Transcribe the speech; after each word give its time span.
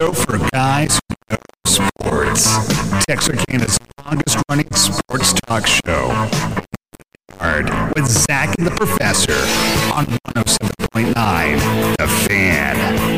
show 0.00 0.12
for 0.12 0.38
guys 0.50 1.00
who 1.08 1.14
know 1.30 1.38
sports. 1.66 2.46
Texarkana's 3.06 3.78
longest 4.04 4.38
running 4.48 4.70
sports 4.72 5.32
talk 5.46 5.66
show. 5.66 6.08
With 7.96 8.06
Zach 8.06 8.54
and 8.58 8.66
the 8.66 8.74
Professor 8.76 9.32
on 9.94 10.06
107.9 10.34 11.96
The 11.96 12.06
Fan. 12.06 13.09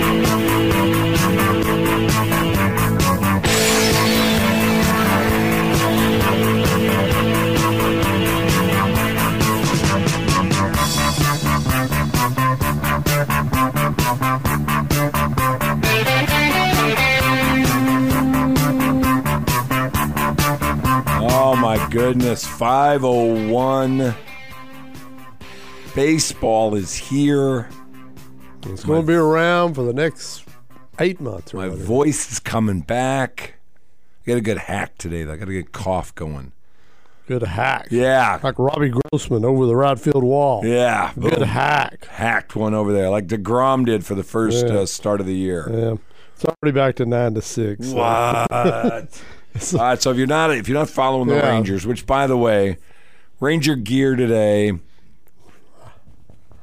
Goodness, 21.92 22.46
501. 22.46 24.14
Baseball 25.94 26.74
is 26.74 26.94
here. 26.94 27.68
It's 28.66 28.84
going 28.84 29.02
to 29.02 29.06
be 29.06 29.14
around 29.14 29.74
for 29.74 29.82
the 29.82 29.92
next 29.92 30.44
eight 30.98 31.20
months 31.20 31.52
or 31.52 31.58
My 31.58 31.68
whatever. 31.68 31.84
voice 31.84 32.32
is 32.32 32.38
coming 32.40 32.80
back. 32.80 33.54
I 34.24 34.30
got 34.30 34.36
a 34.38 34.40
good 34.40 34.58
hack 34.58 34.96
today. 34.98 35.24
though. 35.24 35.32
I 35.32 35.36
got 35.36 35.48
a 35.48 35.52
good 35.52 35.72
cough 35.72 36.14
going. 36.14 36.52
Good 37.26 37.42
hack. 37.42 37.88
Yeah. 37.90 38.40
Like 38.42 38.58
Robbie 38.58 38.90
Grossman 39.10 39.44
over 39.44 39.66
the 39.66 39.76
right 39.76 39.98
field 39.98 40.24
wall. 40.24 40.64
Yeah. 40.64 41.12
Good 41.18 41.34
Boom. 41.40 41.42
hack. 41.48 42.06
Hacked 42.06 42.56
one 42.56 42.72
over 42.74 42.92
there, 42.92 43.10
like 43.10 43.26
DeGrom 43.26 43.84
did 43.84 44.04
for 44.06 44.14
the 44.14 44.24
first 44.24 44.66
Yeah. 44.66 44.78
uh, 44.78 44.86
start 44.86 45.20
of 45.20 45.26
the 45.26 45.34
year. 45.34 45.68
Yeah. 45.70 45.94
It's 46.34 46.44
already 46.44 46.74
back 46.74 46.96
to 46.96 47.06
nine 47.06 47.34
to 47.34 47.42
six. 47.42 47.88
so- 47.88 47.96
What? 47.96 49.22
All 49.74 49.78
right, 49.80 50.00
so 50.00 50.10
if 50.10 50.16
you're 50.16 50.26
not 50.26 50.50
if 50.50 50.68
you're 50.68 50.78
not 50.78 50.88
following 50.88 51.28
the 51.28 51.36
Yeah. 51.36 51.50
Rangers, 51.50 51.86
which 51.86 52.06
by 52.06 52.26
the 52.26 52.36
way, 52.36 52.78
Ranger 53.40 53.76
gear 53.76 54.16
today, 54.16 54.72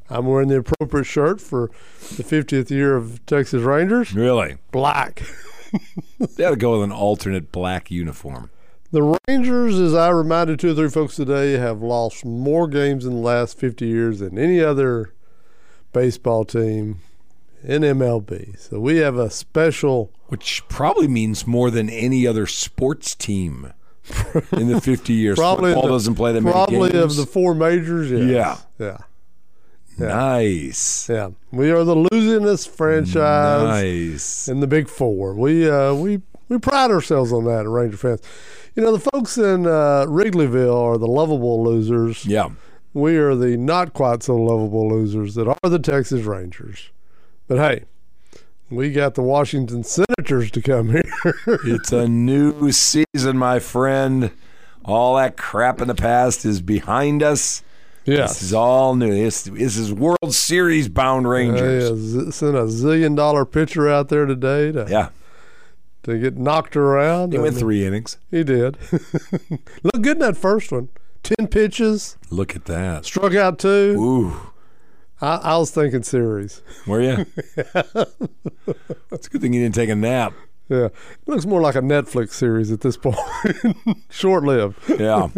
I'm 0.10 0.26
wearing 0.26 0.48
the 0.48 0.58
appropriate 0.58 1.06
shirt 1.06 1.40
for 1.40 1.70
the 2.18 2.24
50th 2.24 2.72
year 2.72 2.96
of 2.96 3.24
Texas 3.26 3.62
Rangers. 3.62 4.14
really, 4.14 4.58
Black. 4.72 5.22
they 6.36 6.44
ought 6.46 6.52
to 6.52 6.56
go 6.56 6.74
with 6.80 6.84
an 6.84 6.92
alternate 6.92 7.52
black 7.52 7.92
uniform. 7.92 8.50
The 8.92 9.18
Rangers, 9.28 9.80
as 9.80 9.94
I 9.94 10.10
reminded 10.10 10.60
two 10.60 10.72
or 10.72 10.74
three 10.74 10.90
folks 10.90 11.16
today, 11.16 11.54
have 11.54 11.84
lost 11.84 12.26
more 12.26 12.68
games 12.68 13.06
in 13.06 13.12
the 13.12 13.18
last 13.20 13.60
50 13.60 13.86
years 13.86 14.18
than 14.20 14.40
any 14.40 14.60
other 14.62 15.14
baseball 15.94 16.44
team 16.44 17.02
in 17.64 17.82
MLB. 17.82 18.58
So 18.60 18.80
we 18.80 18.98
have 18.98 19.18
a 19.18 19.30
special. 19.30 20.12
Which 20.28 20.64
probably 20.70 21.08
means 21.08 21.48
more 21.48 21.72
than 21.72 21.90
any 21.90 22.28
other 22.28 22.46
sports 22.46 23.16
team 23.16 23.74
in 24.52 24.68
the 24.68 24.80
50 24.82 25.14
years. 25.14 25.38
Probably 25.40 25.72
Football 25.74 25.88
the- 25.88 25.94
doesn't 25.94 26.16
play 26.16 26.34
that 26.34 26.42
many 26.42 26.52
Probably 26.54 27.00
of 27.00 27.16
the 27.16 27.26
four 27.26 27.56
majors, 27.56 28.12
yes. 28.12 28.66
Yeah. 28.80 28.98
Yeah. 29.98 30.08
Nice. 30.08 31.10
Yeah. 31.10 31.30
We 31.52 31.72
are 31.72 31.84
the 31.84 31.96
losingest 31.96 32.70
franchise 32.70 33.18
Nice. 33.18 34.48
in 34.48 34.60
the 34.62 34.68
Big 34.68 34.88
Four. 34.88 35.34
We 35.36 35.70
uh, 35.70 35.94
we 35.94 36.22
we 36.48 36.58
pride 36.58 36.90
ourselves 36.92 37.34
on 37.34 37.46
that, 37.46 37.68
Ranger 37.68 37.98
fans. 37.98 38.22
You 38.76 38.84
know, 38.84 38.92
the 38.96 39.10
folks 39.12 39.38
in 39.38 39.66
uh, 39.66 40.06
Wrigleyville 40.08 40.74
are 40.76 40.98
the 40.98 41.08
lovable 41.08 41.64
losers. 41.64 42.26
Yeah. 42.26 42.50
We 42.94 43.18
are 43.18 43.36
the 43.36 43.58
not 43.58 43.94
quite 43.94 44.24
so 44.24 44.36
lovable 44.36 44.90
losers 44.90 45.36
that 45.36 45.48
are 45.48 45.70
the 45.70 45.80
Texas 45.80 46.22
Rangers. 46.24 46.90
But 47.50 47.58
hey, 47.58 47.84
we 48.70 48.92
got 48.92 49.16
the 49.16 49.24
Washington 49.24 49.84
Senators 49.84 50.52
to 50.52 50.62
come 50.62 50.92
here. 50.92 51.02
It's 51.66 51.92
a 51.92 52.08
new 52.08 52.72
season, 52.72 53.38
my 53.38 53.58
friend. 53.60 54.32
All 54.86 55.16
that 55.18 55.36
crap 55.36 55.82
in 55.82 55.88
the 55.88 55.96
past 55.96 56.46
is 56.46 56.62
behind 56.62 57.22
us. 57.24 57.64
This 58.06 58.42
is 58.42 58.54
all 58.54 58.96
new. 58.96 59.12
This, 59.12 59.44
this 59.44 59.78
is 59.78 59.92
World 59.94 60.34
Series 60.34 60.88
bound 60.90 61.28
Rangers. 61.28 61.90
Yeah, 61.90 62.24
z- 62.26 62.32
sent 62.32 62.56
a 62.56 62.62
zillion 62.62 63.16
dollar 63.16 63.46
pitcher 63.46 63.90
out 63.90 64.10
there 64.10 64.26
today 64.26 64.72
to, 64.72 64.86
Yeah. 64.90 65.10
to 66.04 66.18
get 66.18 66.38
knocked 66.38 66.76
around. 66.78 67.34
He 67.34 67.40
went 67.40 67.58
three 67.58 67.86
innings. 67.86 68.18
He 68.32 68.44
did. 68.44 68.78
Looked 69.84 70.02
good 70.02 70.18
in 70.18 70.20
that 70.20 70.38
first 70.38 70.72
one. 70.72 70.90
Ten 71.24 71.48
pitches, 71.48 72.18
Look 72.32 72.56
at 72.56 72.66
that. 72.66 73.06
struck 73.06 73.36
out 73.36 73.60
two. 73.60 73.96
Ooh. 74.00 74.49
I, 75.22 75.36
I 75.36 75.58
was 75.58 75.72
thinking 75.72 76.04
series. 76.04 76.62
Were 76.88 77.02
you? 77.02 77.26
it's 77.58 79.28
a 79.28 79.30
good 79.30 79.42
thing 79.42 79.54
you 79.54 79.62
didn't 79.62 79.76
take 79.76 79.90
a 79.90 79.96
nap. 79.96 80.34
Yeah, 80.70 80.86
it 80.86 80.94
looks 81.28 81.46
more 81.46 81.62
like 81.62 81.76
a 81.76 81.82
Netflix 81.82 82.32
series 82.34 82.72
at 82.72 82.82
this 82.82 82.96
point. 82.96 83.18
Short 84.10 84.44
lived. 84.44 84.78
Yeah. 85.00 85.30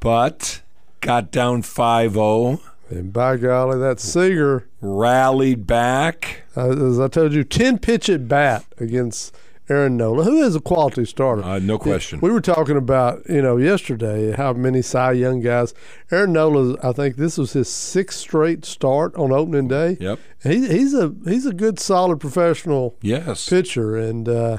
but 0.00 0.60
got 1.00 1.30
down 1.30 1.62
5 1.62 2.12
0, 2.12 2.60
And 2.90 3.12
by 3.12 3.36
golly, 3.38 3.78
that 3.78 4.00
Seager, 4.00 4.68
rallied 4.80 5.66
back. 5.66 6.42
uh, 6.56 6.70
as 6.88 7.00
I 7.00 7.08
told 7.08 7.32
you, 7.32 7.42
ten 7.44 7.78
pitch 7.78 8.08
at 8.10 8.28
bat 8.28 8.64
against 8.78 9.34
Aaron 9.72 9.96
Nola, 9.96 10.24
who 10.24 10.42
is 10.42 10.54
a 10.54 10.60
quality 10.60 11.06
starter. 11.06 11.42
Uh, 11.42 11.58
no 11.58 11.78
question. 11.78 12.20
We 12.20 12.30
were 12.30 12.42
talking 12.42 12.76
about, 12.76 13.22
you 13.28 13.40
know, 13.40 13.56
yesterday 13.56 14.32
how 14.32 14.52
many 14.52 14.82
Cy 14.82 15.12
Young 15.12 15.40
guys. 15.40 15.72
Aaron 16.10 16.34
Nola, 16.34 16.76
I 16.82 16.92
think 16.92 17.16
this 17.16 17.38
was 17.38 17.54
his 17.54 17.72
sixth 17.72 18.18
straight 18.20 18.66
start 18.66 19.16
on 19.16 19.32
opening 19.32 19.68
day. 19.68 19.96
Yep. 19.98 20.18
He, 20.42 20.68
he's 20.68 20.92
a 20.92 21.14
he's 21.24 21.46
a 21.46 21.54
good, 21.54 21.80
solid 21.80 22.20
professional 22.20 22.96
Yes. 23.00 23.48
pitcher, 23.48 23.96
and 23.96 24.28
uh, 24.28 24.58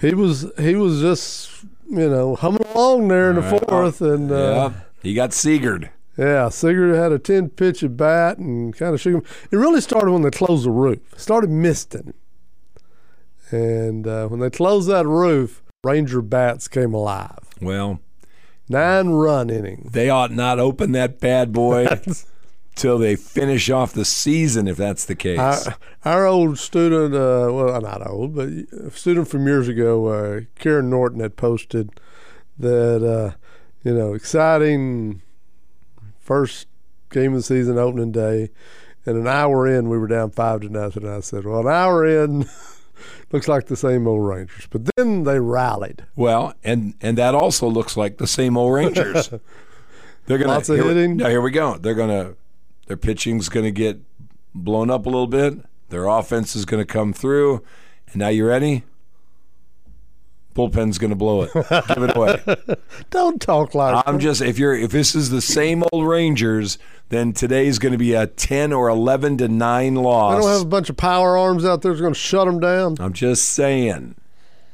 he 0.00 0.14
was 0.14 0.50
he 0.58 0.74
was 0.74 1.00
just 1.00 1.50
you 1.90 2.08
know 2.08 2.36
humming 2.36 2.64
along 2.74 3.08
there 3.08 3.30
in 3.30 3.36
the 3.36 3.42
fourth, 3.42 4.00
and 4.00 4.30
uh, 4.32 4.34
yeah. 4.72 4.80
He 5.02 5.12
got 5.14 5.30
Seagered. 5.32 5.90
yeah, 6.16 6.48
Seager 6.48 6.96
had 6.96 7.12
a 7.12 7.18
ten 7.18 7.50
pitch 7.50 7.82
at 7.84 7.96
bat 7.96 8.38
and 8.38 8.74
kind 8.76 8.94
of 8.94 9.00
shook 9.00 9.14
him. 9.14 9.22
It 9.50 9.56
really 9.56 9.80
started 9.80 10.10
when 10.10 10.22
they 10.22 10.30
closed 10.30 10.64
the 10.64 10.70
roof. 10.70 11.00
Started 11.16 11.50
misting, 11.50 12.14
and 13.50 14.06
uh, 14.06 14.26
when 14.28 14.40
they 14.40 14.50
closed 14.50 14.88
that 14.88 15.06
roof, 15.06 15.62
Ranger 15.84 16.22
bats 16.22 16.68
came 16.68 16.94
alive. 16.94 17.38
Well, 17.60 18.00
Nine 18.68 19.08
run 19.10 19.48
innings. 19.48 19.92
they 19.92 20.10
ought 20.10 20.30
not 20.30 20.58
open 20.58 20.92
that 20.92 21.20
bad 21.20 21.52
boy 21.52 21.86
till 22.74 22.98
they 22.98 23.16
finish 23.16 23.70
off 23.70 23.92
the 23.94 24.04
season, 24.04 24.68
if 24.68 24.76
that's 24.76 25.06
the 25.06 25.14
case. 25.14 25.38
Our, 25.38 25.76
our 26.04 26.26
old 26.26 26.58
student, 26.58 27.14
uh, 27.14 27.48
well, 27.50 27.80
not 27.80 28.06
old, 28.06 28.34
but 28.34 28.48
a 28.48 28.90
student 28.90 29.28
from 29.28 29.46
years 29.46 29.68
ago, 29.68 30.06
uh, 30.08 30.40
Karen 30.58 30.90
Norton 30.90 31.20
had 31.20 31.36
posted 31.36 31.98
that, 32.58 33.02
uh, 33.02 33.36
you 33.84 33.94
know, 33.94 34.12
exciting 34.12 35.22
first 36.20 36.66
game 37.10 37.32
of 37.32 37.38
the 37.38 37.42
season, 37.42 37.78
opening 37.78 38.12
day, 38.12 38.50
and 39.06 39.16
an 39.16 39.26
hour 39.26 39.66
in, 39.66 39.88
we 39.88 39.96
were 39.96 40.08
down 40.08 40.30
five 40.30 40.60
to 40.60 40.68
nothing. 40.68 41.04
And 41.04 41.12
I 41.14 41.20
said, 41.20 41.46
well, 41.46 41.60
an 41.60 41.72
hour 41.72 42.04
in 42.06 42.46
looks 43.32 43.48
like 43.48 43.66
the 43.66 43.76
same 43.76 44.06
old 44.06 44.26
Rangers, 44.26 44.66
but 44.70 44.82
then 44.96 45.24
they 45.24 45.38
rallied. 45.38 46.06
Well, 46.16 46.54
and 46.64 46.94
and 47.00 47.18
that 47.18 47.34
also 47.34 47.68
looks 47.68 47.96
like 47.96 48.18
the 48.18 48.26
same 48.26 48.56
old 48.56 48.74
Rangers. 48.74 49.30
They're 50.26 50.36
gonna 50.36 50.52
Lots 50.52 50.68
of 50.68 50.76
here, 50.76 50.84
hitting. 50.84 51.16
Now 51.16 51.28
here 51.28 51.40
we 51.40 51.50
go. 51.50 51.78
They're 51.78 51.94
gonna 51.94 52.34
their 52.86 52.98
pitching's 52.98 53.48
gonna 53.48 53.70
get 53.70 53.98
blown 54.54 54.90
up 54.90 55.06
a 55.06 55.08
little 55.08 55.26
bit. 55.26 55.54
Their 55.88 56.06
offense 56.06 56.54
is 56.54 56.64
gonna 56.64 56.84
come 56.84 57.12
through. 57.12 57.62
And 58.08 58.16
now 58.16 58.28
you 58.28 58.46
ready? 58.46 58.84
Bullpen's 60.54 60.98
gonna 60.98 61.14
blow 61.14 61.42
it. 61.42 61.52
Give 61.54 62.02
it 62.02 62.16
away. 62.16 62.42
Don't 63.10 63.40
talk 63.40 63.74
like 63.74 64.02
I'm 64.06 64.18
just 64.18 64.42
if 64.42 64.58
you're 64.58 64.74
if 64.74 64.90
this 64.90 65.14
is 65.14 65.30
the 65.30 65.40
same 65.40 65.84
old 65.92 66.06
Rangers, 66.06 66.78
then 67.08 67.32
today 67.32 67.66
is 67.66 67.78
gonna 67.78 67.98
be 67.98 68.14
a 68.14 68.26
ten 68.26 68.72
or 68.72 68.88
eleven 68.88 69.36
to 69.38 69.48
nine 69.48 69.94
loss. 69.94 70.34
I 70.34 70.40
don't 70.40 70.50
have 70.50 70.62
a 70.62 70.64
bunch 70.66 70.90
of 70.90 70.96
power 70.96 71.36
arms 71.36 71.64
out 71.64 71.82
there 71.82 71.92
that's 71.92 72.00
going 72.00 72.14
to 72.14 72.18
shut 72.18 72.46
them 72.46 72.60
down. 72.60 72.96
I'm 72.98 73.12
just 73.12 73.44
saying. 73.50 74.14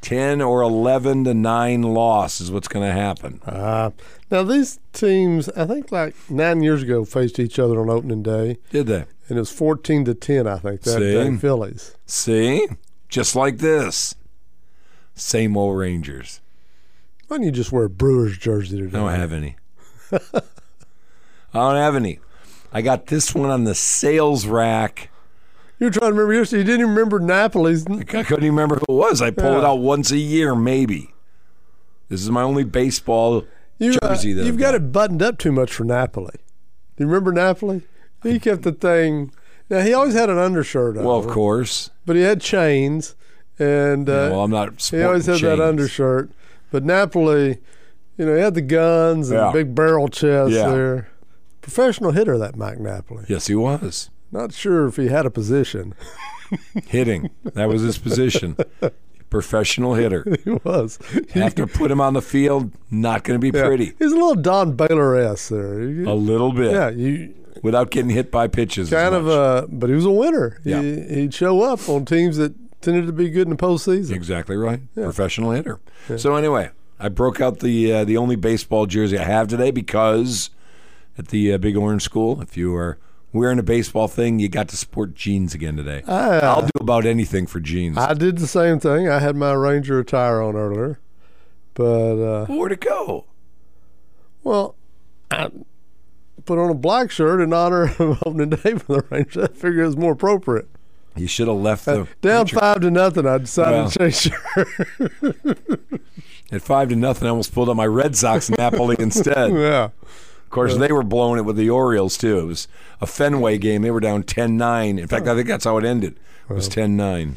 10 0.00 0.42
or 0.42 0.60
11 0.60 1.24
to 1.24 1.32
9 1.32 1.80
loss 1.82 2.38
is 2.38 2.50
what's 2.50 2.68
going 2.68 2.84
to 2.86 2.92
happen. 2.92 3.40
Uh, 3.46 3.88
now, 4.30 4.42
these 4.42 4.78
teams, 4.92 5.48
I 5.48 5.64
think 5.64 5.90
like 5.90 6.14
nine 6.28 6.62
years 6.62 6.82
ago, 6.82 7.06
faced 7.06 7.38
each 7.38 7.58
other 7.58 7.80
on 7.80 7.88
opening 7.88 8.22
day. 8.22 8.58
Did 8.68 8.86
they? 8.86 9.06
and 9.28 9.38
it 9.38 9.40
was 9.40 9.50
14 9.50 10.04
to 10.06 10.14
10 10.14 10.46
i 10.46 10.58
think 10.58 10.82
that 10.82 10.98
See? 10.98 11.12
day 11.12 11.36
phillies 11.36 11.96
See? 12.06 12.66
Just 13.08 13.36
like 13.36 13.58
this. 13.58 14.16
Same 15.14 15.56
old 15.56 15.78
Rangers. 15.78 16.40
why 17.28 17.36
don't 17.36 17.46
you 17.46 17.52
just 17.52 17.70
wear 17.72 17.84
a 17.84 17.90
brewers 17.90 18.36
jersey 18.36 18.76
today 18.78 18.98
I 18.98 19.00
don't 19.00 19.18
have 19.18 19.32
any. 19.32 19.56
I 21.54 21.58
don't 21.58 21.76
have 21.76 21.94
any. 21.96 22.18
I 22.72 22.82
got 22.82 23.06
this 23.06 23.34
one 23.34 23.50
on 23.50 23.64
the 23.64 23.74
sales 23.74 24.46
rack. 24.46 25.10
You're 25.78 25.90
trying 25.90 26.10
to 26.10 26.14
remember 26.14 26.34
yesterday 26.34 26.60
you 26.60 26.64
didn't 26.64 26.80
even 26.80 26.94
remember 26.94 27.20
napoli's 27.20 27.86
I 27.86 28.02
couldn't 28.04 28.44
even 28.44 28.50
remember 28.56 28.76
who 28.76 28.94
it 28.94 28.96
was. 28.98 29.22
I 29.22 29.30
pull 29.30 29.58
it 29.58 29.64
out 29.64 29.76
once 29.76 30.10
a 30.10 30.16
year, 30.16 30.54
maybe. 30.54 31.12
This 32.08 32.20
is 32.22 32.30
my 32.30 32.42
only 32.42 32.64
baseball 32.64 33.44
you, 33.78 33.96
uh, 34.02 34.08
jersey 34.08 34.32
that 34.32 34.44
you've 34.44 34.54
I've 34.54 34.60
got 34.60 34.74
it 34.74 34.92
buttoned 34.92 35.22
up 35.22 35.36
too 35.38 35.50
much 35.50 35.72
for 35.72 35.82
napoli 35.84 36.36
do 36.96 37.02
you 37.02 37.06
remember 37.08 37.32
napoli 37.32 37.82
he 38.22 38.38
kept 38.38 38.62
the 38.62 38.70
thing 38.72 39.32
Now 39.68 39.80
he 39.80 39.92
always 39.92 40.14
had 40.14 40.30
an 40.30 40.38
undershirt 40.38 40.96
on. 40.96 41.04
Well, 41.04 41.16
of 41.18 41.26
course. 41.26 41.90
but 42.06 42.14
he 42.16 42.22
had 42.22 42.40
chains, 42.40 43.16
and 43.58 44.08
uh, 44.08 44.28
well, 44.30 44.42
I'm 44.44 44.50
not. 44.50 44.80
he 44.80 45.02
always 45.02 45.26
had 45.26 45.38
sporting 45.38 45.58
that 45.58 45.68
undershirt. 45.68 46.30
But 46.70 46.84
Napoli, 46.84 47.58
you 48.16 48.26
know, 48.26 48.34
he 48.36 48.40
had 48.42 48.54
the 48.54 48.60
guns 48.62 49.30
and 49.30 49.38
Yeah. 49.38 49.46
the 49.48 49.52
big 49.52 49.74
barrel 49.74 50.08
chest 50.08 50.52
Yeah. 50.52 50.68
there. 50.70 51.08
Professional 51.64 52.12
hitter, 52.12 52.36
that 52.38 52.56
Mike 52.56 52.78
Napoli. 52.78 53.24
Yes, 53.28 53.46
he 53.46 53.54
was 53.54 54.10
Not 54.30 54.52
sure 54.52 54.86
if 54.86 54.96
he 54.96 55.08
had 55.08 55.24
a 55.26 55.30
position. 55.30 55.94
hitting. 56.86 57.30
That 57.54 57.68
was 57.68 57.82
his 57.82 57.98
position. 57.98 58.56
Professional 59.30 59.94
hitter. 59.94 60.24
he 60.44 60.50
was. 60.64 60.98
Have 61.32 61.54
to 61.56 61.66
put 61.66 61.90
him 61.90 62.00
on 62.00 62.14
the 62.14 62.22
field. 62.22 62.70
Not 62.90 63.24
going 63.24 63.40
to 63.40 63.50
be 63.52 63.56
Yeah. 63.56 63.66
pretty. 63.66 63.86
He's 63.98 64.12
a 64.12 64.14
little 64.14 64.34
Don 64.36 64.72
Baylor 64.76 65.16
s 65.16 65.48
there. 65.48 65.80
You- 65.82 66.08
A 66.08 66.14
little 66.14 66.52
bit. 66.52 66.72
yeah, 66.72 66.90
you 66.90 67.34
Without 67.62 67.90
getting 67.90 68.10
hit 68.10 68.30
by 68.30 68.46
pitches. 68.46 68.92
as 68.92 68.98
kind 69.02 69.14
of 69.14 69.24
much. 69.24 69.32
uh 69.34 69.66
but 69.70 69.88
he 69.88 69.96
was 69.96 70.04
a 70.04 70.10
winner. 70.10 70.60
Yeah. 70.64 70.82
He, 70.82 71.00
he'd 71.14 71.34
show 71.34 71.62
up 71.62 71.88
on 71.88 72.04
teams 72.04 72.36
that 72.36 72.52
tended 72.82 73.06
to 73.06 73.12
be 73.12 73.30
good 73.30 73.46
in 73.48 73.50
the 73.50 73.56
postseason. 73.56 74.10
Exactly 74.14 74.54
right. 74.56 74.80
Professional 74.94 75.52
hitter. 75.52 75.80
So 76.18 76.36
anyway, 76.36 76.70
I 77.00 77.08
broke 77.08 77.40
out 77.40 77.60
the 77.60 77.92
uh, 77.92 78.04
the 78.04 78.18
only 78.18 78.36
baseball 78.36 78.84
jersey 78.86 79.18
I 79.18 79.24
have 79.24 79.48
today 79.48 79.70
because 79.70 80.50
at 81.18 81.28
the 81.28 81.52
uh, 81.52 81.58
Big 81.58 81.76
Orange 81.76 82.02
School, 82.02 82.40
if 82.40 82.56
you 82.56 82.74
are 82.74 82.98
wearing 83.32 83.58
a 83.58 83.62
baseball 83.62 84.08
thing, 84.08 84.38
you 84.38 84.48
got 84.48 84.68
to 84.68 84.76
sport 84.76 85.14
jeans 85.14 85.54
again 85.54 85.76
today. 85.76 86.02
Uh, 86.06 86.40
I'll 86.42 86.62
do 86.62 86.70
about 86.80 87.04
anything 87.06 87.46
for 87.46 87.60
jeans. 87.60 87.96
I 87.98 88.14
did 88.14 88.38
the 88.38 88.46
same 88.46 88.78
thing. 88.80 89.08
I 89.08 89.18
had 89.18 89.36
my 89.36 89.52
Ranger 89.52 89.98
attire 89.98 90.40
on 90.42 90.54
earlier, 90.56 90.98
but 91.74 91.84
uh, 92.22 92.46
Where'd 92.46 92.72
it 92.72 92.80
go? 92.80 93.26
well, 94.42 94.76
I 95.30 95.50
put 96.44 96.58
on 96.58 96.70
a 96.70 96.74
black 96.74 97.10
shirt 97.10 97.40
in 97.40 97.52
honor 97.52 97.84
of 97.98 98.22
opening 98.26 98.50
day 98.50 98.74
for 98.74 98.96
the 99.00 99.04
Rangers. 99.10 99.44
I 99.44 99.48
figured 99.48 99.78
it 99.80 99.86
was 99.86 99.96
more 99.96 100.12
appropriate. 100.12 100.68
You 101.16 101.28
should 101.28 101.46
have 101.48 101.56
left 101.58 101.84
the 101.84 102.08
Down 102.22 102.44
picture- 102.44 102.58
five 102.58 102.80
to 102.80 102.90
nothing, 102.90 103.24
I 103.26 103.38
decided 103.38 103.72
Well. 103.72 103.90
to 103.90 103.98
change 103.98 104.32
shirt. 104.32 106.00
at 106.52 106.60
five 106.62 106.88
to 106.90 106.96
nothing. 106.96 107.26
I 107.26 107.30
almost 107.30 107.54
pulled 107.54 107.70
out 107.70 107.76
my 107.76 107.86
Red 107.86 108.16
Sox 108.16 108.50
Napoli 108.50 108.96
instead. 108.98 109.52
Yeah, 109.54 109.90
course, 110.54 110.76
they 110.76 110.92
were 110.92 111.02
blowing 111.02 111.38
it 111.38 111.42
with 111.42 111.56
the 111.56 111.68
Orioles 111.70 112.16
too. 112.16 112.38
It 112.38 112.44
was 112.46 112.68
a 113.00 113.06
Fenway 113.06 113.58
game. 113.58 113.82
They 113.82 113.90
were 113.90 114.00
down 114.00 114.22
10-9. 114.22 114.98
In 114.98 115.06
fact, 115.08 115.26
I 115.26 115.34
think 115.34 115.48
that's 115.48 115.64
how 115.64 115.76
it 115.78 115.84
ended. 115.84 116.18
It 116.48 116.52
was 116.54 116.68
10-9. 116.68 117.36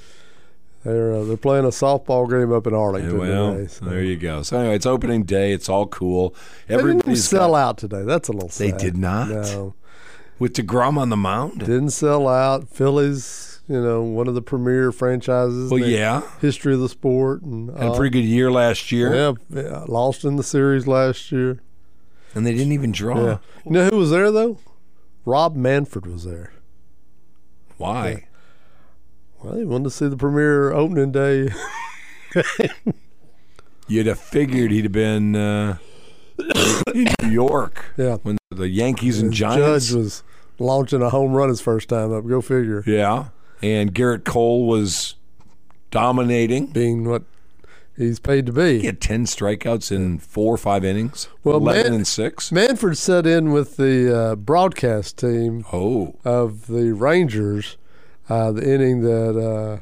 they're 0.84 1.14
uh, 1.14 1.24
they're 1.24 1.38
playing 1.38 1.66
a 1.66 1.70
softball 1.70 2.30
game 2.30 2.52
up 2.54 2.68
in 2.68 2.74
Arlington 2.74 3.18
Well, 3.18 3.54
today. 3.56 3.68
so- 3.68 3.86
there 3.86 4.04
you 4.04 4.16
go. 4.18 4.42
So 4.44 4.60
anyway, 4.60 4.76
it's 4.76 4.86
opening 4.86 5.24
day. 5.24 5.52
It's 5.52 5.68
all 5.70 5.88
cool. 5.88 6.34
They 6.68 6.78
didn't 6.78 7.16
sell 7.18 7.52
got- 7.52 7.58
out 7.70 7.78
today. 7.78 8.04
That's 8.04 8.30
a 8.30 8.32
little. 8.34 8.50
Sad. 8.50 8.74
They 8.74 8.78
did 8.78 8.98
not? 8.98 9.30
No, 9.30 9.74
with 10.40 10.54
Degrom 10.54 10.98
on 10.98 11.10
the 11.10 11.18
mound. 11.18 11.60
didn't 11.62 11.90
sell 11.90 12.28
out. 12.28 12.70
Phillies, 12.70 13.60
you 13.68 13.82
know, 13.82 14.04
one 14.04 14.28
of 14.28 14.36
the 14.36 14.42
premier 14.42 14.92
franchises. 14.92 15.72
Well, 15.72 15.82
in 15.84 15.90
yeah, 15.90 16.22
history 16.42 16.74
of 16.76 16.80
the 16.80 16.90
sport, 16.90 17.42
and 17.42 17.70
had 17.72 17.88
a 17.88 17.92
uh, 17.92 17.96
pretty 17.98 18.12
good 18.22 18.28
year 18.28 18.52
last 18.52 18.92
year, 18.92 19.14
yeah, 19.16 19.34
yeah, 19.50 19.84
lost 19.88 20.24
in 20.26 20.36
the 20.36 20.44
series 20.44 20.86
last 20.88 21.32
year. 21.32 21.60
And 22.36 22.46
they 22.46 22.54
didn't 22.54 22.74
even 22.74 22.92
draw. 22.92 23.18
Yeah, 23.26 23.38
you 23.66 23.72
know 23.72 23.88
who 23.90 23.98
was 23.98 24.12
there 24.12 24.32
though? 24.32 24.60
Rob 25.26 25.56
Manfred 25.56 26.06
was 26.06 26.24
there. 26.24 26.54
Why? 27.78 28.28
Well, 29.44 29.56
he 29.56 29.64
wanted 29.66 29.86
to 29.86 29.90
see 29.92 30.08
the 30.08 30.18
premiere 30.18 30.72
opening 30.72 31.12
day. 31.12 31.50
You'd 33.88 34.08
have 34.08 34.20
figured 34.20 34.72
he'd 34.72 34.86
have 34.86 34.92
been 34.92 35.36
uh, 35.36 35.78
in 36.94 37.08
New 37.24 37.30
York 37.30 37.86
Yeah, 37.98 38.18
when 38.24 38.38
the 38.52 38.68
Yankees 38.68 39.20
and 39.22 39.32
Judge 39.32 39.60
Giants. 39.60 39.92
was 39.92 40.24
launching 40.60 41.02
a 41.02 41.10
home 41.10 41.34
run 41.34 41.50
his 41.50 41.62
first 41.62 41.88
time 41.90 42.12
up. 42.12 42.28
Go 42.28 42.42
figure. 42.42 42.84
yeah, 42.86 43.30
and 43.62 43.94
Gerrit 43.94 44.26
Cole 44.26 44.68
was 44.68 45.16
dominating. 45.92 46.68
Being 46.68 47.06
what 47.08 47.24
he's 47.98 48.20
paid 48.20 48.46
to 48.46 48.54
be. 48.54 48.80
He 48.80 48.86
had 48.86 49.02
ten 49.02 49.26
strikeouts 49.26 49.92
in 49.92 50.20
four 50.20 50.54
or 50.54 50.58
five 50.58 50.86
innings. 50.86 51.28
Well, 51.44 51.58
eleven 51.58 51.84
Man- 51.84 51.94
and 51.94 52.08
six. 52.08 52.52
Manfred 52.52 52.98
set 52.98 53.26
in 53.26 53.52
with 53.52 53.76
the 53.78 54.16
uh, 54.16 54.36
broadcast 54.36 55.18
team 55.18 55.66
Oh, 55.74 56.16
of 56.24 56.68
the 56.68 56.94
Rangers, 56.94 57.78
uh, 58.30 58.52
the 58.52 58.74
inning 58.74 59.02
that 59.02 59.82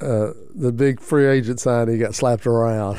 uh, 0.00 0.04
uh, 0.04 0.32
the 0.54 0.72
big 0.72 1.00
free 1.00 1.26
agent 1.26 1.60
signed, 1.60 1.90
he 1.90 1.98
got 1.98 2.14
slapped 2.14 2.46
around. 2.46 2.98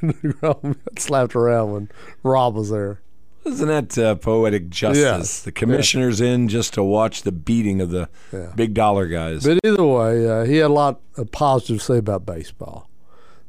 got 0.40 0.58
slapped 0.98 1.36
around 1.36 1.72
when 1.72 1.90
Rob 2.22 2.54
was 2.54 2.70
there. 2.70 3.00
Isn't 3.44 3.68
that 3.68 3.98
uh, 3.98 4.14
poetic 4.16 4.68
justice? 4.70 5.42
The 5.42 5.52
commissioner's 5.52 6.20
in 6.20 6.48
just 6.48 6.74
to 6.74 6.82
watch 6.84 7.22
the 7.22 7.32
beating 7.32 7.80
of 7.80 7.90
the 7.90 8.08
Yeah. 8.32 8.52
big 8.54 8.74
dollar 8.74 9.06
guys. 9.08 9.44
But 9.44 9.58
either 9.64 9.84
way, 9.84 10.28
uh, 10.28 10.44
he 10.44 10.56
had 10.56 10.66
a 10.70 10.74
lot 10.74 11.00
of 11.16 11.30
positive 11.32 11.78
to 11.78 11.84
say 11.84 11.98
about 11.98 12.24
baseball. 12.26 12.88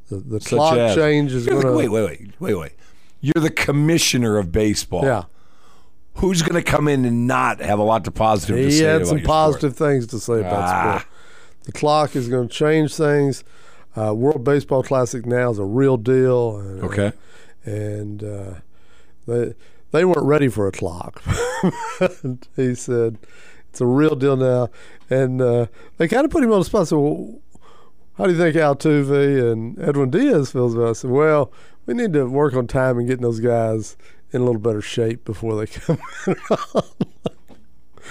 The, 0.10 0.18
the 0.18 0.42
Such 0.42 0.50
clock 0.50 0.78
as- 0.78 0.96
change 0.96 1.34
is 1.34 1.46
going 1.48 1.62
to. 1.62 1.72
wait, 1.74 1.90
wait, 1.90 2.04
wait, 2.06 2.32
wait, 2.40 2.56
wait. 2.56 2.72
You're 3.22 3.42
the 3.42 3.50
commissioner 3.50 4.38
of 4.38 4.52
baseball. 4.52 5.04
Yeah, 5.06 5.24
Who's 6.16 6.42
going 6.44 6.62
to 6.62 6.72
come 6.72 6.88
in 6.88 7.06
and 7.06 7.26
not 7.26 7.60
have 7.62 7.80
a 7.80 7.84
lot 7.84 8.06
of 8.06 8.14
positive 8.14 8.58
to 8.58 8.64
he 8.66 8.72
say 8.72 8.84
had 8.84 8.96
about 8.98 9.08
some 9.08 9.22
positive 9.22 9.76
things 9.76 10.06
to 10.08 10.20
say 10.20 10.42
about 10.42 10.54
Ah. 10.54 11.00
sport. 11.00 11.14
The 11.66 11.72
clock 11.72 12.16
is 12.16 12.28
going 12.28 12.50
to 12.50 12.54
change 12.54 12.94
things. 12.96 13.44
Uh, 13.98 14.14
World 14.14 14.44
Baseball 14.44 14.84
Classic 14.84 15.26
now 15.26 15.50
is 15.52 15.58
a 15.60 15.64
real 15.64 15.98
deal. 15.98 16.58
And, 16.58 16.80
sport? 16.80 16.92
Okay. 17.00 17.18
and 17.66 18.24
uh, 18.24 18.54
they 19.26 19.54
they 19.94 20.04
weren't 20.04 20.26
ready 20.26 20.50
for 20.50 20.68
a 20.68 20.72
clock. 20.72 21.22
he 22.56 22.76
said 22.76 23.18
it's 23.70 23.80
a 23.80 23.86
real 23.86 24.16
deal 24.16 24.36
now, 24.36 24.70
and 25.10 25.40
uh, 25.42 25.68
they 25.98 26.08
kind 26.08 26.26
of 26.26 26.32
put 26.32 26.44
him 26.44 26.52
on 26.52 26.60
the 26.60 26.66
spot. 26.66 26.88
So, 26.88 27.00
well, 27.00 27.40
how 28.18 28.26
do 28.26 28.34
you 28.34 28.38
think 28.38 28.56
Altuve 28.56 29.52
and 29.52 29.80
Edwin 29.80 30.10
Diaz 30.10 30.52
feels 30.52 30.74
about 30.74 30.88
it? 30.88 30.90
I 30.90 30.94
said, 30.94 31.12
well, 31.12 31.52
we 31.86 31.94
need 31.94 32.14
to 32.14 32.26
work 32.26 32.56
on 32.56 32.68
time 32.68 32.98
and 32.98 33.08
getting 33.08 33.24
those 33.24 33.40
guys 33.40 33.96
in 34.32 34.42
a 34.42 34.44
little 34.44 34.60
better 34.60 34.82
shape 34.82 35.26
before 35.26 35.56
they 35.56 35.68
come. 35.68 36.00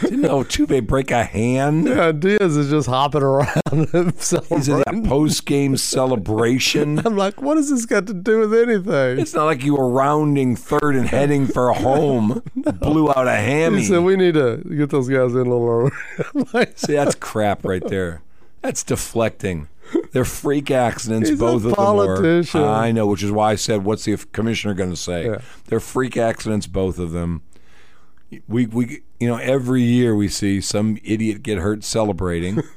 Didn't 0.00 0.23
Altuve 0.23 0.87
break 0.87 1.11
a 1.11 1.25
hand? 1.25 1.87
yeah, 1.87 2.12
Diaz 2.12 2.56
is 2.56 2.71
just 2.71 2.89
hopping 2.89 3.23
around 3.23 3.61
He's 3.93 4.69
in 4.69 4.83
that 4.87 5.05
post 5.06 5.47
game 5.47 5.77
celebration. 5.77 6.99
I'm 7.06 7.17
like, 7.17 7.41
what 7.43 7.56
has 7.56 7.70
this 7.70 7.87
got 7.87 8.06
to 8.06 8.15
do 8.15 8.41
with 8.41 8.55
anything? 8.55 9.19
It's 9.19 9.34
not 9.34 9.44
like 9.44 9.63
you 9.63 9.77
were 9.77 9.89
rounding 9.89 10.56
third 10.56 10.96
and 10.96 11.08
heading 11.08 11.46
for 11.46 11.72
home. 11.72 12.43
Blew 12.56 13.11
out 13.11 13.29
a 13.29 13.37
hammy. 13.37 13.81
He 13.81 13.87
said 13.87 14.03
we 14.03 14.17
need 14.17 14.34
to 14.34 14.58
get 14.77 14.91
those 14.91 15.08
guys 15.08 15.32
in 15.32 15.39
a 15.39 15.43
little 15.43 15.69
early. 15.69 15.91
I'm 16.34 16.46
like, 16.53 16.79
See, 16.79 16.94
that's 16.94 17.15
crap 17.15 17.65
right 17.65 17.87
there. 17.87 18.22
That's 18.63 18.82
deflecting. 18.82 19.69
They're 20.13 20.25
freak 20.25 20.70
accidents, 20.70 21.29
He's 21.29 21.39
both 21.39 21.56
of 21.56 21.63
them 21.63 21.75
politician. 21.75 22.63
are. 22.63 22.67
I 22.84 22.93
know, 22.93 23.06
which 23.06 23.22
is 23.22 23.31
why 23.31 23.51
I 23.53 23.55
said, 23.56 23.84
"What's 23.84 24.05
the 24.05 24.17
commissioner 24.32 24.72
going 24.72 24.89
to 24.91 24.96
say?" 24.96 25.27
Yeah. 25.27 25.39
They're 25.67 25.81
freak 25.81 26.17
accidents, 26.17 26.67
both 26.67 26.99
of 26.99 27.13
them. 27.13 27.43
We, 28.48 28.67
we, 28.67 29.03
you 29.20 29.29
know, 29.29 29.36
every 29.36 29.82
year 29.82 30.15
we 30.15 30.29
see 30.29 30.60
some 30.60 30.98
idiot 31.05 31.43
get 31.43 31.58
hurt 31.58 31.84
celebrating. 31.84 32.62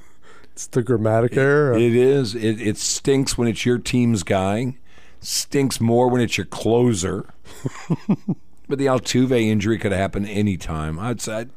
It's 0.56 0.68
the 0.68 0.84
grammatic 0.84 1.36
error. 1.36 1.74
it 1.74 1.94
is. 1.94 2.34
It, 2.34 2.62
it 2.62 2.78
stinks 2.78 3.38
when 3.38 3.50
it's 3.50 3.66
your 3.66 3.78
team's 3.78 4.24
guy. 4.24 4.78
Stinks 5.20 5.82
more 5.82 6.10
when 6.10 6.22
it's 6.22 6.38
your 6.38 6.46
closer. 6.46 7.26
but 8.70 8.80
the 8.80 8.86
Altuve 8.86 9.38
injury 9.38 9.78
could 9.78 9.92
happen 9.92 10.26
anytime. 10.26 10.98
I'd 10.98 11.20
say 11.20 11.48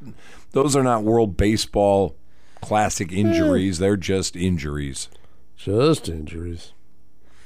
those 0.51 0.75
are 0.75 0.83
not 0.83 1.05
World 1.05 1.37
Baseball 1.37 2.17
Classic 2.61 3.13
eh. 3.13 3.17
injuries. 3.17 3.79
They're 3.79 3.97
just 3.97 4.35
injuries. 4.35 5.09
Just 5.57 6.09
injuries. 6.09 6.73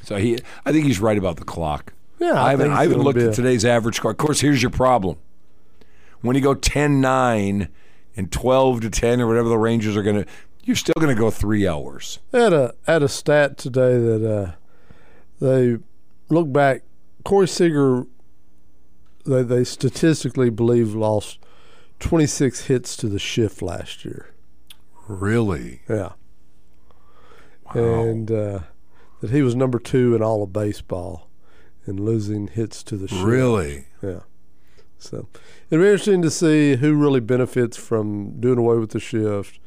So 0.03 0.17
he, 0.17 0.39
I 0.65 0.73
think 0.73 0.87
he's 0.87 1.01
right 1.01 1.19
about 1.19 1.37
the 1.37 1.45
clock. 1.45 1.93
Yeah, 2.19 2.43
I, 2.43 2.53
haven't, 2.53 2.71
I 2.71 2.85
haven't 2.85 3.03
looked 3.03 3.19
at 3.19 3.35
today's 3.35 3.67
average 3.67 3.97
score. 3.97 4.13
Of 4.13 4.17
course, 4.17 4.41
here's 4.41 4.63
your 4.63 4.71
problem. 4.71 5.19
When 6.23 6.35
you 6.37 6.43
go 6.43 6.55
10-9 6.55 7.69
and 8.17 8.33
12 8.33 8.81
to 8.83 8.91
10 8.91 9.21
or 9.21 9.27
whatever 9.27 9.49
the 9.49 9.59
Rangers 9.59 9.97
are 9.97 10.03
going 10.03 10.25
to, 10.25 10.27
you're 10.65 10.77
still 10.77 10.95
going 10.99 11.15
to 11.15 11.21
go 11.21 11.31
three 11.31 11.67
hours. 11.67 12.19
I 12.33 12.39
had 12.39 12.53
a 12.53 12.75
had 12.87 13.03
a 13.03 13.09
stat 13.09 13.59
today 13.59 13.99
that 13.99 14.25
uh, 14.25 14.53
they 15.41 15.79
look 16.29 16.53
back. 16.53 16.83
Corey 17.25 17.49
Seager, 17.49 18.05
they 19.27 19.43
they 19.43 19.65
statistically 19.65 20.51
believe 20.51 20.95
lost 20.95 21.39
26 22.01 22.67
hits 22.67 22.97
to 22.97 23.09
the 23.09 23.19
shift 23.19 23.61
last 23.63 24.05
year. 24.05 24.33
Really? 25.09 25.83
Yeah, 25.89 26.13
Wow. 27.75 28.03
and 28.05 28.31
uh, 28.31 28.61
that 29.21 29.31
he 29.31 29.43
was 29.43 29.57
number 29.57 29.79
two 29.81 30.15
in 30.15 30.23
all 30.23 30.43
of 30.45 30.53
baseball 30.53 31.29
in 31.87 31.97
losing 32.05 32.47
hits 32.49 32.83
to 32.85 32.97
the 32.97 33.09
shift. 33.09 33.25
Really? 33.25 33.87
Yeah. 34.01 34.21
So 35.03 35.27
it'll 35.71 35.83
be 35.83 35.89
interesting 35.89 36.23
to 36.23 36.31
see 36.31 36.77
who 36.77 36.95
really 36.95 37.21
benefits 37.21 37.77
from 37.77 38.41
doing 38.41 38.59
away 38.59 38.77
with 38.77 38.91
the 38.91 39.01
shift, 39.01 39.59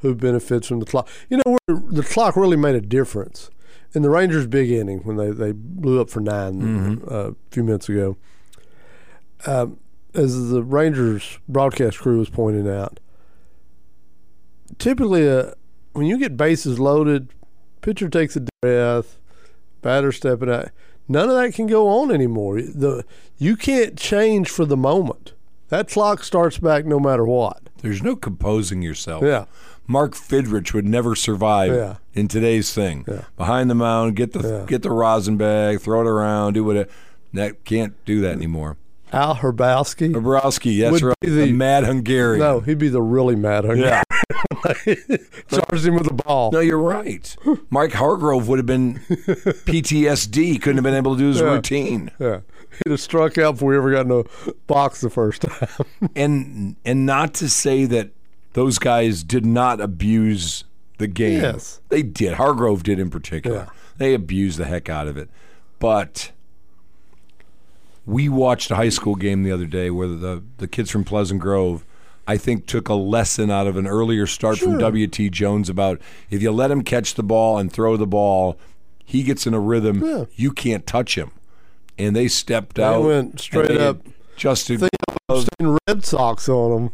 who 0.00 0.14
benefits 0.14 0.68
from 0.68 0.80
the 0.80 0.86
clock. 0.86 1.08
You 1.28 1.40
know, 1.44 1.58
the 1.68 2.02
clock 2.02 2.36
really 2.36 2.56
made 2.56 2.74
a 2.74 2.80
difference 2.80 3.50
in 3.94 4.02
the 4.02 4.10
Rangers' 4.10 4.46
big 4.46 4.70
inning 4.70 5.00
when 5.00 5.16
they, 5.16 5.30
they 5.30 5.52
blew 5.52 6.00
up 6.00 6.10
for 6.10 6.20
9 6.20 7.02
uh, 7.10 7.14
a 7.30 7.34
few 7.50 7.64
minutes 7.64 7.88
ago. 7.88 8.16
Um, 9.46 9.78
as 10.14 10.50
the 10.50 10.62
Rangers 10.62 11.38
broadcast 11.48 11.98
crew 11.98 12.18
was 12.18 12.30
pointing 12.30 12.68
out, 12.68 13.00
typically 14.78 15.28
uh, 15.28 15.52
when 15.92 16.06
you 16.06 16.18
get 16.18 16.36
bases 16.36 16.78
loaded, 16.78 17.32
pitcher 17.80 18.08
takes 18.08 18.36
a 18.36 18.46
breath, 18.60 19.18
batter 19.82 20.12
stepping 20.12 20.50
out. 20.50 20.70
None 21.08 21.28
of 21.30 21.36
that 21.36 21.54
can 21.54 21.66
go 21.66 21.88
on 21.88 22.10
anymore. 22.10 22.60
The 22.60 23.04
you 23.38 23.56
can't 23.56 23.96
change 23.96 24.48
for 24.48 24.64
the 24.64 24.76
moment. 24.76 25.32
That 25.68 25.88
clock 25.88 26.22
starts 26.24 26.58
back 26.58 26.84
no 26.84 26.98
matter 27.00 27.24
what. 27.24 27.60
There's 27.82 28.02
no 28.02 28.16
composing 28.16 28.82
yourself. 28.82 29.22
Yeah. 29.24 29.44
Mark 29.86 30.14
Fidrych 30.14 30.72
would 30.74 30.84
never 30.86 31.14
survive 31.14 31.72
Yeah. 31.72 31.96
in 32.14 32.26
today's 32.28 32.72
thing. 32.72 33.04
Yeah. 33.06 33.22
Behind 33.36 33.70
the 33.70 33.74
mound, 33.74 34.16
get 34.16 34.32
the 34.32 34.40
Yeah. 34.48 34.64
get 34.66 34.82
the 34.82 34.90
rosin 34.90 35.36
bag, 35.36 35.80
throw 35.80 36.00
it 36.00 36.06
around, 36.08 36.54
do 36.54 36.64
what. 36.64 36.88
That 37.32 37.64
can't 37.64 37.92
do 38.04 38.20
that 38.22 38.32
anymore. 38.32 38.76
Al 39.12 39.36
Hrabosky. 39.36 40.12
Hrabosky, 40.12 40.80
that's 40.80 40.92
Would 40.92 41.02
right. 41.02 41.14
be 41.20 41.28
The, 41.30 41.46
the- 41.46 41.52
mad 41.52 41.84
Hungarian. 41.84 42.40
No, 42.40 42.60
he'd 42.60 42.78
be 42.78 42.88
the 42.88 43.02
really 43.02 43.36
mad 43.36 43.64
Hungarian. 43.64 44.02
Yeah. 44.04 44.72
Charged 45.48 45.86
him 45.86 45.94
with 45.94 46.04
the 46.04 46.14
ball. 46.24 46.50
No, 46.52 46.60
you're 46.60 46.78
right. 46.78 47.36
Mike 47.70 47.92
Hargrove 47.92 48.48
would 48.48 48.58
have 48.58 48.66
been 48.66 48.94
PTSD. 49.64 50.60
Couldn't 50.60 50.76
have 50.78 50.84
been 50.84 50.94
able 50.94 51.14
to 51.14 51.18
do 51.18 51.28
his 51.28 51.40
Yeah. 51.40 51.52
routine. 51.54 52.10
Yeah. 52.18 52.40
He'd 52.84 52.90
have 52.90 53.00
struck 53.00 53.38
out 53.38 53.52
before 53.52 53.72
he 53.72 53.78
ever 53.78 53.90
got 53.92 54.02
in 54.02 54.08
the 54.08 54.24
box 54.66 55.00
the 55.00 55.10
first 55.10 55.42
time. 55.42 55.68
And 56.16 56.76
and 56.84 57.06
not 57.06 57.34
to 57.34 57.48
say 57.48 57.84
that 57.86 58.10
those 58.54 58.78
guys 58.78 59.22
did 59.22 59.44
not 59.46 59.80
abuse 59.80 60.64
the 60.98 61.06
game. 61.06 61.40
Yes. 61.42 61.80
They 61.88 62.02
did. 62.02 62.34
Hargrove 62.34 62.82
did 62.82 62.98
in 62.98 63.10
particular. 63.10 63.56
Yeah. 63.58 63.66
They 63.98 64.14
abused 64.14 64.58
the 64.58 64.64
heck 64.64 64.88
out 64.88 65.06
of 65.08 65.16
it. 65.16 65.28
But 65.78 66.32
we 68.06 68.28
watched 68.28 68.70
a 68.70 68.76
high 68.76 68.88
school 68.88 69.14
game 69.16 69.42
the 69.42 69.52
other 69.52 69.66
day 69.66 69.90
where 69.90 70.08
the 70.08 70.42
the 70.58 70.68
kids 70.68 70.90
from 70.90 71.04
Pleasant 71.04 71.40
Grove 71.40 71.84
I 72.28 72.36
think 72.36 72.66
took 72.66 72.88
a 72.88 72.94
lesson 72.94 73.50
out 73.50 73.66
of 73.66 73.76
an 73.76 73.86
earlier 73.86 74.26
start 74.26 74.58
from 74.58 74.78
WT 74.78 75.30
Jones 75.30 75.68
about 75.68 76.00
if 76.30 76.42
you 76.42 76.50
let 76.50 76.70
him 76.72 76.82
catch 76.82 77.14
the 77.14 77.22
ball 77.22 77.56
and 77.58 77.72
throw 77.72 77.96
the 77.96 78.06
ball, 78.06 78.58
he 79.04 79.22
gets 79.22 79.46
in 79.46 79.54
a 79.54 79.60
rhythm, 79.60 80.04
Yeah. 80.04 80.24
you 80.34 80.50
can't 80.50 80.84
touch 80.86 81.16
him. 81.16 81.30
And 81.96 82.16
they 82.16 82.26
stepped 82.26 82.78
out. 82.80 82.90
They 82.92 82.96
out. 82.96 83.04
went 83.06 83.40
straight 83.40 83.80
up. 83.80 84.00
Adjusted 84.36 84.80
Seen 84.80 85.78
Red 85.88 86.04
Sox 86.04 86.48
on 86.48 86.82
him. 86.82 86.90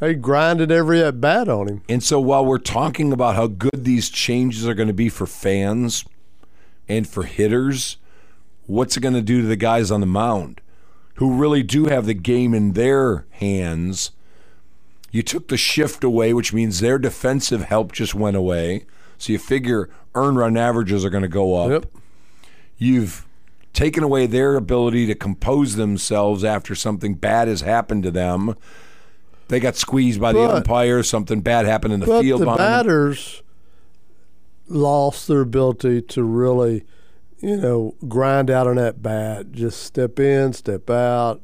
They 0.00 0.14
grinded 0.14 0.70
every 0.70 1.02
at 1.02 1.18
bat 1.20 1.48
on 1.48 1.66
him. 1.66 1.82
And 1.88 2.02
so 2.02 2.20
while 2.20 2.44
we're 2.44 2.58
talking 2.58 3.10
about 3.12 3.36
how 3.36 3.46
good 3.46 3.84
these 3.84 4.10
changes 4.10 4.68
are 4.68 4.74
going 4.74 4.88
to 4.88 4.94
be 4.94 5.08
for 5.08 5.26
fans 5.26 6.04
and 6.88 7.08
for 7.08 7.22
hitters, 7.22 7.96
what's 8.66 8.96
it 8.96 9.00
going 9.00 9.14
to 9.14 9.22
do 9.22 9.42
to 9.42 9.46
the 9.46 9.56
guys 9.56 9.90
on 9.90 10.00
the 10.00 10.06
mound 10.06 10.60
who 11.16 11.34
really 11.36 11.62
do 11.62 11.86
have 11.86 12.06
the 12.06 12.14
game 12.14 12.54
in 12.54 12.72
their 12.72 13.26
hands? 13.30 14.10
You 15.10 15.22
took 15.22 15.48
the 15.48 15.56
shift 15.56 16.02
away, 16.02 16.32
which 16.32 16.52
means 16.52 16.80
their 16.80 16.98
defensive 16.98 17.62
help 17.64 17.92
just 17.92 18.14
went 18.14 18.36
away. 18.36 18.86
So 19.18 19.32
you 19.32 19.38
figure 19.38 19.88
earn 20.14 20.34
run 20.36 20.56
averages 20.56 21.04
are 21.04 21.10
going 21.10 21.22
to 21.22 21.28
go 21.28 21.56
up. 21.56 21.70
Yep. 21.70 21.86
You've 22.78 23.26
taken 23.72 24.02
away 24.02 24.26
their 24.26 24.56
ability 24.56 25.06
to 25.06 25.14
compose 25.14 25.76
themselves 25.76 26.42
after 26.44 26.74
something 26.74 27.14
bad 27.14 27.48
has 27.48 27.60
happened 27.60 28.02
to 28.04 28.10
them. 28.10 28.54
They 29.48 29.60
got 29.60 29.76
squeezed 29.76 30.20
by 30.20 30.32
the 30.32 30.38
But- 30.40 30.54
umpire. 30.56 31.02
Something 31.02 31.40
bad 31.42 31.66
happened 31.66 31.94
in 31.94 32.00
the 32.00 32.06
But 32.06 32.22
field 32.22 32.40
the 32.40 32.44
behind 32.46 32.60
them. 32.60 32.66
batters 32.70 33.42
lost 34.68 35.28
their 35.28 35.40
ability 35.42 36.02
to 36.02 36.22
really, 36.22 36.84
you 37.38 37.56
know, 37.56 37.94
grind 38.08 38.50
out 38.50 38.66
on 38.66 38.76
that 38.76 39.02
bat. 39.02 39.52
Just 39.52 39.82
step 39.82 40.18
in, 40.18 40.52
step 40.52 40.88
out, 40.90 41.40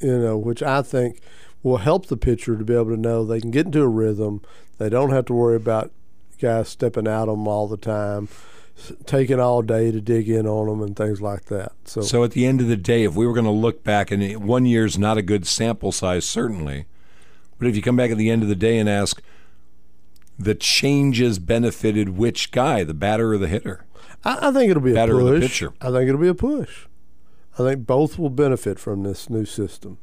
you 0.00 0.18
know, 0.18 0.36
which 0.38 0.62
I 0.62 0.82
think 0.82 1.20
will 1.62 1.78
help 1.78 2.06
the 2.06 2.16
pitcher 2.16 2.56
to 2.56 2.64
be 2.64 2.74
able 2.74 2.90
to 2.90 2.96
know 2.96 3.24
they 3.24 3.40
can 3.40 3.50
get 3.50 3.66
into 3.66 3.82
a 3.82 3.88
rhythm. 3.88 4.42
They 4.78 4.88
don't 4.88 5.10
have 5.10 5.26
to 5.26 5.34
worry 5.34 5.56
about 5.56 5.90
guys 6.38 6.68
stepping 6.68 7.08
out 7.08 7.28
on 7.28 7.38
them 7.38 7.48
all 7.48 7.66
the 7.66 7.76
time, 7.76 8.28
taking 9.06 9.40
all 9.40 9.60
day 9.62 9.90
to 9.90 10.00
dig 10.00 10.28
in 10.28 10.46
on 10.46 10.68
them 10.68 10.82
and 10.82 10.96
things 10.96 11.20
like 11.20 11.46
that. 11.46 11.72
So, 11.84 12.00
So 12.00 12.24
at 12.24 12.30
the 12.30 12.46
end 12.46 12.60
of 12.60 12.68
the 12.68 12.76
day, 12.76 13.02
if 13.02 13.14
we 13.14 13.26
were 13.26 13.32
going 13.34 13.44
to 13.44 13.50
look 13.50 13.82
back, 13.82 14.10
and 14.10 14.44
one 14.44 14.66
year 14.66 14.84
is 14.84 14.98
not 14.98 15.18
a 15.18 15.22
good 15.22 15.46
sample 15.46 15.92
size, 15.92 16.24
certainly, 16.24 16.86
but 17.58 17.66
if 17.66 17.74
you 17.74 17.82
come 17.82 17.96
back 17.96 18.10
at 18.10 18.18
the 18.18 18.30
end 18.30 18.42
of 18.42 18.48
the 18.48 18.54
day 18.54 18.78
and 18.78 18.88
ask, 18.88 19.20
the 20.38 20.54
changes 20.54 21.40
benefited 21.40 22.10
which 22.10 22.52
guy, 22.52 22.84
the 22.84 22.94
batter 22.94 23.32
or 23.32 23.38
the 23.38 23.48
hitter? 23.48 23.84
I, 24.24 24.48
I 24.48 24.52
think 24.52 24.70
it'll 24.70 24.82
be 24.82 24.92
a 24.92 24.94
Batter 24.94 25.16
or 25.16 25.24
the 25.24 25.40
push. 25.40 25.42
pitcher? 25.42 25.72
I 25.80 25.90
think 25.90 26.08
it'll 26.08 26.20
be 26.20 26.28
a 26.28 26.34
push. 26.34 26.86
I 27.54 27.58
think 27.58 27.86
both 27.86 28.18
will 28.18 28.30
benefit 28.30 28.78
from 28.78 29.02
this 29.02 29.28
new 29.28 29.44
system. 29.44 29.98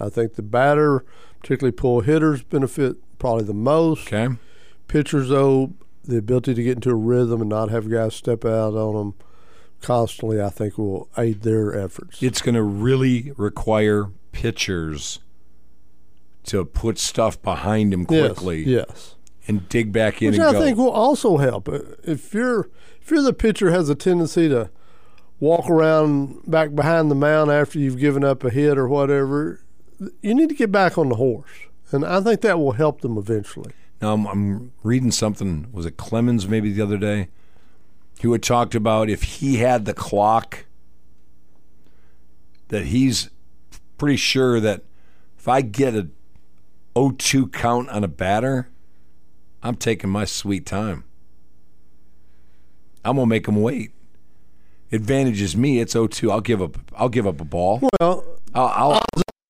I 0.00 0.08
think 0.08 0.34
the 0.34 0.42
batter, 0.42 1.04
particularly 1.40 1.72
pull 1.72 2.00
hitters, 2.00 2.42
benefit 2.42 2.96
probably 3.18 3.44
the 3.44 3.54
most. 3.54 4.12
Okay. 4.12 4.34
Pitchers, 4.88 5.28
though, 5.28 5.74
the 6.04 6.16
ability 6.18 6.54
to 6.54 6.62
get 6.62 6.76
into 6.76 6.90
a 6.90 6.94
rhythm 6.96 7.40
and 7.40 7.50
not 7.50 7.70
have 7.70 7.88
guys 7.88 8.14
step 8.14 8.44
out 8.44 8.74
on 8.74 8.94
them 8.94 9.14
constantly, 9.80 10.40
I 10.42 10.48
think 10.48 10.76
will 10.76 11.08
aid 11.16 11.42
their 11.42 11.78
efforts. 11.78 12.22
It's 12.22 12.42
going 12.42 12.54
to 12.56 12.62
really 12.62 13.32
require 13.36 14.10
pitchers 14.32 15.20
to 16.44 16.64
put 16.64 16.98
stuff 16.98 17.40
behind 17.42 17.92
Yes, 17.92 18.04
quickly 18.06 18.64
Yes. 18.64 19.14
And 19.48 19.68
dig 19.68 19.92
back 19.92 20.22
in 20.22 20.30
Which 20.32 20.40
I 20.40 20.52
go. 20.52 20.60
think 20.60 20.78
will 20.78 20.90
also 20.90 21.36
help. 21.38 21.68
Uh, 21.68 21.80
If 22.04 22.32
you're 22.34 22.68
if 23.00 23.10
you're 23.10 23.22
the 23.22 23.32
pitcher 23.32 23.70
has 23.70 23.88
a 23.88 23.94
tendency 23.94 24.48
to 24.48 24.70
walk 25.40 25.68
around 25.68 26.42
back 26.46 26.74
behind 26.74 27.10
the 27.10 27.14
mound 27.16 27.50
after 27.50 27.78
you've 27.78 27.98
given 27.98 28.22
up 28.24 28.44
a 28.44 28.50
hit 28.50 28.78
or 28.78 28.86
whatever, 28.86 29.60
you 30.20 30.34
need 30.34 30.48
to 30.48 30.54
get 30.54 30.70
back 30.70 30.96
on 30.96 31.08
the 31.08 31.16
horse. 31.16 31.50
And 31.90 32.04
I 32.04 32.20
think 32.20 32.40
that 32.42 32.58
will 32.58 32.72
help 32.72 33.00
them 33.00 33.18
eventually. 33.18 33.72
Now 34.00 34.14
I'm, 34.14 34.26
I'm 34.26 34.72
reading 34.82 35.10
something. 35.10 35.66
Was 35.72 35.84
it 35.86 35.96
Clemens 35.96 36.46
maybe 36.48 36.72
the 36.72 36.82
other 36.82 36.96
day? 36.98 37.28
Who 38.22 38.30
had 38.32 38.42
talked 38.42 38.74
about 38.76 39.10
if 39.10 39.22
he 39.24 39.56
had 39.56 39.84
the 39.84 39.94
clock, 39.94 40.64
that 42.68 42.86
he's 42.86 43.30
pretty 43.98 44.16
sure 44.16 44.60
that 44.60 44.82
if 45.38 45.48
I 45.48 45.60
get 45.60 45.94
a 45.94 46.08
0-2 46.94 47.52
count 47.52 47.88
on 47.90 48.04
a 48.04 48.08
batter, 48.08 48.68
I'm 49.62 49.76
taking 49.76 50.10
my 50.10 50.24
sweet 50.24 50.66
time. 50.66 51.04
I'm 53.04 53.16
gonna 53.16 53.26
make 53.26 53.46
him 53.46 53.60
wait. 53.60 53.92
Advantages 54.90 55.56
me. 55.56 55.80
It's 55.80 55.94
0-2. 55.94 56.30
I'll 56.30 56.40
give 56.40 56.60
up. 56.60 56.76
I'll 56.96 57.08
give 57.08 57.26
up 57.26 57.40
a 57.40 57.44
ball. 57.44 57.80
Well, 57.98 58.24
I'll, 58.54 58.92
I'll 58.92 59.02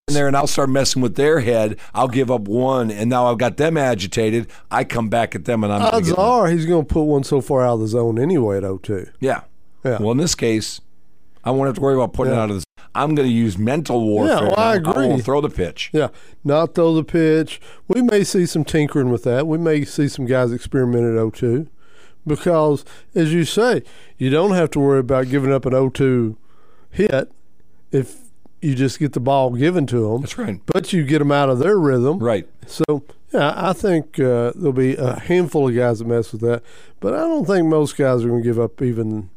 in 0.09 0.15
there 0.15 0.27
and 0.29 0.37
I'll 0.37 0.47
start 0.47 0.71
messing 0.71 1.03
with 1.03 1.17
their 1.17 1.41
head. 1.41 1.79
I'll 1.95 2.09
give 2.09 2.31
up 2.31 2.43
one, 2.43 2.91
and 2.91 3.11
now 3.11 3.27
I've 3.27 3.39
got 3.39 3.57
them 3.57 3.77
agitated. 3.77 4.49
I 4.71 4.85
come 4.85 5.09
back 5.09 5.35
at 5.35 5.45
them, 5.45 5.65
and 5.65 5.73
I'm 5.73 5.83
odds 5.83 6.13
are 6.13 6.47
he's 6.49 6.67
going 6.67 6.87
to 6.87 6.93
put 6.93 7.03
one 7.03 7.25
so 7.25 7.41
far 7.41 7.65
out 7.67 7.75
of 7.75 7.81
the 7.81 7.89
zone 7.89 8.19
anyway 8.19 8.59
at 8.59 8.63
0-2. 8.63 9.11
yeah. 9.21 9.43
Yeah. 9.85 9.99
Well, 9.99 10.13
in 10.13 10.19
this 10.19 10.37
case, 10.37 10.81
I 11.43 11.51
won't 11.51 11.67
have 11.67 11.75
to 11.75 11.81
worry 11.81 11.97
about 11.97 12.13
putting 12.13 12.35
it 12.35 12.37
out 12.37 12.51
of 12.51 12.57
this. 12.57 12.65
I'm 12.95 13.15
going 13.15 13.29
to 13.29 13.35
use 13.35 13.57
mental 13.57 14.05
warfare. 14.05 14.49
well, 14.49 14.55
I 14.59 14.77
agree. 14.77 15.09
won't 15.09 15.25
throw 15.25 15.41
the 15.41 15.49
pitch. 15.49 15.91
Yeah, 15.93 16.09
not 16.45 16.75
throw 16.75 16.95
the 16.95 17.05
pitch. 17.05 17.61
We 17.89 18.03
may 18.03 18.23
see 18.25 18.47
some 18.47 18.65
tinkering 18.65 19.11
with 19.11 19.25
that. 19.25 19.47
We 19.47 19.59
may 19.59 19.85
see 19.85 20.09
some 20.09 20.27
guys 20.27 20.53
experiment 20.53 21.05
at 21.05 21.23
0-2 21.33 21.69
because, 22.27 22.85
as 23.15 23.33
you 23.33 23.45
say, 23.45 23.83
you 24.19 24.31
don't 24.31 24.53
have 24.53 24.71
to 24.73 24.81
worry 24.81 25.01
about 25.01 25.29
giving 25.29 25.53
up 25.53 25.65
an 25.65 25.73
0-2 25.73 26.37
hit 26.91 27.33
if 27.91 28.19
you 28.61 28.75
just 28.75 28.99
get 28.99 29.13
the 29.13 29.21
ball 29.21 29.51
given 29.55 29.87
to 29.87 30.13
them. 30.13 30.21
That's 30.21 30.39
right. 30.39 30.61
But 30.67 30.93
you 30.93 31.05
get 31.05 31.19
them 31.19 31.33
out 31.33 31.49
of 31.49 31.59
their 31.59 31.79
rhythm. 31.79 32.19
Right. 32.19 32.49
So, 32.67 33.03
yeah, 33.33 33.53
I 33.57 33.73
think 33.73 34.21
uh, 34.21 34.53
there'll 34.55 34.73
be 34.73 34.95
a 34.97 35.19
handful 35.19 35.69
of 35.69 35.75
guys 35.75 35.99
that 35.99 36.07
mess 36.07 36.33
with 36.33 36.43
that. 36.43 36.63
But 37.01 37.15
I 37.15 37.21
don't 37.21 37.47
think 37.47 37.67
most 37.67 37.97
guys 37.97 38.25
are 38.25 38.29
going 38.29 38.43
to 38.43 38.49
give 38.49 38.61
up 38.61 38.81
even 38.81 39.31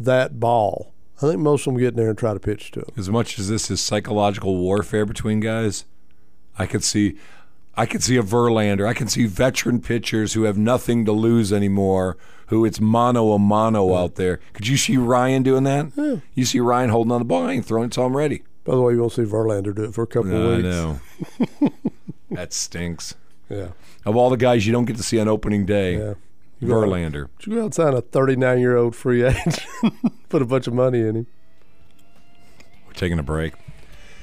that 0.00 0.40
ball. 0.40 0.91
I 1.22 1.28
think 1.28 1.40
most 1.40 1.66
of 1.66 1.72
them 1.74 1.80
get 1.80 1.88
in 1.90 1.96
there 1.96 2.08
and 2.08 2.18
try 2.18 2.32
to 2.34 2.40
pitch 2.40 2.70
to 2.72 2.80
them. 2.80 2.90
As 2.96 3.08
much 3.10 3.38
as 3.38 3.48
this 3.48 3.70
is 3.70 3.80
psychological 3.80 4.56
warfare 4.56 5.06
between 5.06 5.40
guys, 5.40 5.84
I 6.58 6.66
could 6.66 6.82
see, 6.84 7.16
I 7.76 7.86
could 7.86 8.02
see 8.02 8.16
a 8.16 8.22
Verlander. 8.22 8.86
I 8.86 8.94
can 8.94 9.08
see 9.08 9.26
veteran 9.26 9.80
pitchers 9.80 10.32
who 10.34 10.42
have 10.44 10.58
nothing 10.58 11.04
to 11.04 11.12
lose 11.12 11.52
anymore. 11.52 12.16
Who 12.48 12.64
it's 12.66 12.80
mono 12.80 13.32
a 13.32 13.38
mono 13.38 13.94
out 13.94 14.16
there. 14.16 14.40
Could 14.52 14.66
you 14.68 14.76
see 14.76 14.96
Ryan 14.98 15.42
doing 15.42 15.64
that? 15.64 16.20
You 16.34 16.44
see 16.44 16.60
Ryan 16.60 16.90
holding 16.90 17.12
on 17.12 17.20
the 17.20 17.24
ball, 17.24 17.46
I 17.46 17.52
ain't 17.52 17.64
throwing 17.64 17.84
until 17.84 18.04
I'm 18.04 18.16
ready. 18.16 18.42
By 18.64 18.74
the 18.74 18.80
way, 18.82 18.92
you 18.92 19.00
won't 19.00 19.12
see 19.12 19.22
Verlander 19.22 19.74
do 19.74 19.84
it 19.84 19.94
for 19.94 20.02
a 20.02 20.06
couple 20.06 20.32
I 20.32 20.34
of 20.36 20.56
weeks. 20.56 20.62
know. 21.60 21.72
that 22.30 22.52
stinks. 22.52 23.14
Yeah. 23.48 23.68
Of 24.04 24.16
all 24.16 24.28
the 24.30 24.36
guys 24.36 24.66
you 24.66 24.72
don't 24.72 24.84
get 24.84 24.96
to 24.96 25.02
see 25.02 25.18
on 25.18 25.28
opening 25.28 25.64
day, 25.66 25.96
Yeah. 25.98 26.14
Verlander. 26.62 27.28
Did 27.38 27.46
you 27.46 27.54
go 27.54 27.60
out 27.60 27.64
and 27.64 27.74
sign 27.74 27.94
a 27.94 28.00
39 28.00 28.58
year 28.60 28.76
old 28.76 28.94
free 28.94 29.24
agent? 29.24 29.66
Put 30.28 30.42
a 30.42 30.46
bunch 30.46 30.66
of 30.66 30.74
money 30.74 31.00
in 31.00 31.16
him. 31.16 31.26
We're 32.86 32.92
taking 32.94 33.18
a 33.18 33.22
break. 33.22 33.54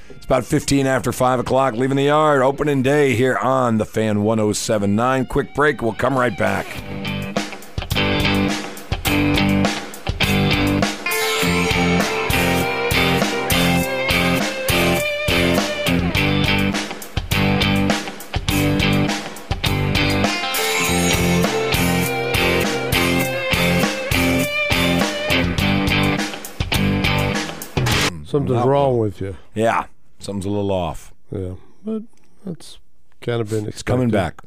It's 0.09 0.25
about 0.25 0.45
15 0.45 0.87
after 0.87 1.11
5 1.11 1.39
o'clock, 1.39 1.75
leaving 1.75 1.97
the 1.97 2.03
yard. 2.03 2.41
Opening 2.41 2.81
day 2.81 3.15
here 3.15 3.37
on 3.37 3.77
the 3.77 3.85
Fan 3.85 4.23
1079. 4.23 5.25
Quick 5.27 5.53
break. 5.53 5.81
We'll 5.81 5.93
come 5.93 6.17
right 6.17 6.37
back. 6.37 6.65
Something's 28.29 28.65
wrong 28.65 28.97
with 28.99 29.21
you. 29.21 29.35
Yeah, 29.55 29.87
something's 30.19 30.45
a 30.45 30.49
little 30.49 30.71
off. 30.71 31.13
Yeah, 31.31 31.53
but 31.83 32.03
that's 32.45 32.77
kind 33.21 33.41
of 33.41 33.49
been 33.49 33.59
expected. 33.59 33.73
It's 33.73 33.83
coming 33.83 34.09
back. 34.09 34.41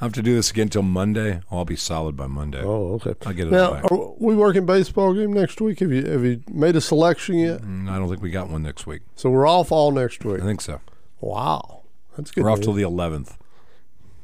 I 0.00 0.04
have 0.06 0.14
to 0.14 0.22
do 0.22 0.34
this 0.34 0.50
again 0.50 0.70
till 0.70 0.80
Monday. 0.82 1.42
I'll 1.50 1.66
be 1.66 1.76
solid 1.76 2.16
by 2.16 2.26
Monday. 2.26 2.62
Oh, 2.62 2.94
okay. 2.94 3.12
I'll 3.26 3.34
get 3.34 3.48
it 3.48 3.50
Now, 3.50 3.74
back. 3.74 3.92
are 3.92 4.14
we 4.18 4.34
working 4.34 4.64
baseball 4.64 5.12
game 5.12 5.34
next 5.34 5.60
week? 5.60 5.80
Have 5.80 5.92
you 5.92 6.06
have 6.06 6.24
you 6.24 6.42
made 6.50 6.74
a 6.76 6.80
selection 6.80 7.36
yet? 7.38 7.60
Mm, 7.60 7.90
I 7.90 7.98
don't 7.98 8.08
think 8.08 8.22
we 8.22 8.30
got 8.30 8.48
one 8.48 8.62
next 8.62 8.86
week. 8.86 9.02
So 9.16 9.28
we're 9.28 9.46
off 9.46 9.70
all 9.70 9.90
next 9.92 10.24
week. 10.24 10.40
I 10.40 10.44
think 10.44 10.62
so. 10.62 10.80
Wow, 11.20 11.82
that's 12.16 12.30
good. 12.30 12.44
We're 12.44 12.50
off 12.50 12.60
till 12.62 12.72
the 12.72 12.82
11th, 12.82 13.36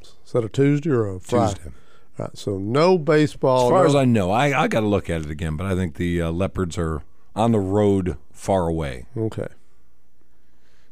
Is 0.03 0.33
that 0.33 0.43
a 0.45 0.49
Tuesday 0.49 0.89
or 0.89 1.07
a 1.17 1.21
Friday? 1.21 1.55
Tuesday. 1.57 1.71
Right, 2.17 2.39
so 2.39 2.57
no 2.57 2.97
baseball. 2.97 3.67
As 3.67 3.71
far 3.71 3.83
no- 3.83 3.89
as 3.91 3.95
I 3.95 4.07
know, 4.07 4.31
I, 4.31 4.63
I 4.63 4.69
got 4.69 4.81
to 4.81 4.87
look 4.87 5.11
at 5.11 5.21
it 5.21 5.31
again, 5.31 5.59
but 5.59 5.67
I 5.67 5.75
think 5.75 5.97
the 5.97 6.23
uh, 6.23 6.31
Leopards 6.31 6.79
are 6.79 7.03
on 7.35 7.53
the 7.53 7.61
road 7.61 8.17
far 8.37 8.69
away. 8.69 9.07
okay, 9.17 9.49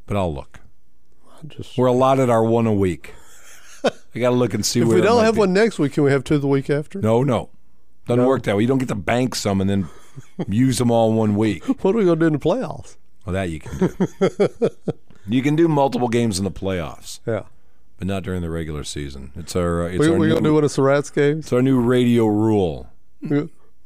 But 0.07 0.17
I'll 0.17 0.33
look. 0.35 0.61
I 1.43 1.47
just 1.47 1.77
We're 1.79 1.87
allotted 1.87 2.31
our 2.31 2.45
one 2.45 2.67
a 2.67 2.73
week. 2.73 3.15
I 3.85 4.19
got 4.19 4.31
to 4.31 4.37
look 4.37 4.55
and 4.55 4.65
see 4.65 4.81
if 4.81 4.89
where 4.89 4.97
we 4.97 5.03
don't 5.03 5.23
have 5.25 5.35
be. 5.35 5.41
one 5.41 5.53
next 5.53 5.79
week, 5.79 5.93
can 5.93 6.05
we 6.05 6.11
have 6.11 6.25
two 6.25 6.39
the 6.39 6.47
week 6.49 6.71
after? 6.71 7.01
No, 7.01 7.23
no. 7.23 7.51
Doesn't 8.07 8.23
No? 8.23 8.29
work 8.29 8.43
that 8.45 8.57
way. 8.57 8.63
You 8.63 8.69
don't 8.69 8.79
get 8.79 8.89
to 8.89 8.95
bank 8.95 9.35
some 9.35 9.61
and 9.61 9.69
then 9.69 9.89
use 10.49 10.79
them 10.79 10.91
all 10.91 11.11
in 11.11 11.17
one 11.17 11.37
week. 11.37 11.65
What 11.83 11.95
are 11.95 11.99
we 11.99 12.05
gonna 12.05 12.21
do 12.21 12.27
in 12.27 12.33
the 12.35 12.39
playoffs? 12.39 12.97
Well, 13.27 13.33
that 13.35 13.51
you 13.51 13.61
can 13.61 13.79
do. 13.79 14.69
you 15.29 15.43
can 15.43 15.57
do 15.57 15.69
multiple 15.69 16.09
games 16.09 16.39
in 16.39 16.45
the 16.45 16.51
playoffs, 16.51 17.21
Yeah, 17.27 17.45
but 17.99 18.07
not 18.07 18.23
during 18.23 18.41
the 18.43 18.51
regular 18.51 18.85
season. 18.85 19.33
It's 19.37 19.57
our 19.57 19.85
uh, 19.85 19.89
it's 19.89 19.99
we 19.99 20.09
our 20.11 20.19
we 20.19 20.27
new, 20.29 20.35
gonna 20.35 20.45
do 20.49 20.55
one 20.55 20.65
of 20.65 20.71
Surratt's 20.71 21.11
games. 21.11 21.45
it's 21.47 21.53
our 21.53 21.63
new 21.63 21.81
radio 21.81 22.27
rule. 22.27 22.91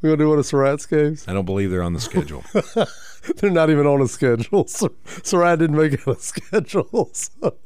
We 0.01 0.09
gonna 0.09 0.17
do 0.17 0.29
one 0.29 0.39
of 0.39 0.47
Surratt's 0.47 0.87
games. 0.87 1.27
I 1.27 1.33
don't 1.33 1.45
believe 1.45 1.71
they're 1.71 1.83
on 1.83 1.93
the 1.93 2.01
schedule. 2.01 2.45
They're 3.37 3.51
not 3.51 3.69
even 3.69 3.85
on 3.87 4.01
a 4.01 4.07
schedule. 4.09 4.67
Sur- 4.69 4.89
Surratt 5.25 5.59
didn't 5.59 5.77
make 5.77 5.93
it 5.93 6.07
on 6.07 6.15
a 6.15 6.19
schedule. 6.21 7.11
so- 7.13 7.57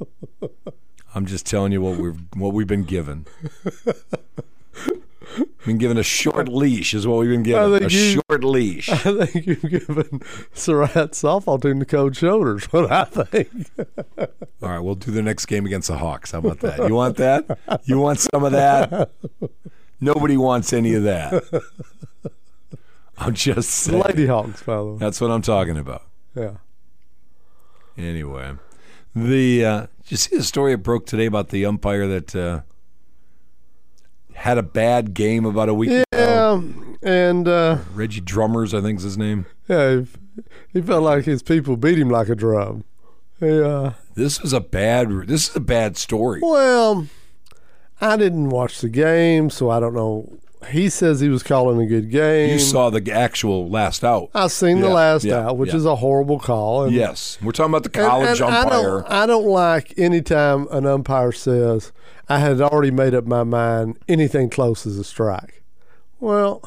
I'm 1.14 1.26
just 1.26 1.44
telling 1.46 1.72
you 1.72 1.82
what 1.82 1.98
we've 1.98 2.18
what 2.34 2.54
we've 2.54 2.66
been 2.66 2.84
given. 2.84 3.26
been 5.66 5.78
given 5.78 5.98
a 5.98 6.02
short 6.02 6.48
leash 6.48 6.94
is 6.94 7.06
what 7.06 7.18
we've 7.20 7.28
been 7.30 7.42
given. 7.42 7.84
A 7.84 7.88
you- 7.88 8.20
short 8.28 8.42
leash. 8.44 8.88
I 8.88 9.26
think 9.26 9.46
you've 9.46 9.62
given 9.62 10.22
Surratt's 10.54 11.22
softball 11.22 11.60
team 11.60 11.78
the 11.80 11.84
cold 11.86 12.16
shoulders. 12.16 12.64
What 12.72 12.90
I 12.90 13.04
think. 13.04 13.48
All 14.62 14.68
right, 14.70 14.80
we'll 14.80 14.94
do 14.94 15.10
the 15.10 15.22
next 15.22 15.46
game 15.46 15.66
against 15.66 15.88
the 15.88 15.98
Hawks. 15.98 16.32
How 16.32 16.38
about 16.38 16.60
that? 16.60 16.78
You 16.88 16.94
want 16.94 17.18
that? 17.18 17.58
You 17.84 17.98
want 17.98 18.20
some 18.20 18.42
of 18.44 18.52
that? 18.52 19.10
Nobody 20.02 20.36
wants 20.36 20.72
any 20.72 20.94
of 20.94 21.04
that. 21.04 21.44
I'm 23.16 23.34
just 23.34 23.70
saying. 23.70 24.02
Lady 24.02 24.26
Hawks, 24.26 24.62
by 24.64 24.76
the 24.76 24.84
way. 24.84 24.96
That's 24.98 25.20
what 25.20 25.30
I'm 25.30 25.42
talking 25.42 25.78
about. 25.78 26.02
Yeah. 26.34 26.56
Anyway, 27.96 28.54
the 29.14 29.64
uh, 29.64 29.80
did 30.02 30.10
you 30.10 30.16
see 30.16 30.36
the 30.36 30.42
story 30.42 30.72
that 30.72 30.78
broke 30.78 31.06
today 31.06 31.26
about 31.26 31.50
the 31.50 31.64
umpire 31.64 32.08
that 32.08 32.34
uh, 32.34 32.62
had 34.34 34.58
a 34.58 34.62
bad 34.62 35.14
game 35.14 35.44
about 35.44 35.68
a 35.68 35.74
week 35.74 35.90
ago? 35.90 36.02
Yeah, 36.12 36.60
and 37.02 37.46
uh, 37.46 37.78
Reggie 37.94 38.20
Drummers, 38.22 38.74
I 38.74 38.80
think 38.80 38.98
is 38.98 39.04
his 39.04 39.18
name. 39.18 39.46
yeah, 39.68 40.00
he, 40.00 40.06
he 40.72 40.82
felt 40.82 41.04
like 41.04 41.26
his 41.26 41.44
people 41.44 41.76
beat 41.76 41.98
him 41.98 42.10
like 42.10 42.28
a 42.28 42.34
drum. 42.34 42.82
Yeah. 43.40 43.92
This 44.14 44.42
was 44.42 44.52
a 44.52 44.60
bad. 44.60 45.10
This 45.28 45.50
is 45.50 45.56
a 45.56 45.60
bad 45.60 45.96
story. 45.96 46.40
Well, 46.42 47.06
I 48.02 48.16
didn't 48.16 48.50
watch 48.50 48.80
the 48.80 48.88
game, 48.88 49.48
so 49.48 49.70
I 49.70 49.78
don't 49.80 49.94
know. 49.94 50.38
He 50.70 50.88
says 50.90 51.20
he 51.20 51.28
was 51.28 51.42
calling 51.42 51.80
a 51.80 51.86
good 51.86 52.10
game. 52.10 52.50
You 52.50 52.58
saw 52.58 52.88
the 52.90 53.12
actual 53.12 53.68
last 53.68 54.04
out. 54.04 54.30
I 54.34 54.46
seen 54.48 54.80
the 54.80 54.86
Yeah, 54.88 54.92
last 54.92 55.24
yeah, 55.24 55.48
out, 55.48 55.56
which 55.56 55.70
yeah. 55.70 55.76
is 55.76 55.84
a 55.86 55.96
horrible 55.96 56.38
call. 56.38 56.84
And, 56.84 56.92
Yes, 56.94 57.36
we're 57.42 57.50
talking 57.52 57.72
about 57.74 57.82
the 57.90 57.98
and- 58.00 58.08
college 58.08 58.40
and 58.40 58.50
I 58.54 58.62
umpire. 58.62 58.82
don't, 58.82 59.10
I 59.10 59.26
don't 59.26 59.46
like 59.46 59.94
anytime 59.98 60.68
an 60.70 60.86
umpire 60.86 61.32
says, 61.32 61.90
I 62.28 62.38
had 62.38 62.60
already 62.60 62.90
made 62.92 63.14
up 63.14 63.24
my 63.26 63.42
mind, 63.44 63.98
anything 64.08 64.50
close 64.50 64.86
is 64.86 64.98
a 64.98 65.04
strike. 65.04 65.62
Well, 66.20 66.62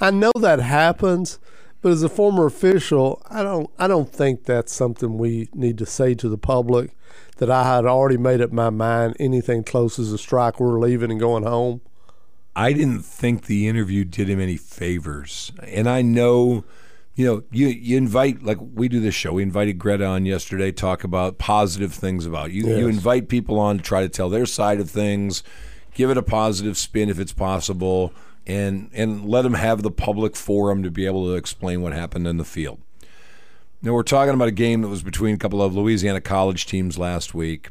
I 0.00 0.10
know 0.10 0.32
that 0.40 0.60
happens, 0.60 1.38
but 1.80 1.92
as 1.92 2.02
a 2.02 2.08
former 2.10 2.44
official, 2.46 3.22
I 3.30 3.42
don't 3.42 3.70
I 3.78 3.86
don't 3.88 4.12
think 4.12 4.44
that's 4.44 4.74
something 4.74 5.16
we 5.16 5.48
need 5.54 5.78
to 5.78 5.86
say 5.86 6.14
to 6.16 6.28
the 6.28 6.36
public 6.38 6.90
that 7.36 7.50
I 7.50 7.64
had 7.64 7.84
already 7.84 8.16
made 8.16 8.40
up 8.40 8.52
my 8.52 8.70
mind, 8.70 9.16
anything 9.20 9.62
close 9.64 9.98
as 9.98 10.12
a 10.12 10.18
strike, 10.18 10.58
we're 10.58 10.80
leaving 10.80 11.10
and 11.10 11.20
going 11.20 11.44
home. 11.44 11.80
I 12.54 12.72
didn't 12.72 13.02
think 13.02 13.46
the 13.46 13.68
interview 13.68 14.04
did 14.04 14.30
him 14.30 14.40
any 14.40 14.56
favors. 14.56 15.52
And 15.62 15.88
I 15.88 16.00
know, 16.00 16.64
you 17.14 17.26
know, 17.26 17.42
you 17.50 17.66
you 17.66 17.98
invite 17.98 18.42
like 18.42 18.56
we 18.60 18.88
do 18.88 18.98
this 18.98 19.14
show. 19.14 19.34
We 19.34 19.42
invited 19.42 19.78
Greta 19.78 20.06
on 20.06 20.24
yesterday, 20.24 20.72
talk 20.72 21.04
about 21.04 21.36
positive 21.36 21.92
things 21.92 22.24
about 22.24 22.52
you. 22.52 22.66
You 22.66 22.88
invite 22.88 23.28
people 23.28 23.58
on 23.58 23.76
to 23.76 23.84
try 23.84 24.00
to 24.00 24.08
tell 24.08 24.30
their 24.30 24.46
side 24.46 24.80
of 24.80 24.90
things, 24.90 25.42
give 25.92 26.08
it 26.08 26.16
a 26.16 26.22
positive 26.22 26.78
spin 26.78 27.10
if 27.10 27.18
it's 27.18 27.34
possible, 27.34 28.14
and 28.46 28.88
and 28.94 29.26
let 29.26 29.42
them 29.42 29.54
have 29.54 29.82
the 29.82 29.90
public 29.90 30.34
forum 30.34 30.82
to 30.82 30.90
be 30.90 31.04
able 31.04 31.26
to 31.26 31.34
explain 31.34 31.82
what 31.82 31.92
happened 31.92 32.26
in 32.26 32.38
the 32.38 32.44
field. 32.44 32.80
Now 33.86 33.92
we're 33.92 34.02
talking 34.02 34.34
about 34.34 34.48
a 34.48 34.50
game 34.50 34.82
that 34.82 34.88
was 34.88 35.04
between 35.04 35.36
a 35.36 35.38
couple 35.38 35.62
of 35.62 35.76
Louisiana 35.76 36.20
college 36.20 36.66
teams 36.66 36.98
last 36.98 37.34
week, 37.36 37.68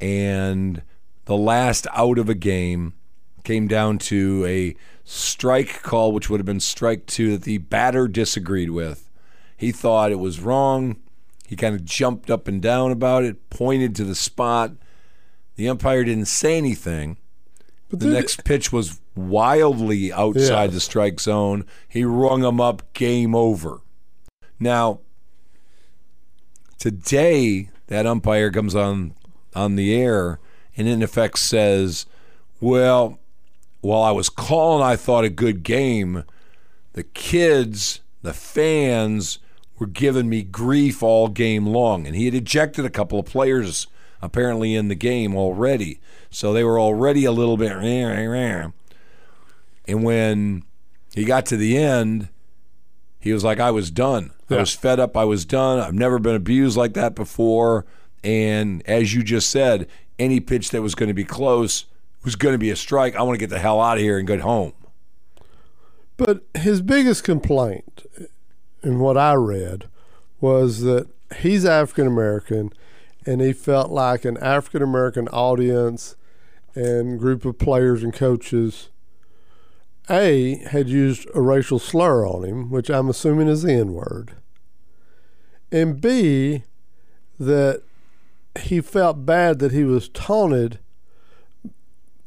and 0.00 0.80
the 1.26 1.36
last 1.36 1.86
out 1.92 2.16
of 2.16 2.30
a 2.30 2.34
game 2.34 2.94
came 3.42 3.68
down 3.68 3.98
to 3.98 4.42
a 4.46 4.74
strike 5.04 5.82
call, 5.82 6.12
which 6.12 6.30
would 6.30 6.40
have 6.40 6.46
been 6.46 6.60
strike 6.60 7.04
two 7.04 7.32
that 7.32 7.42
the 7.42 7.58
batter 7.58 8.08
disagreed 8.08 8.70
with. 8.70 9.10
He 9.54 9.70
thought 9.70 10.10
it 10.10 10.18
was 10.18 10.40
wrong. 10.40 10.96
He 11.46 11.56
kind 11.56 11.74
of 11.74 11.84
jumped 11.84 12.30
up 12.30 12.48
and 12.48 12.62
down 12.62 12.90
about 12.90 13.24
it, 13.24 13.50
pointed 13.50 13.94
to 13.96 14.04
the 14.04 14.14
spot. 14.14 14.72
The 15.56 15.68
umpire 15.68 16.04
didn't 16.04 16.24
say 16.28 16.56
anything. 16.56 17.18
But 17.90 18.00
The 18.00 18.06
next 18.06 18.44
pitch 18.44 18.72
was 18.72 18.98
wildly 19.14 20.10
outside 20.10 20.64
Yes. 20.64 20.72
the 20.72 20.80
strike 20.80 21.20
zone. 21.20 21.66
He 21.86 22.02
rung 22.02 22.42
him 22.42 22.62
up, 22.62 22.94
game 22.94 23.34
over. 23.34 23.82
Now, 24.58 25.00
today 26.84 27.70
that 27.86 28.04
umpire 28.04 28.50
comes 28.50 28.74
on 28.74 29.14
on 29.54 29.74
the 29.74 29.94
air 29.94 30.38
and 30.76 30.86
in 30.86 31.02
effect 31.02 31.38
says, 31.38 32.04
"Well, 32.60 33.18
while 33.80 34.02
I 34.02 34.10
was 34.10 34.28
calling, 34.28 34.84
I 34.84 34.94
thought 34.94 35.24
a 35.24 35.30
good 35.30 35.62
game. 35.62 36.24
The 36.92 37.04
kids, 37.04 38.00
the 38.20 38.34
fans, 38.34 39.38
were 39.78 39.86
giving 39.86 40.28
me 40.28 40.42
grief 40.42 41.02
all 41.02 41.28
game 41.28 41.66
long, 41.66 42.06
and 42.06 42.14
he 42.14 42.26
had 42.26 42.34
ejected 42.34 42.84
a 42.84 42.90
couple 42.90 43.18
of 43.18 43.24
players 43.24 43.86
apparently 44.20 44.74
in 44.74 44.88
the 44.88 44.94
game 44.94 45.34
already, 45.34 46.00
so 46.28 46.52
they 46.52 46.64
were 46.64 46.78
already 46.78 47.24
a 47.24 47.32
little 47.32 47.56
bit." 47.56 47.72
Eh, 47.72 48.02
eh, 48.02 48.26
eh. 48.26 48.68
And 49.88 50.04
when 50.04 50.64
he 51.14 51.24
got 51.24 51.46
to 51.46 51.56
the 51.56 51.78
end, 51.78 52.28
he 53.24 53.32
was 53.32 53.42
like, 53.42 53.58
I 53.58 53.70
was 53.70 53.90
done. 53.90 54.32
I 54.50 54.56
was 54.56 54.74
fed 54.74 55.00
up. 55.00 55.16
I 55.16 55.24
was 55.24 55.46
done. 55.46 55.80
I've 55.80 55.94
never 55.94 56.18
been 56.18 56.34
abused 56.34 56.76
like 56.76 56.92
that 56.92 57.14
before. 57.14 57.86
And 58.22 58.82
as 58.86 59.14
you 59.14 59.22
just 59.22 59.48
said, 59.48 59.88
any 60.18 60.40
pitch 60.40 60.68
that 60.72 60.82
was 60.82 60.94
going 60.94 61.08
to 61.08 61.14
be 61.14 61.24
close 61.24 61.86
was 62.22 62.36
going 62.36 62.52
to 62.52 62.58
be 62.58 62.68
a 62.68 62.76
strike. 62.76 63.16
I 63.16 63.22
want 63.22 63.36
to 63.36 63.38
get 63.38 63.48
the 63.48 63.58
hell 63.58 63.80
out 63.80 63.96
of 63.96 64.02
here 64.02 64.18
and 64.18 64.28
get 64.28 64.40
home. 64.40 64.74
But 66.18 66.44
his 66.52 66.82
biggest 66.82 67.24
complaint, 67.24 68.02
in 68.82 68.98
what 68.98 69.16
I 69.16 69.32
read, 69.32 69.88
was 70.38 70.82
that 70.82 71.08
he's 71.38 71.64
African 71.64 72.06
American 72.06 72.74
and 73.24 73.40
he 73.40 73.54
felt 73.54 73.90
like 73.90 74.26
an 74.26 74.36
African 74.36 74.82
American 74.82 75.28
audience 75.28 76.14
and 76.74 77.18
group 77.18 77.46
of 77.46 77.58
players 77.58 78.02
and 78.02 78.12
coaches, 78.12 78.90
A, 80.10 80.56
had 80.56 80.88
used 80.88 81.28
a 81.34 81.40
racial 81.40 81.78
slur 81.78 82.26
on 82.26 82.44
him, 82.44 82.70
which 82.70 82.90
I'm 82.90 83.08
assuming 83.08 83.48
is 83.48 83.62
the 83.62 83.72
N 83.72 83.92
word, 83.92 84.32
and 85.72 86.00
B, 86.00 86.64
that 87.38 87.82
he 88.60 88.80
felt 88.80 89.26
bad 89.26 89.58
that 89.60 89.72
he 89.72 89.84
was 89.84 90.08
taunted 90.10 90.78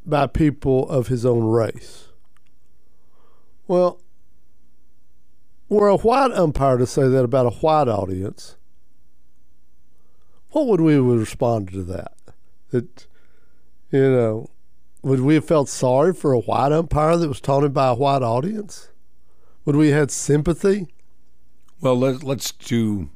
by 0.04 0.26
people 0.26 0.88
of 0.88 1.08
his 1.08 1.24
own 1.24 1.44
race. 1.44 2.08
Well, 3.66 4.00
were 5.68 5.88
a 5.88 5.96
white 5.96 6.32
umpire 6.32 6.78
to 6.78 6.86
say 6.86 7.08
that 7.08 7.24
about 7.24 7.46
a 7.46 7.50
white 7.58 7.88
audience, 7.88 8.56
what 10.50 10.66
would 10.66 10.80
we 10.80 10.94
have 10.94 11.04
responded 11.04 11.72
to 11.72 11.82
that? 11.84 12.14
That, 12.70 13.06
you 13.92 14.10
know, 14.10 14.50
would 15.08 15.20
we 15.20 15.34
have 15.34 15.44
felt 15.44 15.68
sorry 15.68 16.12
for 16.14 16.32
a 16.32 16.38
white 16.40 16.72
umpire 16.72 17.16
that 17.16 17.28
was 17.28 17.40
taunted 17.40 17.72
by 17.74 17.88
a 17.88 17.94
white 17.94 18.22
audience? 18.22 18.88
Would 19.64 19.76
we 19.76 19.88
have 19.88 19.98
had 19.98 20.10
sympathy? 20.10 20.88
Well, 21.80 21.96
let, 21.98 22.22
let's 22.22 22.52
do. 22.52 23.10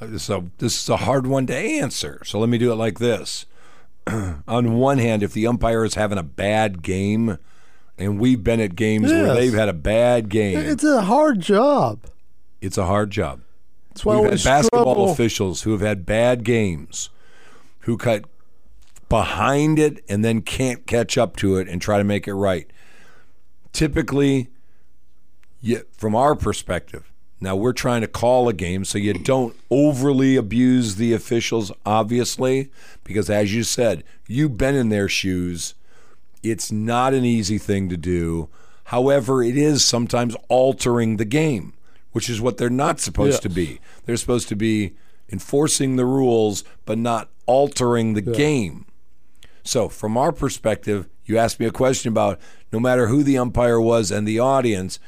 uh, 0.00 0.06
This 0.06 0.24
is, 0.24 0.30
a, 0.30 0.44
this 0.58 0.82
is 0.82 0.88
a 0.88 0.98
hard 0.98 1.26
one 1.26 1.46
to 1.46 1.56
answer. 1.56 2.20
So 2.24 2.38
let 2.38 2.48
me 2.48 2.58
do 2.58 2.70
it 2.72 2.76
like 2.76 2.98
this. 2.98 3.46
On 4.48 4.74
one 4.78 4.98
hand, 4.98 5.22
if 5.22 5.32
the 5.32 5.46
umpire 5.46 5.84
is 5.84 5.94
having 5.94 6.18
a 6.18 6.22
bad 6.22 6.82
game, 6.82 7.38
and 7.98 8.18
we've 8.18 8.42
been 8.42 8.60
at 8.60 8.74
games 8.76 9.10
where 9.10 9.34
they've 9.34 9.52
had 9.54 9.68
a 9.68 9.72
bad 9.74 10.28
game, 10.28 10.58
It's 10.58 10.84
a 10.84 11.02
hard 11.02 11.40
job. 11.40 12.00
it's 12.60 12.78
a 12.78 12.86
hard 12.86 13.10
job. 13.10 13.40
That's 13.90 14.04
why 14.04 14.14
We've 14.16 14.24
we 14.24 14.30
had 14.30 14.44
basketball 14.44 14.82
struggle. 14.94 15.10
officials 15.12 15.62
who 15.62 15.72
have 15.72 15.82
had 15.82 16.06
bad 16.06 16.44
games, 16.44 17.10
who 17.80 17.96
cut 17.98 18.24
behind 19.12 19.78
it 19.78 20.02
and 20.08 20.24
then 20.24 20.40
can't 20.40 20.86
catch 20.86 21.18
up 21.18 21.36
to 21.36 21.56
it 21.58 21.68
and 21.68 21.82
try 21.82 21.98
to 21.98 22.04
make 22.04 22.26
it 22.26 22.32
right. 22.32 22.70
Typically, 23.70 24.48
you, 25.60 25.84
from 25.92 26.16
our 26.16 26.34
perspective, 26.34 27.12
now 27.38 27.54
we're 27.54 27.74
trying 27.74 28.00
to 28.00 28.06
call 28.06 28.48
a 28.48 28.54
game 28.54 28.86
so 28.86 28.96
you 28.96 29.12
don't 29.12 29.54
overly 29.68 30.36
abuse 30.36 30.94
the 30.94 31.12
officials, 31.12 31.70
obviously, 31.84 32.70
because 33.04 33.28
as 33.28 33.54
you 33.54 33.64
said, 33.64 34.02
you've 34.28 34.56
been 34.56 34.74
in 34.74 34.88
their 34.88 35.10
shoes. 35.10 35.74
It's 36.42 36.72
not 36.72 37.12
an 37.12 37.26
easy 37.26 37.58
thing 37.58 37.90
to 37.90 37.98
do. 37.98 38.48
However, 38.84 39.42
it 39.42 39.58
is 39.58 39.84
sometimes 39.84 40.36
altering 40.48 41.18
the 41.18 41.26
game, 41.26 41.74
which 42.12 42.30
is 42.30 42.40
what 42.40 42.56
they're 42.56 42.70
not 42.70 42.98
supposed 42.98 43.42
to 43.42 43.50
be. 43.50 43.78
They're 44.06 44.16
supposed 44.16 44.48
to 44.48 44.56
be 44.56 44.94
enforcing 45.30 45.96
the 45.96 46.06
rules, 46.06 46.64
but 46.86 46.96
not 46.96 47.28
altering 47.44 48.14
the 48.14 48.22
game. 48.22 48.86
So, 49.64 49.88
from 49.88 50.16
our 50.16 50.32
perspective, 50.32 51.08
you 51.24 51.38
asked 51.38 51.60
me 51.60 51.66
a 51.66 51.70
question 51.72 52.08
about 52.10 52.40
no 52.72 52.80
matter 52.80 53.06
who 53.06 53.22
the 53.22 53.38
umpire 53.38 53.80
was 53.80 54.10
and 54.10 54.26
the 54.26 54.38
audience, 54.40 54.98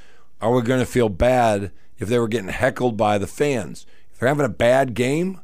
are 0.40 0.52
we 0.54 0.62
going 0.62 0.80
to 0.80 0.86
feel 0.86 1.08
bad 1.08 1.72
if 1.98 2.08
they 2.08 2.18
were 2.18 2.28
getting 2.28 2.48
heckled 2.50 2.96
by 2.96 3.18
the 3.18 3.26
fans? 3.26 3.86
If 4.12 4.18
they're 4.18 4.28
having 4.28 4.44
a 4.46 4.50
bad 4.50 4.94
game, 4.94 5.40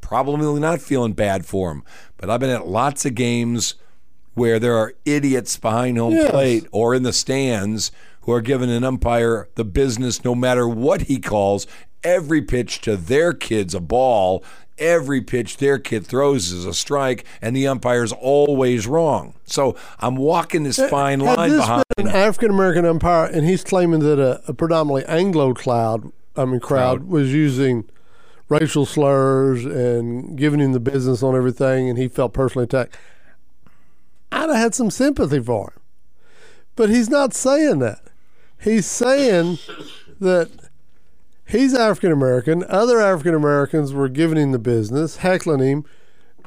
probably 0.00 0.58
not 0.60 0.80
feeling 0.80 1.12
bad 1.12 1.46
for 1.46 1.68
them. 1.70 1.84
But 2.16 2.30
I've 2.30 2.40
been 2.40 2.50
at 2.50 2.66
lots 2.66 3.04
of 3.06 3.14
games 3.14 3.74
where 4.34 4.58
there 4.58 4.76
are 4.76 4.94
idiots 5.04 5.56
behind 5.56 5.98
home 5.98 6.14
Yes. 6.14 6.30
plate 6.30 6.66
or 6.72 6.94
in 6.94 7.02
the 7.02 7.12
stands 7.12 7.92
who 8.22 8.32
are 8.32 8.40
giving 8.40 8.70
an 8.70 8.84
umpire 8.84 9.48
the 9.54 9.64
business 9.64 10.24
no 10.24 10.34
matter 10.34 10.66
what 10.68 11.02
he 11.02 11.18
calls. 11.18 11.66
Every 12.04 12.42
pitch 12.42 12.80
to 12.82 12.96
their 12.96 13.32
kid's 13.32 13.74
a 13.74 13.80
ball. 13.80 14.44
Every 14.78 15.20
pitch 15.20 15.56
their 15.56 15.78
kid 15.78 16.06
throws 16.06 16.50
is 16.52 16.64
a 16.64 16.72
strike, 16.74 17.24
and 17.42 17.54
the 17.56 17.66
umpire's 17.66 18.12
always 18.12 18.86
wrong. 18.86 19.34
So 19.44 19.76
I'm 19.98 20.16
walking 20.16 20.62
this 20.62 20.78
fine 20.88 21.20
Had 21.20 21.36
line 21.36 21.50
this 21.50 21.60
behind. 21.60 21.84
an 21.98 22.08
African 22.08 22.50
American 22.50 22.84
umpire, 22.84 23.26
and 23.26 23.44
he's 23.46 23.64
claiming 23.64 24.00
that 24.00 24.18
a, 24.18 24.42
a 24.48 24.54
predominantly 24.54 25.04
Anglo 25.06 25.54
cloud, 25.54 26.12
I 26.36 26.44
mean 26.44 26.60
crowd, 26.60 26.98
Crowd. 27.00 27.08
was 27.08 27.32
using 27.32 27.84
racial 28.48 28.86
slurs 28.86 29.64
and 29.64 30.38
giving 30.38 30.60
him 30.60 30.72
the 30.72 30.80
business 30.80 31.22
on 31.22 31.36
everything, 31.36 31.88
and 31.88 31.98
he 31.98 32.08
felt 32.08 32.32
personally 32.32 32.64
attacked. 32.64 32.96
I'd 34.30 34.48
have 34.48 34.56
had 34.56 34.74
some 34.74 34.90
sympathy 34.90 35.40
for 35.40 35.72
him, 35.74 35.82
but 36.76 36.88
he's 36.90 37.08
not 37.10 37.34
saying 37.34 37.80
that. 37.80 38.02
He's 38.60 38.86
saying 38.86 39.58
that 40.20 40.50
he's 41.48 41.74
African 41.74 42.12
American. 42.12 42.64
Other 42.68 43.00
African 43.00 43.34
Americans 43.34 43.92
were 43.92 44.08
giving 44.08 44.38
him 44.38 44.52
the 44.52 44.58
business, 44.58 45.18
heckling 45.18 45.60
him. 45.60 45.84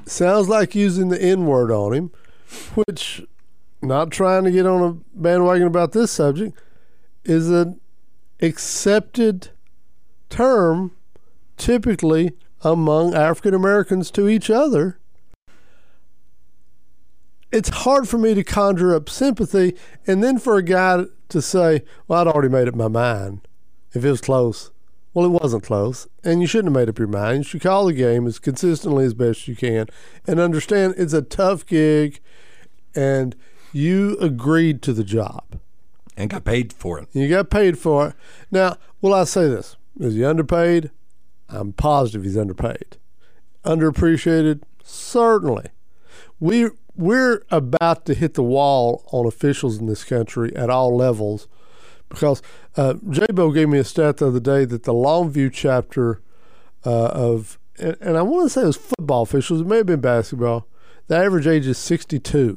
Sounds 0.06 0.48
like 0.48 0.76
using 0.76 1.10
the 1.10 1.22
N 1.22 1.46
word 1.46 1.72
on 1.72 1.94
him, 1.94 2.12
which 2.76 3.24
not 3.82 4.12
trying 4.12 4.44
to 4.44 4.52
get 4.52 4.66
on 4.66 4.82
a 4.82 5.20
bandwagon 5.20 5.68
about 5.68 5.92
this 5.92 6.12
subject, 6.12 6.58
is 7.24 7.50
an 7.50 7.80
accepted 8.42 9.50
term 10.30 10.92
typically 11.58 12.32
among 12.64 13.14
African 13.14 13.54
Americans 13.54 14.12
to 14.12 14.28
each 14.28 14.50
other. 14.50 15.00
It's 17.52 17.70
hard 17.70 18.08
for 18.08 18.18
me 18.18 18.34
to 18.34 18.44
conjure 18.44 18.96
up 18.96 19.10
sympathy 19.10 19.76
and 20.08 20.24
then 20.24 20.40
for 20.40 20.56
a 20.58 20.64
guy 20.64 21.06
to 21.30 21.42
say, 21.42 21.84
Well, 22.08 22.22
I'd 22.22 22.28
already 22.28 22.50
made 22.50 22.68
up 22.68 22.76
my 22.76 22.88
mind 22.88 23.48
if 23.94 24.06
it 24.06 24.10
was 24.10 24.22
close. 24.22 24.71
Well, 25.13 25.26
it 25.26 25.41
wasn't 25.41 25.63
close, 25.63 26.08
and 26.24 26.39
you 26.41 26.47
shouldn't 26.47 26.74
have 26.74 26.82
made 26.82 26.89
up 26.89 26.97
your 26.97 27.08
mind. 27.08 27.39
You 27.39 27.43
should 27.43 27.62
call 27.62 27.86
the 27.86 27.93
game 27.93 28.26
as 28.28 28.39
consistently 28.39 29.04
as 29.04 29.13
best 29.13 29.47
you 29.47 29.56
can 29.56 29.88
and 30.26 30.39
understand 30.39 30.95
it's 30.97 31.12
a 31.13 31.21
tough 31.21 31.65
gig 31.65 32.21
and 32.95 33.36
you 33.74 34.17
agreed 34.19 34.82
to 34.84 34.93
the 34.93 35.04
job. 35.04 35.60
and 36.17 36.30
got 36.30 36.43
paid 36.43 36.74
for 36.74 37.00
it. 37.00 37.08
You 37.13 37.28
got 37.30 37.50
paid 37.50 37.78
for 37.78 38.10
it. 38.10 38.13
Now, 38.52 38.78
will 39.02 39.13
I 39.13 39.24
say 39.24 39.47
this? 39.47 39.76
Is 40.00 40.13
he 40.15 40.24
underpaid? 40.24 40.91
I'm 41.50 41.74
positive 41.74 42.24
he's 42.24 42.38
underpaid. 42.38 42.97
Underappreciated? 43.65 44.62
Certainly. 44.84 45.67
We 46.39 46.69
we're 46.95 47.43
about 47.50 48.06
to 48.06 48.13
hit 48.13 48.34
the 48.34 48.43
wall 48.43 49.04
on 49.12 49.26
officials 49.26 49.78
in 49.78 49.86
this 49.86 50.04
country 50.04 50.56
at 50.56 50.69
all 50.69 50.95
levels 50.95 51.47
because 52.12 52.41
uh, 52.78 52.93
J-Bo 53.10 53.52
gave 53.52 53.69
me 53.69 53.80
a 53.80 53.84
stat 53.84 54.17
the 54.17 54.28
other 54.28 54.39
day 54.39 54.65
that 54.65 54.84
the 54.84 54.93
Longview 54.93 55.52
chapter 55.52 56.21
uh, 56.86 57.08
of 57.08 57.58
and, 57.80 57.97
and 58.00 58.17
I 58.17 58.21
want 58.21 58.45
to 58.45 58.50
say 58.50 58.62
it 58.62 58.65
was 58.67 58.78
football 58.78 59.24
officials. 59.24 59.62
It 59.62 59.67
may 59.67 59.78
have 59.78 59.86
been 59.88 60.02
basketball. 60.02 60.67
The 61.08 61.17
average 61.17 61.47
age 61.47 61.67
is 61.67 61.78
62. 61.78 62.56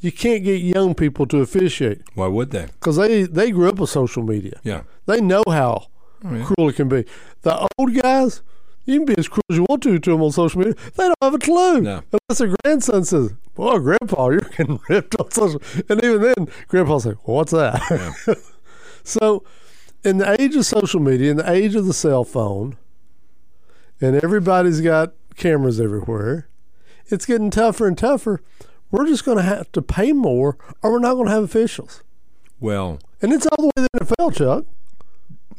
You 0.00 0.12
can't 0.12 0.44
get 0.44 0.62
young 0.62 0.94
people 0.94 1.26
to 1.26 1.38
officiate 1.40 2.02
Why 2.14 2.28
would 2.28 2.50
they? 2.50 2.66
because 2.66 2.96
they 2.96 3.24
they 3.24 3.50
grew 3.50 3.68
up 3.68 3.78
with 3.78 3.90
social 3.90 4.22
media. 4.22 4.60
Yeah. 4.62 4.82
They 5.06 5.20
know 5.20 5.42
how 5.48 5.88
cruel 6.20 6.68
it 6.68 6.76
can 6.76 6.88
be. 6.88 7.04
The 7.42 7.68
old 7.78 7.94
guys, 8.00 8.42
you 8.88 9.00
can 9.00 9.04
be 9.06 9.14
as 9.18 9.28
cruel 9.28 9.42
as 9.50 9.56
you 9.56 9.66
want 9.68 9.82
to 9.84 9.98
to 9.98 10.10
them 10.10 10.22
on 10.22 10.32
social 10.32 10.58
media. 10.60 10.74
They 10.96 11.04
don't 11.04 11.14
have 11.22 11.34
a 11.34 11.38
clue 11.38 11.80
No. 11.82 12.02
unless 12.12 12.38
their 12.38 12.54
grandson 12.64 13.04
says, 13.04 13.34
"Boy, 13.54 13.78
Grandpa, 13.78 14.28
you're 14.30 14.40
getting 14.40 14.80
ripped 14.88 15.14
on 15.20 15.30
social." 15.30 15.60
And 15.88 16.02
even 16.02 16.22
then, 16.22 16.48
Grandpa's 16.68 17.06
like, 17.06 17.26
well, 17.26 17.36
"What's 17.36 17.52
that?" 17.52 17.80
so, 19.04 19.44
in 20.04 20.18
the 20.18 20.40
age 20.40 20.56
of 20.56 20.64
social 20.66 21.00
media, 21.00 21.30
in 21.30 21.36
the 21.36 21.50
age 21.50 21.74
of 21.74 21.86
the 21.86 21.92
cell 21.94 22.24
phone, 22.24 22.76
and 24.00 24.16
everybody's 24.22 24.80
got 24.80 25.12
cameras 25.36 25.80
everywhere, 25.80 26.48
it's 27.06 27.26
getting 27.26 27.50
tougher 27.50 27.86
and 27.86 27.96
tougher. 27.98 28.40
We're 28.90 29.06
just 29.06 29.24
going 29.24 29.36
to 29.38 29.42
have 29.44 29.70
to 29.72 29.82
pay 29.82 30.12
more, 30.12 30.56
or 30.82 30.92
we're 30.92 30.98
not 30.98 31.14
going 31.14 31.26
to 31.26 31.32
have 31.32 31.44
officials. 31.44 32.02
Well, 32.60 33.00
And 33.20 33.32
it's 33.32 33.46
all 33.46 33.56
the 33.58 33.66
way 33.76 33.86
to 33.86 33.88
the 33.92 34.04
NFL, 34.06 34.34
Chuck. 34.34 34.64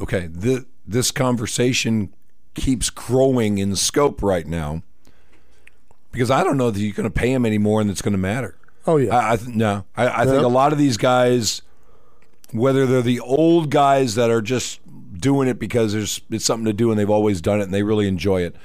okay, 0.01 0.29
th- 0.41 0.63
this 0.87 1.11
conversation 1.11 2.13
keeps 2.59 2.89
growing 2.89 3.57
in 3.57 3.75
scope 3.75 4.21
right 4.21 4.45
now 4.45 4.83
because 6.11 6.29
I 6.31 6.43
don't 6.43 6.57
know 6.57 6.69
that 6.71 6.79
you're 6.79 6.93
going 6.93 7.09
to 7.09 7.09
pay 7.09 7.31
him 7.31 7.45
any 7.45 7.57
more 7.57 7.81
and 7.81 7.89
it's 7.89 8.01
going 8.01 8.11
to 8.13 8.17
matter. 8.19 8.55
Oh 8.87 8.97
yeah, 8.97 9.15
I, 9.15 9.33
I 9.33 9.35
th- 9.37 9.49
no, 9.55 9.85
I, 9.95 10.07
I 10.21 10.25
think 10.25 10.41
Yeah. 10.41 10.47
a 10.47 10.49
lot 10.49 10.71
of 10.71 10.79
these 10.79 10.97
guys, 10.97 11.61
whether 12.51 12.85
they're 12.85 13.01
the 13.01 13.19
old 13.19 13.69
guys 13.69 14.15
that 14.15 14.29
are 14.29 14.41
just 14.41 14.79
doing 15.19 15.47
it 15.47 15.59
because 15.59 15.93
there's 15.93 16.21
it's 16.29 16.45
something 16.45 16.65
to 16.65 16.73
do 16.73 16.89
and 16.91 16.99
they've 16.99 17.09
always 17.09 17.41
done 17.41 17.59
it 17.59 17.63
and 17.63 17.73
they 17.73 17.83
really 17.83 18.07
enjoy 18.07 18.41
it, 18.41 18.55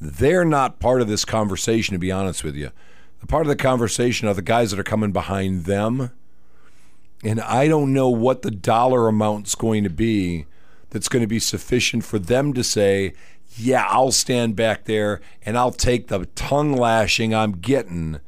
they're 0.00 0.44
not 0.44 0.78
part 0.80 1.00
of 1.02 1.08
this 1.08 1.24
conversation. 1.24 1.92
To 1.94 1.98
be 1.98 2.12
honest 2.12 2.44
with 2.44 2.54
you, 2.56 2.70
the 3.20 3.26
part 3.26 3.42
of 3.42 3.48
the 3.48 3.56
conversation 3.56 4.28
are 4.28 4.34
the 4.34 4.42
guys 4.42 4.70
that 4.70 4.80
are 4.80 4.84
coming 4.84 5.12
behind 5.12 5.64
them, 5.66 6.10
and 7.22 7.40
I 7.40 7.68
don't 7.68 7.92
know 7.92 8.08
what 8.08 8.42
the 8.42 8.50
dollar 8.50 9.08
amount's 9.08 9.54
going 9.54 9.84
to 9.84 9.90
be 9.90 10.46
that's 10.90 11.08
going 11.08 11.22
to 11.22 11.26
be 11.26 11.38
sufficient 11.38 12.04
for 12.04 12.18
them 12.18 12.52
to 12.52 12.62
say, 12.62 13.14
yeah, 13.56 13.86
I'll 13.88 14.12
stand 14.12 14.56
back 14.56 14.84
there 14.84 15.20
and 15.44 15.56
I'll 15.56 15.72
take 15.72 16.08
the 16.08 16.26
tongue 16.34 16.72
lashing 16.72 17.34
I'm 17.34 17.52
getting 17.52 18.20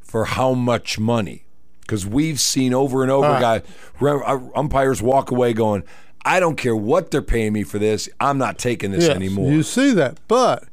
for 0.00 0.26
how 0.26 0.54
much 0.54 0.98
money? 0.98 1.44
Because 1.80 2.06
we've 2.06 2.40
seen 2.40 2.74
over 2.74 3.02
and 3.02 3.10
over, 3.10 3.28
right. 3.28 3.40
guys, 3.40 3.62
re- 4.00 4.22
uh, 4.24 4.40
umpires 4.54 5.02
walk 5.02 5.30
away 5.30 5.52
going, 5.52 5.84
I 6.24 6.40
don't 6.40 6.56
care 6.56 6.74
what 6.74 7.10
they're 7.10 7.22
paying 7.22 7.52
me 7.52 7.62
for 7.62 7.78
this. 7.78 8.08
I'm 8.18 8.38
not 8.38 8.58
taking 8.58 8.90
this 8.90 9.04
Yes, 9.04 9.14
anymore. 9.14 9.52
You 9.52 9.62
see 9.62 9.92
that, 9.92 10.18
but 10.26 10.64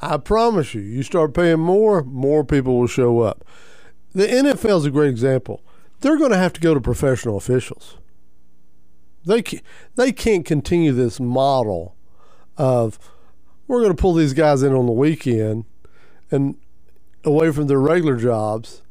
I 0.00 0.18
promise 0.18 0.74
you, 0.74 0.82
you 0.82 1.02
start 1.02 1.32
paying 1.32 1.60
more, 1.60 2.02
more 2.02 2.44
people 2.44 2.78
will 2.78 2.86
show 2.86 3.20
up. 3.20 3.44
The 4.14 4.26
NFL 4.26 4.78
is 4.78 4.84
a 4.84 4.90
great 4.90 5.08
example. 5.08 5.62
They're 6.00 6.18
going 6.18 6.32
to 6.32 6.36
have 6.36 6.52
to 6.54 6.60
go 6.60 6.74
to 6.74 6.80
professional 6.80 7.36
officials. 7.36 7.96
They 9.24 9.42
can't, 9.42 9.62
they 9.96 10.12
can't 10.12 10.44
continue 10.44 10.92
this 10.92 11.20
model 11.20 11.94
of 12.56 12.98
we're 13.66 13.80
going 13.80 13.94
to 13.94 14.00
pull 14.00 14.14
these 14.14 14.34
guys 14.34 14.62
in 14.62 14.72
on 14.72 14.86
the 14.86 14.92
weekend 14.92 15.64
and 16.30 16.56
away 17.24 17.52
from 17.52 17.66
their 17.66 17.80
regular 17.80 18.16
jobs 18.16 18.82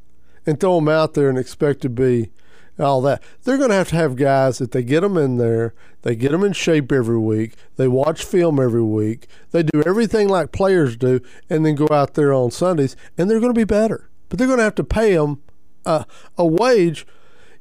and 0.45 0.59
throw 0.59 0.75
them 0.75 0.87
out 0.87 1.13
there 1.13 1.29
and 1.29 1.37
expect 1.37 1.81
to 1.81 1.89
be 1.89 2.31
all 2.79 3.01
that. 3.01 3.21
They're 3.43 3.57
going 3.57 3.69
to 3.69 3.75
have 3.75 3.89
to 3.89 3.95
have 3.95 4.15
guys 4.15 4.57
that 4.57 4.71
they 4.71 4.83
get 4.83 5.01
them 5.01 5.17
in 5.17 5.37
there, 5.37 5.73
they 6.01 6.15
get 6.15 6.31
them 6.31 6.43
in 6.43 6.53
shape 6.53 6.91
every 6.91 7.19
week, 7.19 7.53
they 7.75 7.87
watch 7.87 8.23
film 8.23 8.59
every 8.59 8.81
week, 8.81 9.27
they 9.51 9.63
do 9.63 9.83
everything 9.85 10.29
like 10.29 10.51
players 10.51 10.95
do, 10.95 11.21
and 11.49 11.65
then 11.65 11.75
go 11.75 11.87
out 11.91 12.15
there 12.15 12.33
on 12.33 12.51
Sundays, 12.51 12.95
and 13.17 13.29
they're 13.29 13.39
going 13.39 13.53
to 13.53 13.59
be 13.59 13.65
better. 13.65 14.09
But 14.29 14.39
they're 14.39 14.47
going 14.47 14.59
to 14.59 14.63
have 14.63 14.75
to 14.75 14.83
pay 14.83 15.13
them 15.13 15.41
uh, 15.85 16.05
a 16.37 16.45
wage. 16.45 17.05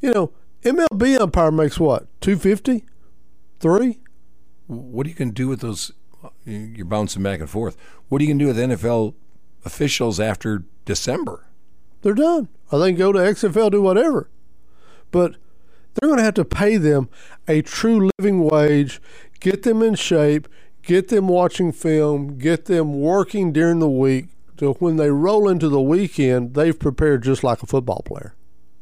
You 0.00 0.14
know, 0.14 0.32
MLB 0.62 1.18
umpire 1.20 1.50
makes 1.50 1.80
what 1.80 2.06
two 2.20 2.36
fifty, 2.36 2.84
three. 3.60 4.00
what 4.66 5.06
are 5.06 5.10
you 5.10 5.14
going 5.16 5.30
to 5.30 5.34
do 5.34 5.48
with 5.48 5.60
those? 5.60 5.92
You're 6.44 6.84
bouncing 6.84 7.22
back 7.22 7.40
and 7.40 7.48
forth. 7.48 7.76
What 8.08 8.20
are 8.20 8.24
you 8.24 8.30
going 8.30 8.38
to 8.40 8.44
do 8.44 8.48
with 8.48 8.78
NFL 8.78 9.14
officials 9.64 10.20
after 10.20 10.64
December? 10.84 11.46
They're 12.02 12.14
done. 12.14 12.48
Or 12.70 12.78
they 12.78 12.90
can 12.90 12.98
go 12.98 13.12
to 13.12 13.18
XFL, 13.18 13.70
do 13.70 13.82
whatever. 13.82 14.28
But 15.10 15.36
they're 15.94 16.08
going 16.08 16.18
to 16.18 16.24
have 16.24 16.34
to 16.34 16.44
pay 16.44 16.76
them 16.76 17.08
a 17.48 17.62
true 17.62 18.10
living 18.18 18.44
wage, 18.44 19.00
get 19.40 19.62
them 19.62 19.82
in 19.82 19.94
shape, 19.94 20.46
get 20.82 21.08
them 21.08 21.26
watching 21.28 21.72
film, 21.72 22.38
get 22.38 22.66
them 22.66 23.00
working 23.00 23.52
during 23.52 23.78
the 23.78 23.88
week. 23.88 24.26
So 24.58 24.74
when 24.74 24.96
they 24.96 25.10
roll 25.10 25.48
into 25.48 25.68
the 25.68 25.80
weekend, 25.80 26.54
they've 26.54 26.78
prepared 26.78 27.22
just 27.22 27.42
like 27.42 27.62
a 27.62 27.66
football 27.66 28.02
player. 28.04 28.34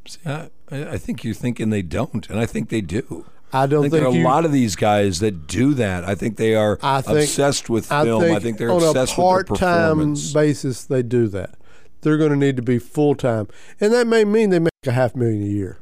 See, 0.07 0.19
I, 0.27 0.51
I 0.71 0.93
I 0.93 0.99
think 0.99 1.25
you're 1.25 1.35
thinking 1.35 1.71
they 1.71 1.83
don't, 1.83 2.29
and 2.31 2.39
I 2.39 2.47
think 2.47 2.69
they 2.69 2.81
do. 2.81 3.27
I 3.53 3.63
I 3.63 3.67
don't 3.67 3.83
think, 3.85 3.93
think, 3.95 4.03
there 4.03 4.11
are 4.11 4.15
you, 4.15 4.23
a 4.23 4.29
lot 4.29 4.45
of 4.45 4.53
these 4.53 4.77
guys 4.77 5.21
that 5.21 5.47
do 5.47 5.73
that. 5.75 6.05
I 6.05 6.15
think 6.15 6.37
they 6.37 6.55
are 6.55 6.79
I 6.83 7.01
think- 7.01 7.21
obsessed 7.21 7.71
with 7.71 7.91
I 7.91 8.05
film. 8.05 8.23
think, 8.23 8.37
I 8.37 8.41
think 8.41 8.59
they're 8.59 8.71
on 8.71 8.83
obsessed 8.83 9.15
a 9.15 9.17
part-time 9.17 10.15
basis 10.35 10.85
they 10.85 11.03
do 11.03 11.29
that. 11.29 11.55
They're 12.03 12.19
going 12.19 12.31
to 12.31 12.37
need 12.37 12.57
to 12.57 12.63
be 12.63 12.79
full 12.79 13.15
time, 13.15 13.49
and 13.81 13.93
that 13.93 14.07
may 14.07 14.25
mean 14.25 14.51
they 14.51 14.59
make 14.59 14.71
a 14.87 14.93
half 14.93 15.17
million 15.17 15.43
a 15.43 15.47
year. 15.47 15.79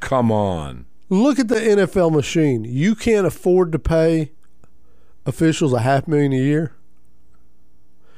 Come 0.00 0.30
on. 0.32 0.86
Look 1.08 1.38
at 1.38 1.48
the 1.48 1.56
NFL 1.56 2.10
machine. 2.12 2.64
You 2.64 2.94
can't 2.94 3.26
afford 3.26 3.70
to 3.72 3.78
pay 3.78 4.32
officials 5.26 5.72
a 5.72 5.80
half 5.80 6.08
million 6.08 6.32
a 6.32 6.36
year. 6.36 6.72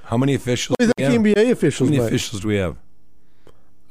How 0.05 0.17
many 0.17 0.35
officials? 0.35 0.77
What 0.79 0.87
do 0.97 1.05
do 1.05 1.13
you 1.13 1.21
we 1.21 1.35
think 1.35 1.39
have? 1.39 1.59
NBA 1.59 1.79
How 1.79 1.85
many 1.87 1.99
make? 1.99 2.07
officials 2.09 2.43
do 2.43 2.49
we 2.49 2.57
have? 2.57 2.77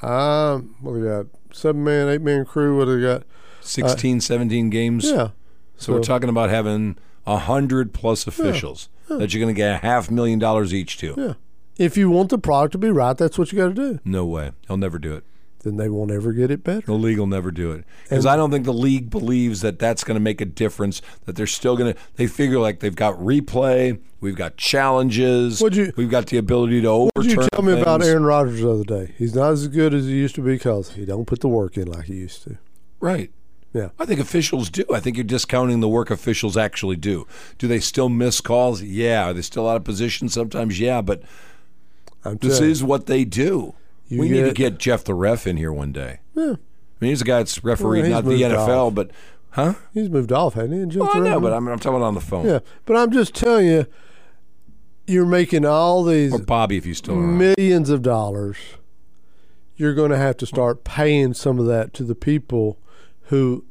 Um, 0.03 0.75
what 0.81 0.93
do 0.93 0.99
we 0.99 1.07
got? 1.07 1.25
Seven 1.51 1.83
man, 1.83 2.09
eight 2.09 2.21
man 2.21 2.45
crew. 2.45 2.77
What 2.77 2.85
do 2.85 2.95
we 2.97 3.01
got? 3.01 3.23
16, 3.61 4.21
17 4.21 4.69
games. 4.69 5.05
Yeah. 5.09 5.29
So, 5.77 5.93
we're 5.93 6.01
talking 6.01 6.29
about 6.29 6.49
having 6.49 6.97
a 7.25 7.37
hundred 7.37 7.93
plus 7.93 8.27
officials 8.27 8.89
that 9.07 9.33
you're 9.33 9.41
going 9.41 9.53
to 9.53 9.57
get 9.57 9.75
a 9.75 9.77
half 9.77 10.09
million 10.11 10.39
dollars 10.39 10.73
each 10.73 10.97
to. 10.97 11.13
Yeah. 11.17 11.33
If 11.77 11.97
you 11.97 12.09
want 12.09 12.29
the 12.29 12.37
product 12.37 12.73
to 12.73 12.77
be 12.77 12.89
right, 12.89 13.17
that's 13.17 13.37
what 13.37 13.51
you 13.51 13.57
got 13.57 13.69
to 13.69 13.73
do. 13.73 13.99
No 14.05 14.25
way. 14.25 14.51
I'll 14.69 14.77
never 14.77 14.99
do 14.99 15.15
it. 15.15 15.23
Then 15.63 15.77
they 15.77 15.87
won't 15.89 16.11
ever 16.11 16.33
get 16.33 16.51
it 16.51 16.61
better. 16.63 16.85
The 16.85 16.93
league 16.93 17.17
will 17.17 17.25
never 17.27 17.49
do 17.49 17.71
it 17.71 17.85
because 18.03 18.25
I 18.25 18.35
don't 18.35 18.51
think 18.51 18.65
the 18.65 18.73
league 18.73 19.09
believes 19.09 19.61
that 19.61 19.79
that's 19.79 20.03
going 20.03 20.15
to 20.15 20.19
make 20.21 20.41
a 20.41 20.45
difference. 20.45 21.01
That 21.25 21.37
they're 21.37 21.47
still 21.47 21.77
going 21.77 21.93
to. 21.93 21.99
They 22.15 22.27
figure 22.27 22.59
like 22.59 22.81
they've 22.81 22.93
got 22.95 23.15
replay, 23.17 23.99
we've 24.19 24.35
got 24.35 24.57
challenges, 24.57 25.61
you- 25.61 25.93
we've 25.95 26.09
got 26.11 26.27
the 26.27 26.37
ability 26.37 26.81
to 26.81 26.87
overturn. 26.89 27.11
What 27.15 27.25
you 27.25 27.47
tell 27.53 27.61
me 27.61 27.81
about. 27.81 28.03
Aaron 28.03 28.23
Rodgers 28.25 28.59
the 28.61 28.69
other 28.71 28.83
day? 28.83 29.13
He's 29.17 29.33
not 29.33 29.53
as 29.53 29.67
good 29.69 29.93
as 29.93 30.05
he 30.05 30.11
used 30.15 30.35
to 30.35 30.41
be 30.41 30.51
because 30.55 30.91
he 30.91 31.05
don't 31.05 31.25
put 31.25 31.39
the 31.39 31.47
work 31.47 31.77
in 31.77 31.87
like 31.87 32.05
he 32.05 32.15
used 32.15 32.43
to. 32.43 32.57
Right. 32.99 33.31
Yeah. 33.73 33.89
I 33.97 34.05
think 34.05 34.19
officials 34.19 34.69
do. 34.69 34.83
I 34.93 34.99
think 34.99 35.17
you're 35.17 35.23
discounting 35.23 35.79
the 35.79 35.87
work 35.89 36.11
officials 36.11 36.57
actually 36.57 36.95
do. 36.97 37.25
Do 37.57 37.67
they 37.67 37.79
still 37.79 38.07
miss 38.09 38.39
calls? 38.41 38.81
Yeah. 38.83 39.29
Are 39.29 39.33
they 39.33 39.41
still 39.41 39.67
out 39.67 39.77
of 39.77 39.83
position 39.83 40.29
sometimes? 40.29 40.79
Yeah. 40.79 41.01
But 41.01 41.23
I'm 42.25 42.37
this 42.37 42.59
is 42.59 42.83
what 42.83 43.05
they 43.07 43.25
do. 43.25 43.73
You 44.07 44.19
we 44.19 44.29
need 44.29 44.41
to 44.41 44.45
get- 44.53 44.55
get 44.73 44.77
Jeff 44.79 45.03
the 45.03 45.13
ref 45.13 45.47
in 45.47 45.57
here 45.57 45.71
one 45.73 45.91
day. 45.91 46.19
Yeah. 46.35 46.43
I 46.53 47.05
mean, 47.05 47.09
he's 47.11 47.21
a 47.21 47.25
guy 47.25 47.39
that's 47.39 47.63
refereed 47.63 48.03
Well, 48.03 48.11
not 48.11 48.25
the 48.25 48.41
NFL, 48.43 48.87
off. 48.87 48.95
but 48.95 49.11
huh? 49.51 49.73
He's 49.93 50.09
moved 50.09 50.31
off, 50.31 50.53
hasn't 50.53 50.73
he? 50.73 50.79
And 50.79 50.93
Well, 50.95 51.05
jumped 51.07 51.15
I 51.15 51.19
know, 51.19 51.33
around? 51.33 51.41
but 51.41 51.53
I'm, 51.53 51.67
I'm 51.67 51.79
talking 51.79 52.01
on 52.01 52.13
the 52.15 52.21
phone. 52.21 52.45
yeah. 52.45 52.59
But 52.85 52.95
I'm 52.97 53.11
just 53.11 53.33
telling 53.35 53.67
you, 53.67 53.85
you're 55.07 55.25
making 55.25 55.65
all 55.65 56.03
these 56.03 56.31
Or 56.33 56.39
Bobby, 56.39 56.77
if 56.77 56.85
he's 56.85 56.99
still 56.99 57.15
around. 57.15 57.37
millions 57.37 57.89
of 57.89 58.01
dollars. 58.01 58.57
You're 59.75 59.93
going 59.95 60.11
to 60.11 60.17
have 60.17 60.37
to 60.37 60.45
start 60.45 60.83
paying 60.83 61.33
some 61.33 61.59
of 61.59 61.65
that 61.65 61.93
to 61.95 62.03
the 62.03 62.15
people 62.15 62.77
who 63.23 63.65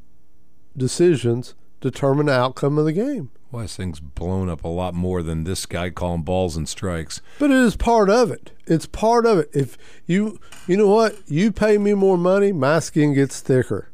decisions 0.76 1.54
determine 1.80 2.26
the 2.26 2.32
outcome 2.32 2.76
of 2.78 2.84
the 2.84 2.92
game. 2.92 3.30
Why 3.52 3.62
this 3.62 3.76
thing's 3.76 4.00
blown 4.00 4.48
up 4.48 4.64
a 4.64 4.68
lot 4.68 4.94
more 4.94 5.22
than 5.22 5.44
this 5.44 5.66
guy 5.66 5.90
calling 5.90 6.22
balls 6.22 6.56
and 6.56 6.66
strikes. 6.66 7.20
But 7.38 7.50
it 7.50 7.58
is 7.58 7.76
part 7.76 8.08
of 8.08 8.30
it. 8.30 8.50
It's 8.66 8.86
part 8.86 9.26
of 9.26 9.38
it. 9.40 9.50
If 9.52 9.76
you, 10.06 10.40
you 10.66 10.78
know 10.78 10.88
what, 10.88 11.18
you 11.28 11.52
pay 11.52 11.76
me 11.76 11.92
more 11.92 12.16
money, 12.16 12.50
my 12.50 12.78
skin 12.78 13.12
gets 13.12 13.40
thicker. 13.40 13.90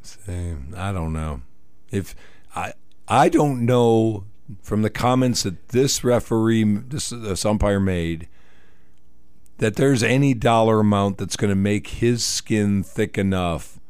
Same. 0.00 0.72
I 0.76 0.92
don't 0.92 1.12
know. 1.12 1.42
If 1.90 2.14
I 2.54 2.74
I 3.08 3.28
don't 3.28 3.66
know 3.66 4.26
from 4.62 4.82
the 4.82 4.90
comments 4.90 5.42
that 5.42 5.70
this 5.70 6.04
referee, 6.04 6.62
this, 6.62 7.10
this 7.10 7.44
umpire 7.44 7.80
made, 7.80 8.28
that 9.58 9.74
there's 9.74 10.04
any 10.04 10.34
dollar 10.34 10.78
amount 10.78 11.18
that's 11.18 11.36
going 11.36 11.50
to 11.50 11.56
make 11.56 11.88
his 11.88 12.24
skin 12.24 12.84
thick 12.84 13.18
enough. 13.18 13.80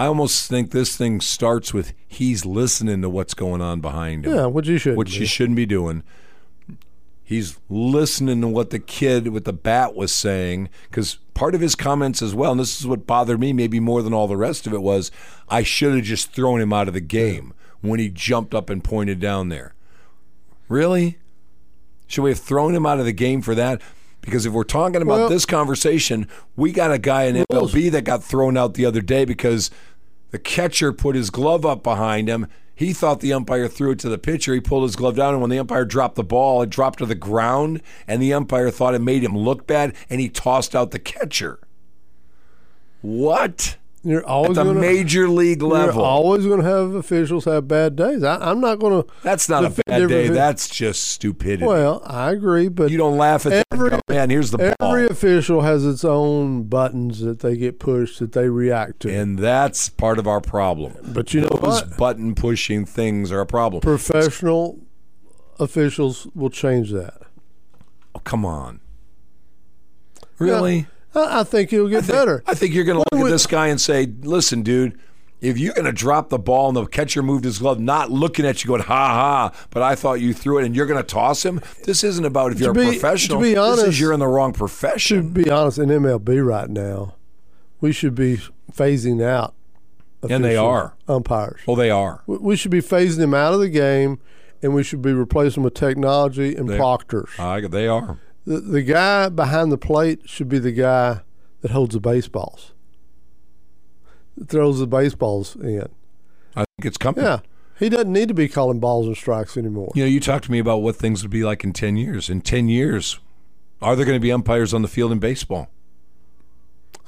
I 0.00 0.06
almost 0.06 0.48
think 0.48 0.70
this 0.70 0.96
thing 0.96 1.20
starts 1.20 1.74
with 1.74 1.92
he's 2.08 2.46
listening 2.46 3.02
to 3.02 3.10
what's 3.10 3.34
going 3.34 3.60
on 3.60 3.82
behind 3.82 4.24
him. 4.24 4.32
Yeah, 4.34 4.46
which 4.46 4.66
you 4.66 4.78
should. 4.78 4.96
which 4.96 5.18
you 5.18 5.26
shouldn't 5.26 5.56
be 5.56 5.66
doing. 5.66 6.04
He's 7.22 7.58
listening 7.68 8.40
to 8.40 8.48
what 8.48 8.70
the 8.70 8.78
kid 8.78 9.28
with 9.28 9.44
the 9.44 9.52
bat 9.52 9.94
was 9.94 10.10
saying 10.10 10.70
because 10.88 11.18
part 11.34 11.54
of 11.54 11.60
his 11.60 11.74
comments 11.74 12.22
as 12.22 12.34
well, 12.34 12.52
and 12.52 12.58
this 12.60 12.80
is 12.80 12.86
what 12.86 13.06
bothered 13.06 13.38
me 13.38 13.52
maybe 13.52 13.78
more 13.78 14.00
than 14.00 14.14
all 14.14 14.26
the 14.26 14.38
rest 14.38 14.66
of 14.66 14.72
it 14.72 14.80
was, 14.80 15.10
I 15.50 15.62
should 15.62 15.94
have 15.94 16.04
just 16.04 16.32
thrown 16.32 16.62
him 16.62 16.72
out 16.72 16.88
of 16.88 16.94
the 16.94 17.00
game 17.02 17.52
when 17.82 18.00
he 18.00 18.08
jumped 18.08 18.54
up 18.54 18.70
and 18.70 18.82
pointed 18.82 19.20
down 19.20 19.50
there. 19.50 19.74
Really? 20.66 21.18
Should 22.06 22.22
we 22.22 22.30
have 22.30 22.40
thrown 22.40 22.74
him 22.74 22.86
out 22.86 23.00
of 23.00 23.04
the 23.04 23.12
game 23.12 23.42
for 23.42 23.54
that? 23.54 23.82
Because 24.22 24.44
if 24.44 24.52
we're 24.52 24.64
talking 24.64 25.00
about 25.02 25.18
Well- 25.18 25.28
this 25.28 25.46
conversation, 25.46 26.26
we 26.56 26.72
got 26.72 26.92
a 26.92 26.98
guy 26.98 27.24
in 27.24 27.36
MLB 27.50 27.90
that 27.90 28.04
got 28.04 28.22
thrown 28.22 28.56
out 28.56 28.74
the 28.74 28.84
other 28.84 29.00
day 29.00 29.24
because 29.24 29.70
the 30.30 30.38
catcher 30.38 30.92
put 30.92 31.16
his 31.16 31.30
glove 31.30 31.64
up 31.64 31.82
behind 31.82 32.28
him. 32.28 32.46
He 32.74 32.92
thought 32.92 33.20
the 33.20 33.32
umpire 33.32 33.68
threw 33.68 33.90
it 33.90 33.98
to 34.00 34.08
the 34.08 34.16
pitcher. 34.16 34.54
He 34.54 34.60
pulled 34.60 34.84
his 34.84 34.96
glove 34.96 35.16
down, 35.16 35.34
and 35.34 35.40
when 35.42 35.50
the 35.50 35.58
umpire 35.58 35.84
dropped 35.84 36.14
the 36.14 36.24
ball, 36.24 36.62
it 36.62 36.70
dropped 36.70 37.00
to 37.00 37.06
the 37.06 37.14
ground, 37.14 37.82
and 38.08 38.22
the 38.22 38.32
umpire 38.32 38.70
thought 38.70 38.94
it 38.94 39.00
made 39.00 39.22
him 39.22 39.36
look 39.36 39.66
bad, 39.66 39.94
and 40.08 40.20
he 40.20 40.30
tossed 40.30 40.74
out 40.74 40.90
the 40.90 40.98
catcher. 40.98 41.58
What? 43.02 43.76
You're 44.02 44.20
At 44.20 44.24
always 44.26 44.56
the 44.56 44.64
going 44.64 44.76
to 44.76 44.80
major 44.80 45.28
league 45.28 45.60
You're 45.60 45.70
level. 45.70 46.02
always 46.02 46.46
going 46.46 46.62
to 46.62 46.66
have 46.66 46.94
officials 46.94 47.44
have 47.44 47.68
bad 47.68 47.96
days. 47.96 48.22
I, 48.22 48.36
I'm 48.50 48.58
not 48.58 48.78
going 48.78 49.02
to. 49.02 49.08
That's 49.22 49.46
not 49.46 49.64
a 49.66 49.70
bad 49.86 50.08
day. 50.08 50.28
That's 50.28 50.68
just 50.70 51.08
stupidity. 51.08 51.66
Well, 51.66 52.00
I 52.06 52.30
agree, 52.32 52.68
but 52.68 52.90
you 52.90 52.96
don't 52.96 53.18
laugh 53.18 53.44
at 53.44 53.62
every- 53.70 53.90
that. 53.90 54.00
Man, 54.08 54.30
here's 54.30 54.52
the 54.52 54.58
ball. 54.58 54.74
every 54.88 55.06
official 55.06 55.60
has 55.60 55.84
its 55.84 56.02
own 56.02 56.62
buttons 56.62 57.20
that 57.20 57.40
they 57.40 57.56
get 57.58 57.78
pushed 57.78 58.20
that 58.20 58.32
they 58.32 58.48
react 58.48 59.00
to. 59.00 59.14
And 59.14 59.38
that's 59.38 59.90
part 59.90 60.18
of 60.18 60.26
our 60.26 60.40
problem. 60.40 60.94
but 61.12 61.34
you 61.34 61.42
know 61.42 61.48
Those 61.48 61.82
what? 61.84 61.96
button 61.98 62.34
pushing 62.34 62.86
things 62.86 63.30
are 63.30 63.40
a 63.40 63.46
problem. 63.46 63.82
Professional 63.82 64.78
officials 65.58 66.26
will 66.34 66.48
change 66.50 66.90
that. 66.92 67.20
Oh, 68.14 68.20
come 68.20 68.46
on. 68.46 68.80
Really? 70.38 70.86
I, 71.14 71.40
I 71.40 71.44
think 71.44 71.72
it'll 71.72 71.88
get 71.88 72.06
better. 72.06 72.42
I 72.46 72.54
think 72.54 72.74
you're 72.74 72.84
going 72.84 72.98
to 73.02 73.04
look 73.12 73.22
would- 73.24 73.30
at 73.30 73.34
this 73.34 73.46
guy 73.46 73.68
and 73.68 73.80
say, 73.80 74.06
listen, 74.22 74.62
dude, 74.62 74.98
if 75.40 75.56
you're 75.58 75.72
going 75.72 75.86
to 75.86 75.92
drop 75.92 76.28
the 76.28 76.38
ball 76.38 76.68
and 76.68 76.76
the 76.76 76.84
catcher 76.86 77.22
moved 77.22 77.44
his 77.44 77.58
glove, 77.58 77.80
not 77.80 78.10
looking 78.10 78.44
at 78.44 78.62
you 78.62 78.68
going, 78.68 78.82
ha 78.82 79.08
ha, 79.52 79.66
but 79.70 79.82
I 79.82 79.94
thought 79.94 80.20
you 80.20 80.34
threw 80.34 80.58
it 80.58 80.66
and 80.66 80.76
you're 80.76 80.84
going 80.86 81.00
to 81.02 81.06
toss 81.06 81.44
him, 81.44 81.60
this 81.84 82.04
isn't 82.04 82.24
about 82.26 82.52
if 82.52 82.60
you're 82.60 82.74
be- 82.74 82.80
a 82.80 82.84
to 82.84 82.90
professional. 82.92 83.40
be 83.40 83.50
this 83.50 83.58
honest- 83.58 83.86
is 83.86 84.00
you're 84.00 84.12
in 84.12 84.20
the 84.20 84.26
wrong 84.28 84.52
profession. 84.52 85.32
to 85.34 85.42
be 85.44 85.50
honest, 85.50 85.78
in 85.78 85.88
MLB 85.88 86.44
right 86.46 86.68
now, 86.68 87.14
we 87.80 87.90
should 87.92 88.14
be 88.14 88.38
phasing 88.72 89.22
out. 89.22 89.54
And 90.28 90.44
they 90.44 90.54
are. 90.56 90.92
umpires. 91.08 91.60
Well, 91.66 91.76
they 91.76 91.88
are. 91.90 92.22
We- 92.26 92.36
We 92.36 92.56
should 92.56 92.70
be 92.70 92.82
phasing 92.82 93.16
them 93.16 93.32
out 93.32 93.54
of 93.54 93.60
the 93.60 93.70
game, 93.70 94.18
and 94.62 94.74
we 94.74 94.82
should 94.82 95.00
be 95.00 95.14
replacing 95.14 95.62
them 95.62 95.64
with 95.64 95.72
technology 95.74 96.54
and 96.54 96.68
They- 96.68 96.76
proctors. 96.76 97.30
Uh, 97.38 97.58
they 97.66 97.88
are. 97.88 98.18
The, 98.46 98.60
the 98.60 98.82
guy 98.82 99.28
behind 99.28 99.70
the 99.72 99.78
plate 99.78 100.20
should 100.28 100.48
be 100.48 100.58
the 100.58 100.72
guy 100.72 101.20
that 101.60 101.70
holds 101.70 101.94
the 101.94 102.00
baseballs, 102.00 102.72
that 104.36 104.48
throws 104.48 104.78
the 104.78 104.86
baseballs 104.86 105.56
in. 105.56 105.88
I 106.56 106.64
think 106.76 106.84
it's 106.86 106.96
coming. 106.96 107.24
Yeah, 107.24 107.40
he 107.78 107.88
doesn't 107.88 108.12
need 108.12 108.28
to 108.28 108.34
be 108.34 108.48
calling 108.48 108.80
balls 108.80 109.06
and 109.06 109.16
strikes 109.16 109.56
anymore. 109.56 109.92
You 109.94 110.04
know, 110.04 110.08
you 110.08 110.20
talked 110.20 110.44
to 110.46 110.52
me 110.52 110.58
about 110.58 110.78
what 110.78 110.96
things 110.96 111.22
would 111.22 111.30
be 111.30 111.44
like 111.44 111.64
in 111.64 111.72
10 111.72 111.96
years. 111.96 112.28
In 112.30 112.40
10 112.40 112.68
years, 112.68 113.18
are 113.82 113.94
there 113.96 114.04
going 114.06 114.16
to 114.16 114.20
be 114.22 114.32
umpires 114.32 114.72
on 114.74 114.82
the 114.82 114.88
field 114.88 115.12
in 115.12 115.18
baseball? 115.18 115.68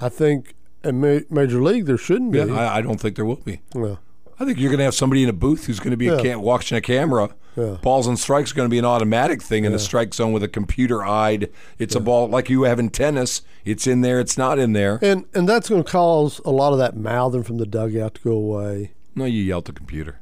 I 0.01 0.09
think 0.09 0.55
in 0.85 1.01
ma- 1.01 1.21
major 1.31 1.62
league 1.62 1.87
there 1.87 1.99
shouldn't 1.99 2.33
be. 2.33 2.38
Yeah, 2.38 2.55
I, 2.55 2.79
I 2.79 2.81
don't 2.83 3.01
think 3.01 3.16
there 3.16 3.25
will 3.25 3.37
be. 3.37 3.61
Well, 3.75 4.01
I 4.40 4.45
think 4.45 4.59
you're 4.59 4.71
going 4.71 4.79
to 4.79 4.85
have 4.85 4.95
somebody 4.95 5.23
in 5.23 5.29
a 5.29 5.33
booth 5.35 5.66
who's 5.66 5.79
going 5.79 5.92
to 5.92 5.97
be 5.97 6.09
a 6.09 6.21
cam- 6.21 6.42
watching 6.42 6.77
a 6.77 6.81
camera. 6.81 7.35
Yeah. 7.57 7.77
Balls 7.83 8.07
and 8.07 8.19
strikes 8.19 8.53
are 8.53 8.55
going 8.55 8.67
to 8.69 8.71
be 8.71 8.79
an 8.79 8.85
automatic 8.87 9.43
thing 9.43 9.65
in 9.65 9.73
the 9.73 9.79
strike 9.79 10.15
zone 10.15 10.33
with 10.33 10.43
a 10.43 10.49
computer 10.49 11.05
eyed. 11.05 11.51
It's 11.79 11.95
a 11.95 12.01
ball 12.01 12.29
like 12.29 12.49
you 12.49 12.62
have 12.62 12.79
in 12.79 12.88
tennis. 12.88 13.43
It's 13.65 13.87
in 13.87 14.01
there. 14.01 14.21
It's 14.21 14.38
not 14.38 14.59
in 14.59 14.73
there. 14.73 14.99
and 15.03 15.27
and 15.35 15.47
that's 15.49 15.69
going 15.69 15.85
to 15.85 15.91
cause 15.91 16.41
a 16.47 16.51
lot 16.51 16.73
of 16.73 16.79
that 16.79 16.97
mouthing 16.97 17.43
from 17.43 17.59
the 17.59 17.67
dugout 17.67 18.15
to 18.15 18.21
go 18.23 18.33
away. 18.33 18.93
No, 19.15 19.27
you 19.27 19.43
yell 19.43 19.59
at 19.59 19.67
the 19.67 19.73
computer. 19.73 20.21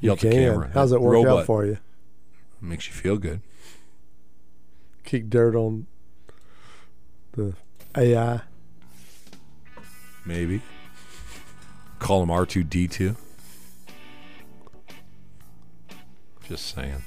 Yell 0.00 0.12
at 0.14 0.22
you 0.22 0.30
the 0.30 0.34
can. 0.36 0.52
camera. 0.52 0.70
How's 0.72 0.90
that 0.90 1.00
work 1.00 1.14
Robot. 1.14 1.40
out 1.40 1.46
for 1.46 1.66
you? 1.66 1.78
Makes 2.60 2.86
you 2.86 2.94
feel 2.94 3.16
good. 3.18 3.40
Kick 5.02 5.28
dirt 5.28 5.56
on 5.56 5.86
the 7.32 7.54
AI. 7.96 8.42
Maybe. 10.24 10.62
Call 11.98 12.22
him 12.22 12.30
R 12.30 12.46
two 12.46 12.62
D 12.62 12.86
two. 12.86 13.16
Just 16.48 16.74
saying. 16.74 17.02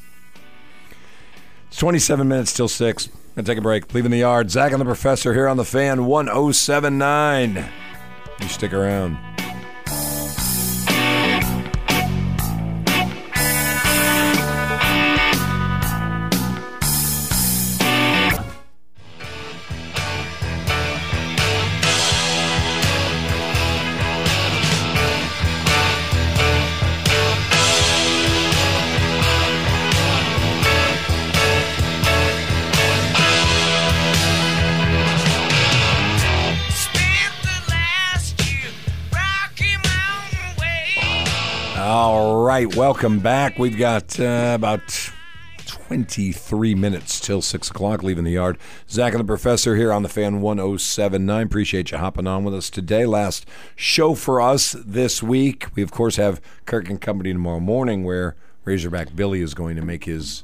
It's 1.68 1.78
27 1.78 2.28
minutes 2.28 2.54
till 2.54 2.68
6. 2.68 3.10
Gonna 3.36 3.46
take 3.46 3.58
a 3.58 3.62
break. 3.62 3.92
Leaving 3.94 4.12
the 4.12 4.20
yard. 4.20 4.52
Zach 4.52 4.72
and 4.72 4.80
the 4.80 4.86
Professor 4.86 5.34
here 5.34 5.48
on 5.48 5.58
the 5.58 5.66
fan 5.66 6.06
1079. 6.06 7.66
You 8.40 8.48
stick 8.48 8.74
around. 8.74 9.31
Right, 42.52 42.76
welcome 42.76 43.20
back. 43.20 43.58
We've 43.58 43.78
got 43.78 44.20
uh, 44.20 44.52
about 44.54 45.10
23 45.66 46.76
minutes 46.76 47.22
till 47.22 47.42
6 47.42 47.70
o'clock 47.70 48.04
leaving 48.04 48.26
the 48.26 48.32
yard. 48.32 48.58
Zach 48.90 49.14
and 49.14 49.22
the 49.22 49.26
Professor 49.26 49.78
here 49.78 49.94
on 49.94 50.04
the 50.04 50.10
fan 50.10 50.42
1079. 50.42 51.46
Appreciate 51.46 51.92
you 51.92 51.98
hopping 51.98 52.28
on 52.28 52.44
with 52.44 52.54
us 52.54 52.70
today. 52.70 53.06
Last 53.06 53.46
show 53.78 54.16
for 54.16 54.42
us 54.42 54.76
this 54.86 55.24
week. 55.24 55.68
We, 55.76 55.82
of 55.82 55.92
course, 55.92 56.18
have 56.18 56.42
Kirk 56.66 56.90
and 56.90 57.00
Company 57.00 57.32
tomorrow 57.32 57.62
morning 57.62 58.04
where 58.04 58.36
Razorback 58.66 59.16
Billy 59.16 59.40
is 59.42 59.54
going 59.54 59.78
to 59.78 59.82
make 59.82 60.04
his 60.04 60.44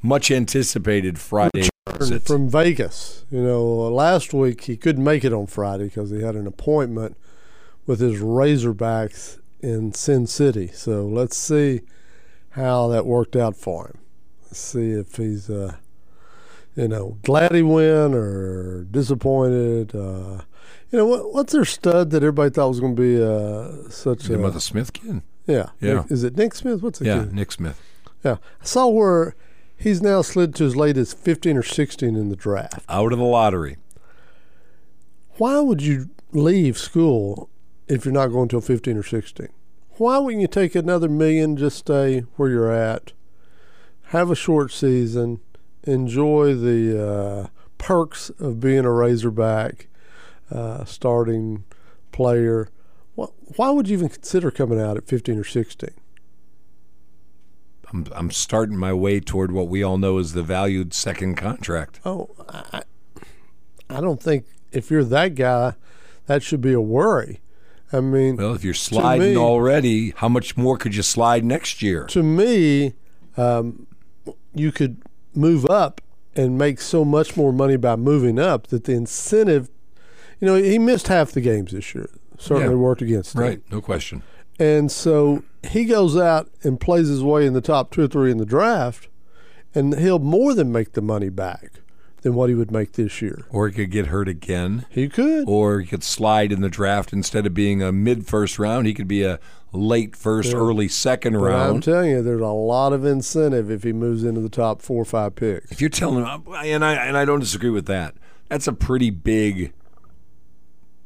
much 0.00 0.30
anticipated 0.30 1.18
Friday 1.18 1.68
visit. 1.98 2.22
from 2.22 2.48
Vegas. 2.48 3.26
You 3.30 3.42
know, 3.42 3.62
last 3.62 4.32
week 4.32 4.62
he 4.62 4.78
couldn't 4.78 5.04
make 5.04 5.22
it 5.22 5.34
on 5.34 5.48
Friday 5.48 5.84
because 5.84 6.10
he 6.10 6.22
had 6.22 6.34
an 6.34 6.46
appointment 6.46 7.18
with 7.86 8.00
his 8.00 8.22
Razorbacks 8.22 9.36
in 9.62 9.92
Sin 9.94 10.26
City. 10.26 10.68
So 10.68 11.06
let's 11.06 11.36
see 11.36 11.80
how 12.50 12.88
that 12.88 13.06
worked 13.06 13.36
out 13.36 13.56
for 13.56 13.86
him. 13.86 13.98
Let's 14.44 14.58
see 14.60 14.90
if 14.90 15.16
he's, 15.16 15.48
uh, 15.48 15.76
you 16.76 16.88
know, 16.88 17.18
glad 17.22 17.54
he 17.54 17.62
won 17.62 18.12
or 18.14 18.84
disappointed. 18.84 19.94
Uh, 19.94 20.42
you 20.90 20.98
know, 20.98 21.06
what, 21.06 21.32
what's 21.32 21.52
their 21.52 21.64
stud 21.64 22.10
that 22.10 22.22
everybody 22.22 22.50
thought 22.50 22.68
was 22.68 22.80
going 22.80 22.96
to 22.96 23.00
be 23.02 23.22
uh, 23.22 23.88
such 23.90 24.24
The 24.24 24.34
a 24.34 24.38
Mother 24.38 24.60
Smith 24.60 24.92
kid? 24.92 25.22
yeah 25.46 25.70
Yeah. 25.80 25.94
Nick- 26.02 26.10
is 26.10 26.24
it 26.24 26.36
Nick 26.36 26.54
Smith? 26.54 26.82
What's 26.82 26.98
the 26.98 27.06
Yeah, 27.06 27.20
kid? 27.20 27.32
Nick 27.32 27.52
Smith. 27.52 27.80
Yeah, 28.24 28.36
I 28.60 28.64
saw 28.64 28.88
where 28.88 29.34
he's 29.76 30.00
now 30.02 30.22
slid 30.22 30.54
to 30.56 30.64
as 30.64 30.76
late 30.76 30.96
as 30.96 31.12
15 31.12 31.56
or 31.56 31.62
16 31.62 32.14
in 32.14 32.28
the 32.28 32.36
draft. 32.36 32.84
Out 32.88 33.12
of 33.12 33.18
the 33.18 33.24
lottery. 33.24 33.76
Why 35.38 35.60
would 35.60 35.82
you 35.82 36.10
leave 36.32 36.76
school 36.78 37.48
if 37.88 38.04
you're 38.04 38.14
not 38.14 38.28
going 38.28 38.48
till 38.48 38.60
15 38.60 38.96
or 38.96 39.02
16? 39.02 39.48
Why 39.96 40.18
wouldn't 40.18 40.40
you 40.40 40.48
take 40.48 40.74
another 40.74 41.08
million, 41.08 41.56
just 41.56 41.78
stay 41.78 42.20
where 42.36 42.48
you're 42.48 42.72
at, 42.72 43.12
have 44.06 44.30
a 44.30 44.34
short 44.34 44.72
season, 44.72 45.40
enjoy 45.84 46.54
the 46.54 47.06
uh, 47.06 47.46
perks 47.78 48.30
of 48.40 48.60
being 48.60 48.84
a 48.84 48.90
Razorback, 48.90 49.88
uh, 50.50 50.84
starting 50.84 51.64
player? 52.10 52.68
Why, 53.14 53.68
would 53.68 53.88
you 53.88 53.98
even 53.98 54.08
consider 54.08 54.50
coming 54.50 54.80
out 54.80 54.96
at 54.96 55.06
15 55.06 55.38
or 55.38 55.44
16? 55.44 55.90
I'm, 57.92 58.06
I'm 58.14 58.30
starting 58.30 58.78
my 58.78 58.94
way 58.94 59.20
toward 59.20 59.52
what 59.52 59.68
we 59.68 59.82
all 59.82 59.98
know 59.98 60.16
is 60.16 60.32
the 60.32 60.42
valued 60.42 60.94
second 60.94 61.34
contract. 61.34 62.00
Oh, 62.06 62.30
I, 62.48 62.82
I 63.90 64.00
don't 64.00 64.22
think 64.22 64.46
if 64.70 64.90
you're 64.90 65.04
that 65.04 65.34
guy, 65.34 65.74
that 66.24 66.42
should 66.42 66.62
be 66.62 66.72
a 66.72 66.80
worry. 66.80 67.41
I 67.92 68.00
mean, 68.00 68.36
Well, 68.36 68.54
if 68.54 68.64
you're 68.64 68.74
sliding 68.74 69.34
me- 69.34 69.36
already, 69.36 70.10
how 70.16 70.28
much 70.28 70.56
more 70.56 70.76
could 70.78 70.94
you 70.94 71.02
slide 71.02 71.44
next 71.44 71.82
year? 71.82 72.04
to 72.06 72.22
me, 72.22 72.94
um, 73.36 73.86
you 74.54 74.72
could 74.72 74.96
move 75.34 75.66
up 75.66 76.00
and 76.34 76.56
make 76.56 76.80
so 76.80 77.04
much 77.04 77.36
more 77.36 77.52
money 77.52 77.76
by 77.76 77.96
moving 77.96 78.38
up 78.38 78.68
that 78.68 78.84
the 78.84 78.92
incentive, 78.92 79.68
you 80.40 80.46
know, 80.46 80.54
he 80.54 80.78
missed 80.78 81.08
half 81.08 81.32
the 81.32 81.40
games 81.40 81.72
this 81.72 81.94
year. 81.94 82.08
Certainly 82.38 82.74
Yeah. 82.74 82.80
worked 82.80 83.02
against 83.02 83.34
him. 83.34 83.42
Right, 83.42 83.60
no 83.70 83.80
question. 83.80 84.22
And 84.58 84.90
so 84.90 85.42
he 85.68 85.84
goes 85.84 86.16
out 86.16 86.48
and 86.62 86.80
plays 86.80 87.08
his 87.08 87.22
way 87.22 87.46
in 87.46 87.52
the 87.52 87.60
top 87.60 87.90
two 87.90 88.02
or 88.02 88.08
three 88.08 88.30
in 88.30 88.38
the 88.38 88.46
draft, 88.46 89.08
and 89.74 89.98
he'll 89.98 90.18
more 90.18 90.54
than 90.54 90.72
make 90.72 90.92
the 90.92 91.02
money 91.02 91.28
back 91.28 91.80
than 92.22 92.34
what 92.34 92.48
he 92.48 92.54
would 92.54 92.70
make 92.70 92.92
this 92.92 93.20
year. 93.20 93.44
Or 93.50 93.68
he 93.68 93.74
could 93.74 93.90
get 93.90 94.06
hurt 94.06 94.28
again, 94.28 94.86
He 94.88 95.08
could. 95.08 95.44
or 95.46 95.80
he 95.80 95.86
could 95.86 96.02
slide 96.04 96.50
in 96.52 96.60
the 96.60 96.68
draft 96.68 97.12
instead 97.12 97.46
of 97.46 97.54
being 97.54 97.82
a 97.82 97.92
mid 97.92 98.26
first 98.26 98.58
round, 98.58 98.86
he 98.86 98.94
could 98.94 99.08
be 99.08 99.22
a 99.24 99.38
late 99.72 100.14
first, 100.14 100.54
early 100.54 100.86
second 100.88 101.32
But 101.34 101.52
I'm 101.52 101.80
telling 101.80 102.10
you, 102.10 102.22
there's 102.22 102.40
a 102.40 102.46
lot 102.46 102.92
of 102.92 103.04
incentive 103.04 103.70
if 103.70 103.82
he 103.82 103.92
moves 103.92 104.22
into 104.24 104.40
the 104.40 104.48
top 104.48 104.82
four 104.82 105.02
or 105.02 105.04
five 105.06 105.34
picks. 105.34 105.70
If 105.72 105.80
you're 105.80 105.90
telling 105.90 106.24
him, 106.24 106.42
and 106.54 106.84
I 106.84 106.94
and 106.94 107.16
I 107.16 107.24
don't 107.24 107.40
disagree 107.40 107.70
with 107.70 107.86
that, 107.86 108.14
that's 108.48 108.66
a 108.68 108.72
pretty 108.72 109.10
big. 109.10 109.72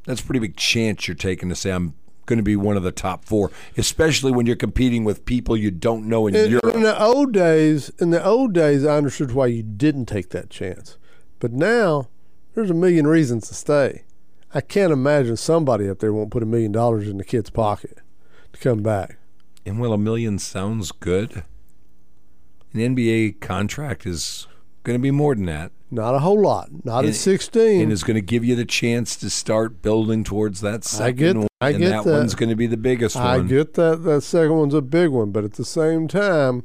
That's 0.05 0.21
a 0.21 0.25
pretty 0.25 0.41
big 0.41 0.57
chance 0.57 1.09
you're 1.09 1.15
taking 1.17 1.49
to 1.49 1.55
say 1.57 1.71
I'm 1.71 1.95
going 2.27 2.37
to 2.39 2.43
be 2.43 2.57
one 2.57 2.77
of 2.77 2.83
the 2.83 2.93
top 2.93 3.25
four, 3.25 3.51
especially 3.77 4.33
when 4.33 4.47
you're 4.47 4.57
competing 4.57 5.05
with 5.05 5.25
people 5.25 5.57
you 5.57 5.71
don't 5.71 6.07
know 6.09 6.27
in 6.27 6.35
In, 6.35 6.51
Europe. 6.51 6.75
in 6.75 6.83
the 6.83 7.01
old 7.01 7.33
days, 7.33 7.89
in 8.01 8.11
the 8.11 8.25
old 8.25 8.53
days, 8.53 8.85
I 8.85 8.97
understood 8.97 9.33
why 9.33 9.47
you 9.47 9.63
didn't 9.63 10.07
take 10.07 10.31
that 10.31 10.51
chance. 10.51 10.97
But 11.39 11.53
now, 11.53 12.09
there's 12.55 12.71
a 12.71 12.75
million 12.75 13.07
reasons 13.07 13.49
to 13.49 13.55
stay. 13.55 14.05
I 14.55 14.61
can't 14.61 14.93
imagine 14.93 15.37
somebody 15.37 15.89
up 15.89 15.99
there 15.99 16.13
won't 16.13 16.31
put 16.31 16.43
a 16.43 16.47
million 16.47 16.73
dollars 16.73 17.09
in 17.09 17.19
the 17.19 17.25
kid's 17.25 17.51
pocket 17.51 17.99
to 18.53 18.61
come 18.61 18.83
back. 18.83 19.19
And 19.67 19.79
well, 19.81 19.93
a 19.93 19.99
million 19.99 20.39
sounds 20.39 20.93
good. 20.93 21.43
An 22.73 22.81
NBA 22.97 23.41
contract 23.41 24.07
is 24.07 24.47
going 24.85 24.99
to 24.99 25.03
be 25.03 25.11
more 25.11 25.35
than 25.35 25.47
that, 25.47 25.73
Not 25.91 26.15
a 26.15 26.21
whole 26.21 26.41
lot. 26.41 26.69
Not 26.85 27.01
And- 27.01 27.09
at 27.09 27.15
16. 27.17 27.83
and 27.83 27.93
is 27.93 28.05
going 28.05 28.15
to 28.15 28.21
give 28.21 28.45
you 28.45 28.55
the 28.55 28.65
chance 28.65 29.17
to 29.17 29.29
start 29.29 29.83
building 29.83 30.23
towards 30.25 30.61
that 30.61 30.85
second 30.85 31.17
get- 31.19 31.37
one. 31.37 31.47
I 31.61 31.71
and 31.71 31.79
get 31.79 31.89
that, 31.91 32.05
that. 32.05 32.13
one's 32.13 32.35
going 32.35 32.51
to 32.51 32.55
be 32.57 32.67
the 32.67 32.77
biggest 32.77 33.17
I 33.17 33.39
one. 33.39 33.47
I 33.47 33.49
get 33.49 33.75
that 33.75 34.05
that 34.05 34.23
second 34.23 34.57
one's 34.59 34.75
a 34.75 34.83
big 34.83 35.09
one, 35.11 35.31
but 35.33 35.43
at 35.43 35.55
the 35.55 35.65
same 35.65 36.07
time, 36.07 36.65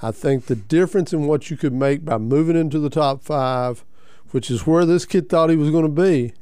I 0.00 0.10
think 0.10 0.46
the 0.46 0.56
difference 0.56 1.12
in 1.12 1.26
what 1.26 1.50
you 1.50 1.56
could 1.56 1.74
make 1.74 2.04
by 2.04 2.16
moving 2.18 2.56
into 2.56 2.78
the 2.80 2.88
top 2.90 3.22
five, 3.22 3.84
which 4.32 4.50
is 4.50 4.66
where 4.66 4.84
this 4.84 5.06
kid 5.06 5.28
thought 5.28 5.48
he 5.50 5.56
was 5.56 5.70
going 5.70 5.84
to 5.84 6.02
be, 6.02 6.34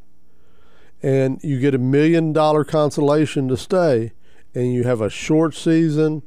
and 1.02 1.38
you 1.42 1.60
get 1.60 1.74
a 1.74 1.78
million 1.78 2.32
dollar 2.32 2.64
consolation 2.64 3.48
to 3.48 3.56
stay, 3.56 4.12
and 4.54 4.72
you 4.72 4.84
have 4.84 5.00
a 5.00 5.10
short 5.10 5.54
season. 5.54 6.22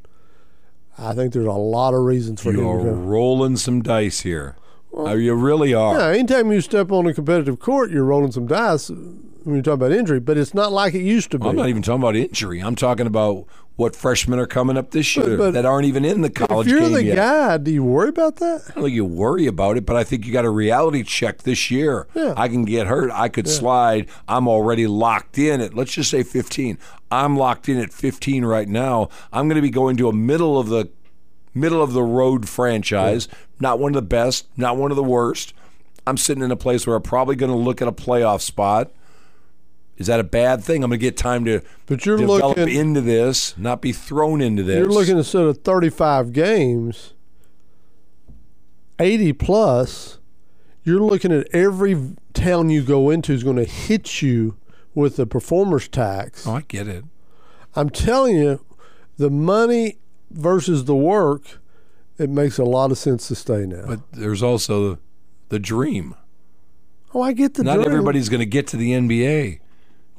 I 0.97 1.13
think 1.13 1.33
there's 1.33 1.47
a 1.47 1.51
lot 1.51 1.93
of 1.93 2.01
reasons 2.01 2.41
for 2.41 2.51
you 2.51 2.61
him 2.61 2.67
are 2.67 2.77
to 2.79 2.83
go. 2.85 2.91
rolling 2.91 3.57
some 3.57 3.81
dice 3.81 4.19
here. 4.21 4.55
Uh, 4.95 5.13
you 5.15 5.33
really 5.33 5.73
are. 5.73 5.97
Yeah, 5.97 6.07
anytime 6.17 6.51
you 6.51 6.61
step 6.61 6.91
on 6.91 7.05
a 7.07 7.13
competitive 7.13 7.59
court, 7.59 7.91
you're 7.91 8.03
rolling 8.03 8.31
some 8.31 8.45
dice 8.47 8.89
when 8.89 9.55
you're 9.55 9.61
talking 9.63 9.73
about 9.85 9.91
injury, 9.91 10.19
but 10.19 10.37
it's 10.37 10.53
not 10.53 10.71
like 10.71 10.93
it 10.93 11.01
used 11.01 11.31
to 11.31 11.39
be. 11.39 11.47
I'm 11.47 11.55
not 11.55 11.69
even 11.69 11.81
talking 11.81 12.01
about 12.01 12.15
injury. 12.15 12.59
I'm 12.61 12.75
talking 12.75 13.07
about 13.07 13.45
what 13.75 13.95
freshmen 13.95 14.37
are 14.37 14.45
coming 14.45 14.77
up 14.77 14.91
this 14.91 15.15
year 15.15 15.35
but- 15.35 15.51
that 15.55 15.65
aren't 15.65 15.85
even 15.87 16.05
in 16.05 16.21
the 16.21 16.29
college 16.29 16.67
if 16.67 16.71
you're 16.71 16.81
game 16.81 16.93
the 16.93 17.03
yet. 17.03 17.15
guy, 17.15 17.57
do 17.57 17.71
you 17.71 17.83
worry 17.83 18.09
about 18.09 18.35
that? 18.35 18.61
I 18.69 18.73
don't 18.75 18.83
think 18.83 18.95
you 18.95 19.03
worry 19.03 19.47
about 19.47 19.77
it, 19.77 19.85
but 19.85 19.95
I 19.95 20.03
think 20.03 20.27
you 20.27 20.31
got 20.31 20.45
a 20.45 20.49
reality 20.49 21.01
check 21.03 21.41
this 21.41 21.71
year. 21.71 22.07
Yeah. 22.13 22.35
I 22.37 22.47
can 22.49 22.65
get 22.65 22.85
hurt. 22.85 23.09
I 23.11 23.29
could 23.29 23.49
slide. 23.49 24.07
I'm 24.27 24.47
already 24.47 24.85
locked 24.85 25.39
in 25.39 25.59
at 25.59 25.73
let's 25.73 25.93
just 25.93 26.11
say 26.11 26.21
15. 26.21 26.77
I'm 27.09 27.35
locked 27.35 27.67
in 27.67 27.79
at 27.79 27.91
15 27.91 28.45
right 28.45 28.67
now. 28.67 29.09
I'm 29.31 29.47
going 29.47 29.55
to 29.55 29.61
be 29.61 29.71
going 29.71 29.97
to 29.97 30.07
a 30.07 30.13
middle 30.13 30.59
of 30.59 30.67
the 30.69 30.89
middle 31.53 31.81
of 31.81 31.93
the 31.93 32.03
road 32.03 32.47
franchise. 32.47 33.27
Not 33.59 33.79
one 33.79 33.91
of 33.91 33.95
the 33.95 34.07
best, 34.07 34.47
not 34.57 34.77
one 34.77 34.91
of 34.91 34.97
the 34.97 35.03
worst. 35.03 35.53
I'm 36.05 36.17
sitting 36.17 36.43
in 36.43 36.51
a 36.51 36.55
place 36.57 36.85
where 36.85 36.95
I'm 36.95 37.01
probably 37.01 37.35
going 37.35 37.51
to 37.51 37.57
look 37.57 37.81
at 37.81 37.87
a 37.87 37.93
playoff 37.93 38.41
spot. 38.41 38.91
Is 39.97 40.07
that 40.07 40.19
a 40.19 40.23
bad 40.23 40.63
thing? 40.63 40.83
I'm 40.83 40.89
going 40.89 40.99
to 40.99 41.03
get 41.03 41.15
time 41.15 41.45
to 41.45 41.61
But 41.85 42.05
you're 42.05 42.17
develop 42.17 42.57
looking 42.57 42.75
into 42.75 42.99
this, 42.99 43.55
not 43.57 43.81
be 43.81 43.91
thrown 43.91 44.41
into 44.41 44.63
this. 44.63 44.77
You're 44.77 44.87
looking 44.87 45.17
instead 45.17 45.43
of 45.43 45.59
35 45.59 46.33
games, 46.33 47.13
80 48.99 49.33
plus. 49.33 50.19
You're 50.83 50.99
looking 50.99 51.31
at 51.31 51.47
every 51.53 52.15
town 52.33 52.69
you 52.69 52.81
go 52.81 53.09
into 53.09 53.31
is 53.31 53.43
going 53.43 53.55
to 53.55 53.63
hit 53.63 54.21
you 54.21 54.57
with 54.95 55.15
the 55.15 55.25
performers 55.25 55.87
tax. 55.87 56.45
Oh, 56.45 56.55
I 56.55 56.61
get 56.67 56.87
it. 56.87 57.05
I'm 57.75 57.89
telling 57.89 58.35
you, 58.35 58.65
the 59.17 59.29
money 59.29 59.99
versus 60.33 60.85
the 60.85 60.95
work, 60.95 61.59
it 62.17 62.29
makes 62.29 62.57
a 62.57 62.63
lot 62.63 62.91
of 62.91 62.97
sense 62.97 63.27
to 63.29 63.35
stay 63.35 63.65
now. 63.65 63.85
But 63.87 63.99
there's 64.11 64.43
also 64.43 64.97
the 65.49 65.59
dream. 65.59 66.15
oh, 67.13 67.21
I 67.21 67.33
get 67.33 67.53
the 67.55 67.63
Not 67.63 67.75
dream. 67.75 67.87
everybody's 67.87 68.27
going 68.29 68.39
to 68.39 68.45
get 68.45 68.65
to 68.67 68.77
the 68.77 68.91
NBA. 68.91 69.59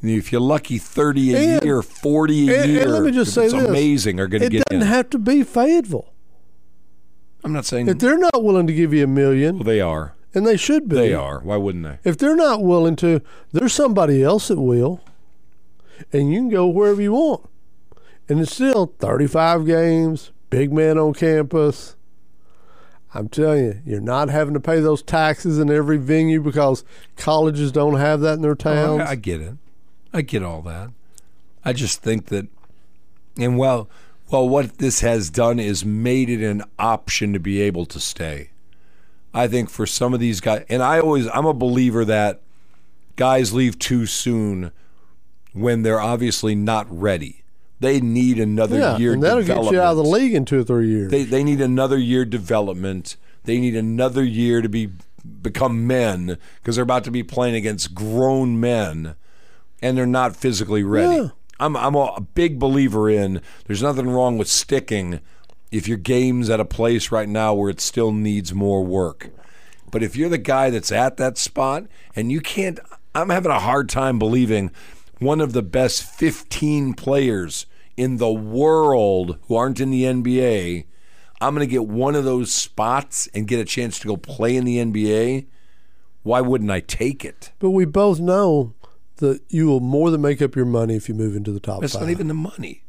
If 0.02 0.30
you're 0.32 0.40
lucky, 0.40 0.78
30 0.78 1.34
a 1.34 1.38
And- 1.56 1.64
year, 1.64 1.82
40 1.82 2.48
a 2.50 2.52
and- 2.54 2.62
and 2.64 2.72
year, 2.72 2.86
let 2.88 3.02
me 3.02 3.10
just 3.10 3.32
say 3.34 3.44
it's 3.46 3.54
this. 3.54 3.64
amazing, 3.68 4.20
are 4.20 4.26
going 4.28 4.42
to 4.42 4.48
get. 4.48 4.60
It 4.60 4.64
doesn't 4.70 4.82
in. 4.82 4.88
have 4.88 5.10
to 5.10 5.18
be 5.18 5.42
Fayetteville. 5.42 6.10
I'm 7.42 7.52
not 7.52 7.64
saying 7.64 7.88
If 7.88 7.98
they're 7.98 8.18
not 8.18 8.42
willing 8.44 8.66
to 8.66 8.72
give 8.72 8.92
you 8.94 9.04
a 9.04 9.06
million, 9.06 9.56
well, 9.56 9.64
they 9.64 9.80
are. 9.80 10.14
and 10.34 10.46
they 10.46 10.56
should 10.56 10.88
be, 10.88 10.96
They 10.96 11.14
are. 11.14 11.40
Why 11.40 11.56
wouldn't 11.56 11.84
they? 11.84 11.98
If 12.08 12.16
they're 12.18 12.36
not 12.36 12.62
willing 12.62 12.96
to, 12.96 13.20
there's 13.52 13.72
somebody 13.72 14.22
else 14.22 14.48
that 14.48 14.60
will, 14.60 15.00
and 16.12 16.32
you 16.32 16.40
can 16.40 16.48
go 16.50 16.66
wherever 16.66 17.00
you 17.02 17.12
want. 17.12 17.48
And 18.28 18.40
it's 18.40 18.54
still 18.54 18.94
35 18.98 19.66
games, 19.66 20.32
big 20.50 20.72
man 20.72 20.98
on 20.98 21.12
campus. 21.14 21.96
I'm 23.12 23.28
telling 23.28 23.64
you, 23.64 23.82
you're 23.86 24.00
not 24.00 24.28
having 24.28 24.54
to 24.54 24.60
pay 24.60 24.80
those 24.80 25.02
taxes 25.02 25.58
in 25.58 25.70
every 25.70 25.98
venue 25.98 26.40
because 26.40 26.84
colleges 27.16 27.70
don't 27.70 27.96
have 27.96 28.20
that 28.22 28.34
in 28.34 28.42
their 28.42 28.52
Oh, 28.52 28.54
towns. 28.54 29.02
I, 29.02 29.10
I 29.10 29.14
get 29.14 29.40
it. 29.40 29.54
I 30.12 30.22
get 30.22 30.42
all 30.42 30.62
that. 30.62 30.90
I 31.64 31.72
just 31.72 32.02
think 32.02 32.26
that, 32.26 32.48
and 33.38 33.56
well, 33.56 33.88
well, 34.30 34.48
what 34.48 34.78
this 34.78 35.00
has 35.00 35.30
done 35.30 35.60
is 35.60 35.84
made 35.84 36.28
it 36.28 36.44
an 36.44 36.64
option 36.78 37.32
to 37.34 37.38
be 37.38 37.60
able 37.60 37.86
to 37.86 38.00
stay. 38.00 38.50
I 39.32 39.48
think 39.48 39.70
for 39.70 39.86
some 39.86 40.14
of 40.14 40.20
these 40.20 40.40
guys, 40.40 40.64
and 40.68 40.82
I 40.82 41.00
always, 41.00 41.28
I'm 41.32 41.46
a 41.46 41.54
believer 41.54 42.04
that 42.04 42.40
guys 43.16 43.52
leave 43.52 43.78
too 43.78 44.06
soon 44.06 44.72
when 45.52 45.82
they're 45.82 46.00
obviously 46.00 46.54
not 46.54 46.86
ready. 46.90 47.43
They 47.84 48.00
need 48.00 48.38
another 48.38 48.78
Yeah, 48.78 48.96
year 48.96 49.12
and 49.12 49.22
that'll 49.22 49.42
get 49.42 49.62
you 49.70 49.78
out 49.78 49.90
of 49.90 49.96
the 49.98 50.04
league 50.04 50.32
in 50.32 50.46
two 50.46 50.60
or 50.60 50.64
three 50.64 50.88
years. 50.88 51.10
They 51.10 51.24
they 51.24 51.44
need 51.44 51.60
another 51.60 51.98
year 51.98 52.24
development. 52.24 53.16
They 53.44 53.58
need 53.60 53.76
another 53.76 54.24
year 54.24 54.62
to 54.62 54.70
be 54.70 54.88
become 55.42 55.86
men 55.86 56.38
because 56.60 56.76
they're 56.76 56.82
about 56.82 57.04
to 57.04 57.10
be 57.10 57.22
playing 57.22 57.56
against 57.56 57.94
grown 57.94 58.58
men, 58.58 59.16
and 59.82 59.98
they're 59.98 60.06
not 60.06 60.34
physically 60.34 60.82
ready. 60.82 61.14
Yeah. 61.16 61.28
I'm 61.60 61.76
I'm 61.76 61.94
a 61.94 62.22
big 62.22 62.58
believer 62.58 63.10
in. 63.10 63.42
There's 63.66 63.82
nothing 63.82 64.08
wrong 64.08 64.38
with 64.38 64.48
sticking 64.48 65.20
if 65.70 65.86
your 65.86 65.98
game's 65.98 66.48
at 66.48 66.60
a 66.60 66.64
place 66.64 67.12
right 67.12 67.28
now 67.28 67.52
where 67.52 67.68
it 67.68 67.82
still 67.82 68.12
needs 68.12 68.54
more 68.54 68.82
work. 68.82 69.28
But 69.90 70.02
if 70.02 70.16
you're 70.16 70.30
the 70.30 70.38
guy 70.38 70.70
that's 70.70 70.90
at 70.90 71.18
that 71.18 71.36
spot 71.36 71.84
and 72.16 72.32
you 72.32 72.40
can't, 72.40 72.80
I'm 73.14 73.28
having 73.28 73.52
a 73.52 73.60
hard 73.60 73.90
time 73.90 74.18
believing 74.18 74.70
one 75.18 75.42
of 75.42 75.52
the 75.52 75.62
best 75.62 76.02
15 76.02 76.94
players 76.94 77.66
in 77.96 78.16
the 78.18 78.32
world 78.32 79.38
who 79.48 79.56
aren't 79.56 79.80
in 79.80 79.90
the 79.90 80.02
NBA, 80.04 80.84
I'm 81.40 81.54
going 81.54 81.66
to 81.66 81.70
get 81.70 81.86
one 81.86 82.14
of 82.14 82.24
those 82.24 82.52
spots 82.52 83.28
and 83.34 83.46
get 83.48 83.60
a 83.60 83.64
chance 83.64 83.98
to 84.00 84.06
go 84.08 84.16
play 84.16 84.56
in 84.56 84.64
the 84.64 84.78
NBA. 84.78 85.46
Why 86.22 86.40
wouldn't 86.40 86.70
I 86.70 86.80
take 86.80 87.24
it? 87.24 87.52
but 87.58 87.70
we 87.70 87.84
both 87.84 88.18
know 88.18 88.74
that 89.16 89.40
you 89.48 89.66
will 89.66 89.80
more 89.80 90.10
than 90.10 90.22
make 90.22 90.42
up 90.42 90.56
your 90.56 90.64
money 90.64 90.96
if 90.96 91.08
you 91.08 91.14
move 91.14 91.36
into 91.36 91.52
the 91.52 91.60
top 91.60 91.80
That's 91.82 91.92
five. 91.92 92.02
not 92.02 92.10
even 92.10 92.28
the 92.28 92.34
money. 92.34 92.82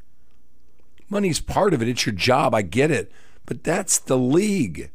Money's 1.10 1.40
part 1.40 1.74
of 1.74 1.82
it. 1.82 1.88
It's 1.88 2.06
your 2.06 2.16
job. 2.16 2.56
I 2.56 2.62
get 2.64 2.90
it. 2.92 3.12
But 3.46 3.64
that's 3.64 4.00
the 4.00 4.18
league. 4.18 4.90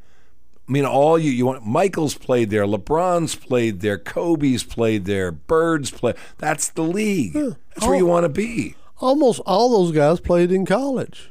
I 0.69 0.73
mean, 0.73 0.85
all 0.85 1.19
you 1.19 1.31
you 1.31 1.47
want. 1.47 1.65
Michael's 1.67 2.15
played 2.17 2.51
there. 2.51 2.65
LeBron's 2.65 3.35
played 3.37 3.81
there. 3.81 3.99
Kobe's 3.99 4.65
played 4.65 5.05
there. 5.05 5.31
Bird's 5.31 5.91
played. 5.91 6.17
That's 6.39 6.69
the 6.69 6.83
league. 6.83 7.33
That's 7.33 7.87
where 7.87 7.97
you 7.97 8.07
want 8.07 8.25
to 8.25 8.29
be. 8.29 8.75
Almost 9.01 9.41
all 9.47 9.71
those 9.71 9.93
guys 9.93 10.21
played 10.21 10.53
in 10.53 10.67
college. 10.67 11.31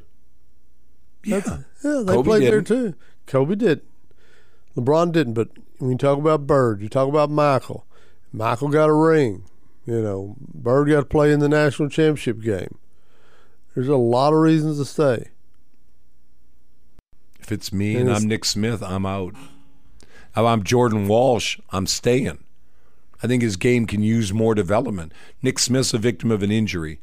Yeah. 1.24 1.60
Yeah, 1.84 2.02
they 2.06 2.14
Kobe 2.14 2.28
played 2.28 2.44
there 2.44 2.62
didn't. 2.62 2.68
too. 2.68 2.96
Kobe 3.28 3.56
did. 3.56 3.82
LeBron 4.76 5.12
didn't, 5.12 5.34
but 5.34 5.50
when 5.78 5.92
you 5.92 5.98
talk 5.98 6.18
about 6.18 6.48
Bird, 6.48 6.82
you 6.82 6.90
talk 6.90 7.08
about 7.08 7.30
Michael. 7.30 7.86
Michael 8.34 8.70
got 8.70 8.90
a 8.90 8.94
ring. 8.94 9.44
You 9.86 10.02
know, 10.02 10.36
Bird 10.40 10.90
got 10.90 11.00
to 11.00 11.06
play 11.06 11.32
in 11.32 11.40
the 11.40 11.50
national 11.50 11.90
championship 11.90 12.42
game. 12.42 12.78
There's 13.76 13.88
a 13.88 13.96
lot 13.96 14.34
of 14.34 14.40
reasons 14.40 14.78
to 14.78 14.86
stay. 14.86 15.30
If 17.40 17.52
it's 17.52 17.72
me 17.74 17.92
And 17.92 18.02
and 18.02 18.10
it's- 18.10 18.22
I'm 18.24 18.28
Nick 18.28 18.46
Smith, 18.46 18.84
I'm 18.84 19.06
out. 19.06 19.36
If 20.02 20.38
I'm 20.46 20.64
Jordan 20.64 21.08
Walsh, 21.08 21.60
I'm 21.72 21.88
staying. 21.88 22.44
I 23.22 23.28
think 23.28 23.42
his 23.42 23.58
game 23.58 23.86
can 23.86 24.02
use 24.04 24.32
more 24.32 24.56
development. 24.56 25.12
Nick 25.42 25.60
Smith's 25.60 25.94
a 25.94 25.98
victim 25.98 26.32
of 26.32 26.42
an 26.44 26.52
injury. 26.52 27.02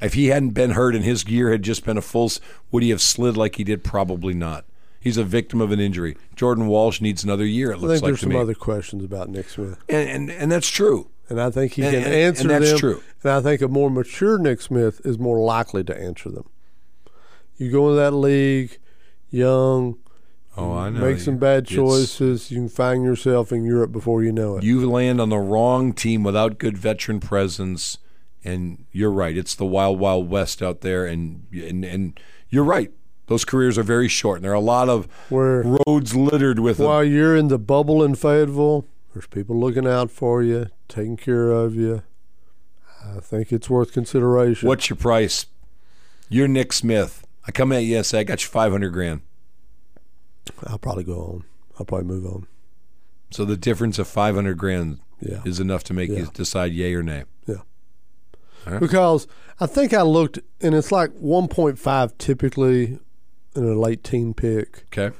If 0.00 0.14
he 0.14 0.28
hadn't 0.28 0.50
been 0.50 0.70
hurt 0.70 0.94
and 0.94 1.04
his 1.04 1.24
gear 1.24 1.50
had 1.50 1.62
just 1.62 1.84
been 1.84 1.98
a 1.98 2.02
full, 2.02 2.30
would 2.70 2.82
he 2.82 2.90
have 2.90 3.02
slid 3.02 3.36
like 3.36 3.56
he 3.56 3.64
did? 3.64 3.84
Probably 3.84 4.32
not. 4.34 4.64
He's 4.98 5.16
a 5.16 5.24
victim 5.24 5.60
of 5.60 5.72
an 5.72 5.80
injury. 5.80 6.16
Jordan 6.36 6.66
Walsh 6.66 7.00
needs 7.00 7.24
another 7.24 7.44
year. 7.46 7.72
It 7.72 7.78
looks 7.78 7.90
I 7.90 7.94
think 7.94 8.02
like 8.02 8.08
there's 8.10 8.20
some 8.20 8.28
me, 8.30 8.36
other 8.38 8.54
questions 8.54 9.04
about 9.04 9.28
Nick 9.30 9.48
Smith, 9.48 9.78
and, 9.88 10.08
and 10.10 10.30
and 10.30 10.52
that's 10.52 10.68
true. 10.68 11.08
and 11.30 11.40
I 11.40 11.50
think 11.50 11.72
he 11.72 11.82
And- 11.82 11.92
can 11.92 12.02
and- 12.04 12.14
answer 12.14 12.40
and 12.42 12.50
that's 12.50 12.70
them. 12.70 12.78
true. 12.78 13.02
And 13.22 13.32
I 13.32 13.40
think 13.40 13.60
a 13.62 13.68
more 13.68 13.90
mature 13.90 14.36
Nick 14.38 14.60
Smith 14.60 15.00
is 15.04 15.18
more 15.18 15.38
likely 15.40 15.84
to 15.84 15.96
answer 15.98 16.28
them. 16.30 16.44
You 17.56 17.70
go 17.70 17.84
into 17.90 17.96
that 18.00 18.12
league, 18.12 18.78
young, 19.30 19.96
Oh, 20.56 20.72
I 20.72 20.90
know. 20.90 21.00
make 21.00 21.20
some 21.20 21.38
bad 21.38 21.62
It's- 21.64 21.74
choices. 21.76 22.50
You 22.50 22.58
can 22.58 22.68
find 22.68 23.04
yourself 23.04 23.52
in 23.52 23.64
Europe 23.64 23.92
before 23.92 24.22
you 24.22 24.32
know 24.32 24.56
it. 24.58 24.64
You 24.64 24.90
land 24.90 25.20
on 25.20 25.28
the 25.28 25.38
wrong 25.38 25.92
team 25.92 26.24
without 26.24 26.58
good 26.58 26.76
veteran 26.76 27.20
presence, 27.20 27.98
and 28.44 28.84
you're 28.92 29.10
right. 29.10 29.36
It's 29.36 29.54
the 29.54 29.66
wild, 29.66 29.98
wild 29.98 30.28
west 30.30 30.62
out 30.62 30.80
there, 30.80 31.06
and 31.06 31.46
and 31.52 31.84
and 31.84 32.20
you're 32.48 32.64
right. 32.64 32.90
Those 33.26 33.44
careers 33.44 33.78
are 33.78 33.82
very 33.84 34.08
short, 34.08 34.38
and 34.38 34.44
there 34.44 34.50
are 34.52 34.54
a 34.54 34.60
lot 34.60 34.88
of 34.88 35.06
Where 35.28 35.62
roads 35.86 36.16
littered 36.16 36.58
with 36.58 36.78
them. 36.78 36.86
while 36.86 37.04
you're 37.04 37.36
in 37.36 37.46
the 37.48 37.58
bubble 37.58 38.02
in 38.02 38.16
Fayetteville, 38.16 38.86
there's 39.14 39.28
people 39.28 39.58
looking 39.58 39.86
out 39.86 40.10
for 40.10 40.42
you, 40.42 40.66
taking 40.88 41.16
care 41.16 41.50
of 41.52 41.76
you. 41.76 42.02
I 43.04 43.20
think 43.20 43.52
it's 43.52 43.70
worth 43.70 43.92
consideration. 43.92 44.66
What's 44.68 44.90
your 44.90 44.96
price? 44.96 45.46
You're 46.28 46.48
Nick 46.48 46.72
Smith. 46.72 47.24
I 47.46 47.52
come 47.52 47.72
at 47.72 47.84
you 47.84 47.96
and 47.98 48.06
say, 48.06 48.20
I 48.20 48.24
got 48.24 48.42
you 48.42 48.48
500 48.48 48.90
grand. 48.90 49.20
I'll 50.66 50.78
probably 50.78 51.04
go 51.04 51.18
on. 51.20 51.44
I'll 51.78 51.86
probably 51.86 52.06
move 52.06 52.26
on. 52.26 52.46
So 53.30 53.44
the 53.44 53.56
difference 53.56 53.98
of 53.98 54.08
500 54.08 54.58
grand 54.58 54.98
Yeah. 55.20 55.40
is 55.44 55.60
enough 55.60 55.84
to 55.84 55.94
make 55.94 56.10
you 56.10 56.16
Yeah. 56.16 56.26
decide 56.34 56.72
yay 56.72 56.94
or 56.94 57.02
nay. 57.02 57.24
Because 58.78 59.26
I 59.58 59.66
think 59.66 59.92
I 59.94 60.02
looked, 60.02 60.38
and 60.60 60.74
it's 60.74 60.90
like 60.92 61.10
1.5 61.20 62.12
typically 62.18 62.98
in 63.56 63.64
a 63.64 63.74
late 63.78 64.04
teen 64.04 64.32
pick 64.34 64.84
Okay. 64.96 65.14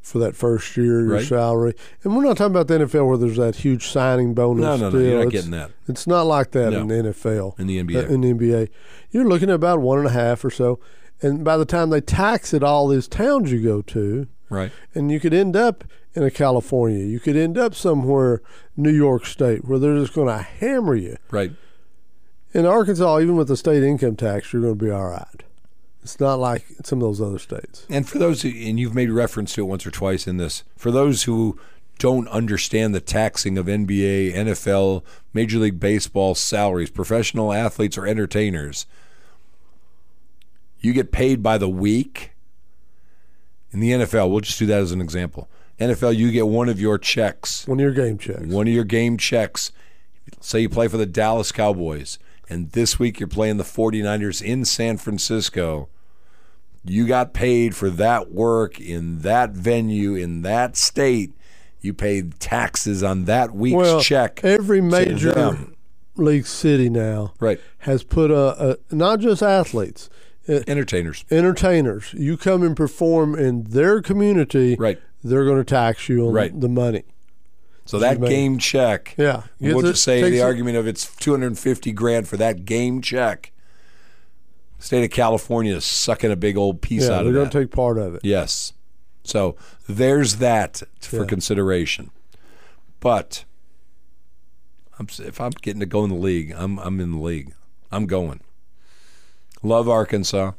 for 0.00 0.18
that 0.18 0.34
first 0.34 0.76
year, 0.76 1.00
your 1.02 1.14
Right. 1.14 1.24
salary. 1.24 1.74
And 2.02 2.16
we're 2.16 2.24
not 2.24 2.36
talking 2.36 2.52
about 2.54 2.66
the 2.68 2.74
NFL 2.74 3.06
where 3.06 3.16
there's 3.16 3.36
that 3.36 3.56
huge 3.56 3.86
signing 3.88 4.34
bonus. 4.34 4.62
No, 4.62 4.76
no, 4.76 4.90
no, 4.90 4.98
you're 4.98 5.10
not 5.18 5.26
It's- 5.28 5.32
getting 5.32 5.50
that 5.52 5.70
It's 5.86 6.06
not 6.06 6.26
like 6.26 6.50
that 6.52 6.72
No. 6.72 6.80
in 6.80 6.88
the 6.88 6.94
NFL. 6.96 7.54
in 7.58 7.66
the 7.66 7.78
uh, 7.78 7.82
NBA. 7.84 8.08
in 8.08 8.20
the 8.22 8.28
NBA. 8.30 8.68
You're 9.10 9.24
looking 9.28 9.48
at 9.50 9.54
about 9.54 9.80
one 9.80 9.98
and 9.98 10.06
a 10.06 10.12
half 10.12 10.44
or 10.44 10.50
so. 10.50 10.78
And 11.20 11.44
by 11.44 11.56
the 11.56 11.64
time 11.64 11.90
they 11.90 12.00
tax 12.00 12.52
it, 12.54 12.62
all 12.62 12.88
these 12.88 13.08
towns 13.08 13.50
you 13.52 13.60
go 13.62 13.82
to, 13.82 14.26
right. 14.50 14.70
and 14.94 15.10
you 15.10 15.18
could 15.20 15.34
end 15.34 15.56
up 15.56 15.84
in 16.14 16.22
a 16.22 16.30
California. 16.30 17.04
You 17.04 17.20
could 17.20 17.36
end 17.36 17.58
up 17.58 17.74
somewhere, 17.74 18.40
New 18.76 18.90
York 18.92 19.26
State, 19.26 19.64
where 19.66 19.78
they're 19.78 19.98
just 19.98 20.14
going 20.14 20.28
to 20.28 20.38
hammer 20.42 20.94
you. 20.94 21.16
Right. 21.30 21.52
In 22.54 22.64
Arkansas, 22.66 23.20
even 23.20 23.36
with 23.36 23.48
the 23.48 23.56
state 23.56 23.82
income 23.82 24.16
tax, 24.16 24.52
you're 24.52 24.62
going 24.62 24.78
to 24.78 24.84
be 24.84 24.90
all 24.90 25.08
right. 25.08 25.42
It's 26.02 26.18
not 26.20 26.36
like 26.38 26.64
some 26.84 26.98
of 27.02 27.08
those 27.08 27.20
other 27.20 27.38
states. 27.38 27.84
And 27.90 28.08
for 28.08 28.18
those, 28.18 28.42
who, 28.42 28.48
and 28.48 28.80
you've 28.80 28.94
made 28.94 29.10
reference 29.10 29.52
to 29.54 29.62
it 29.62 29.64
once 29.66 29.86
or 29.86 29.90
twice 29.90 30.26
in 30.26 30.38
this, 30.38 30.62
for 30.76 30.90
those 30.90 31.24
who 31.24 31.58
don't 31.98 32.28
understand 32.28 32.94
the 32.94 33.00
taxing 33.00 33.58
of 33.58 33.66
NBA, 33.66 34.32
NFL, 34.34 35.02
Major 35.34 35.58
League 35.58 35.78
Baseball 35.80 36.34
salaries, 36.34 36.90
professional 36.90 37.52
athletes 37.52 37.98
or 37.98 38.06
entertainers, 38.06 38.86
you 40.80 40.92
get 40.92 41.12
paid 41.12 41.42
by 41.42 41.58
the 41.58 41.68
week. 41.68 42.30
In 43.70 43.80
the 43.80 43.90
NFL, 43.90 44.30
we'll 44.30 44.40
just 44.40 44.58
do 44.58 44.66
that 44.66 44.80
as 44.80 44.92
an 44.92 45.02
example. 45.02 45.48
NFL, 45.78 46.16
you 46.16 46.30
get 46.32 46.46
one 46.48 46.68
of 46.68 46.80
your 46.80 46.96
checks, 46.98 47.66
One 47.68 47.78
of 47.78 47.82
your 47.82 47.92
game 47.92 48.16
checks. 48.16 48.46
one 48.46 48.66
of 48.66 48.72
your 48.72 48.84
game 48.84 49.18
checks. 49.18 49.72
Say 50.40 50.60
you 50.60 50.68
play 50.68 50.88
for 50.88 50.96
the 50.96 51.06
Dallas 51.06 51.52
Cowboys, 51.52 52.18
and 52.48 52.70
this 52.72 52.98
week 52.98 53.20
you're 53.20 53.28
playing 53.28 53.56
the 53.56 53.64
49ers 53.64 54.42
in 54.42 54.64
San 54.64 54.96
Francisco 54.96 55.88
you 56.84 57.06
got 57.06 57.34
paid 57.34 57.74
for 57.76 57.90
that 57.90 58.30
work 58.32 58.80
in 58.80 59.18
that 59.20 59.50
venue 59.50 60.14
in 60.14 60.42
that 60.42 60.76
state. 60.76 61.32
You 61.80 61.92
paid 61.92 62.38
taxes 62.40 63.02
on 63.02 63.24
that 63.26 63.52
week's 63.54 63.76
well, 63.76 64.00
check. 64.00 64.40
every 64.42 64.80
major 64.80 65.58
league 66.16 66.46
city 66.46 66.88
now 66.88 67.34
Right. 67.40 67.60
has 67.78 68.02
put 68.04 68.30
a, 68.30 68.78
a 68.90 68.94
not 68.94 69.20
just 69.20 69.42
athletes, 69.42 70.08
uh, 70.48 70.60
Entertainers. 70.66 71.24
entertainers. 71.30 72.14
You 72.14 72.36
come 72.36 72.62
and 72.62 72.76
perform 72.76 73.34
in 73.34 73.64
their 73.64 74.00
community, 74.00 74.74
Right. 74.78 74.98
they're 75.22 75.44
going 75.44 75.58
to 75.58 75.64
tax 75.64 76.08
you 76.08 76.26
on 76.28 76.32
Right. 76.32 76.58
the 76.58 76.68
money. 76.68 77.04
So 77.88 77.98
that 78.00 78.20
made. 78.20 78.28
game 78.28 78.58
check. 78.58 79.14
Yeah. 79.16 79.44
We'll 79.58 79.80
just 79.80 80.04
say 80.04 80.28
the 80.30 80.42
argument 80.42 80.76
of 80.76 80.86
it's 80.86 81.06
250 81.16 81.90
grand 81.92 82.28
for 82.28 82.36
that 82.36 82.66
game 82.66 83.00
check. 83.00 83.50
State 84.78 85.04
of 85.04 85.10
California 85.10 85.74
is 85.74 85.86
sucking 85.86 86.30
a 86.30 86.36
big 86.36 86.58
old 86.58 86.82
piece 86.82 87.08
Yeah, 87.08 87.14
out 87.14 87.20
of 87.22 87.28
it. 87.28 87.32
they're 87.32 87.40
going 87.40 87.50
to 87.50 87.58
take 87.60 87.70
part 87.70 87.96
of 87.96 88.14
it. 88.14 88.20
Yes. 88.22 88.74
So 89.24 89.56
there's 89.88 90.36
that 90.36 90.82
for 91.00 91.20
Yeah. 91.20 91.24
consideration. 91.24 92.10
But 93.00 93.46
I'm, 94.98 95.06
if 95.20 95.40
I'm 95.40 95.52
getting 95.62 95.80
to 95.80 95.86
go 95.86 96.04
in 96.04 96.10
the 96.10 96.16
league, 96.16 96.52
I'm 96.54 96.78
I'm 96.80 97.00
in 97.00 97.12
the 97.12 97.18
league. 97.20 97.54
I'm 97.90 98.06
going. 98.06 98.40
Love 99.62 99.88
Arkansas. 99.88 100.52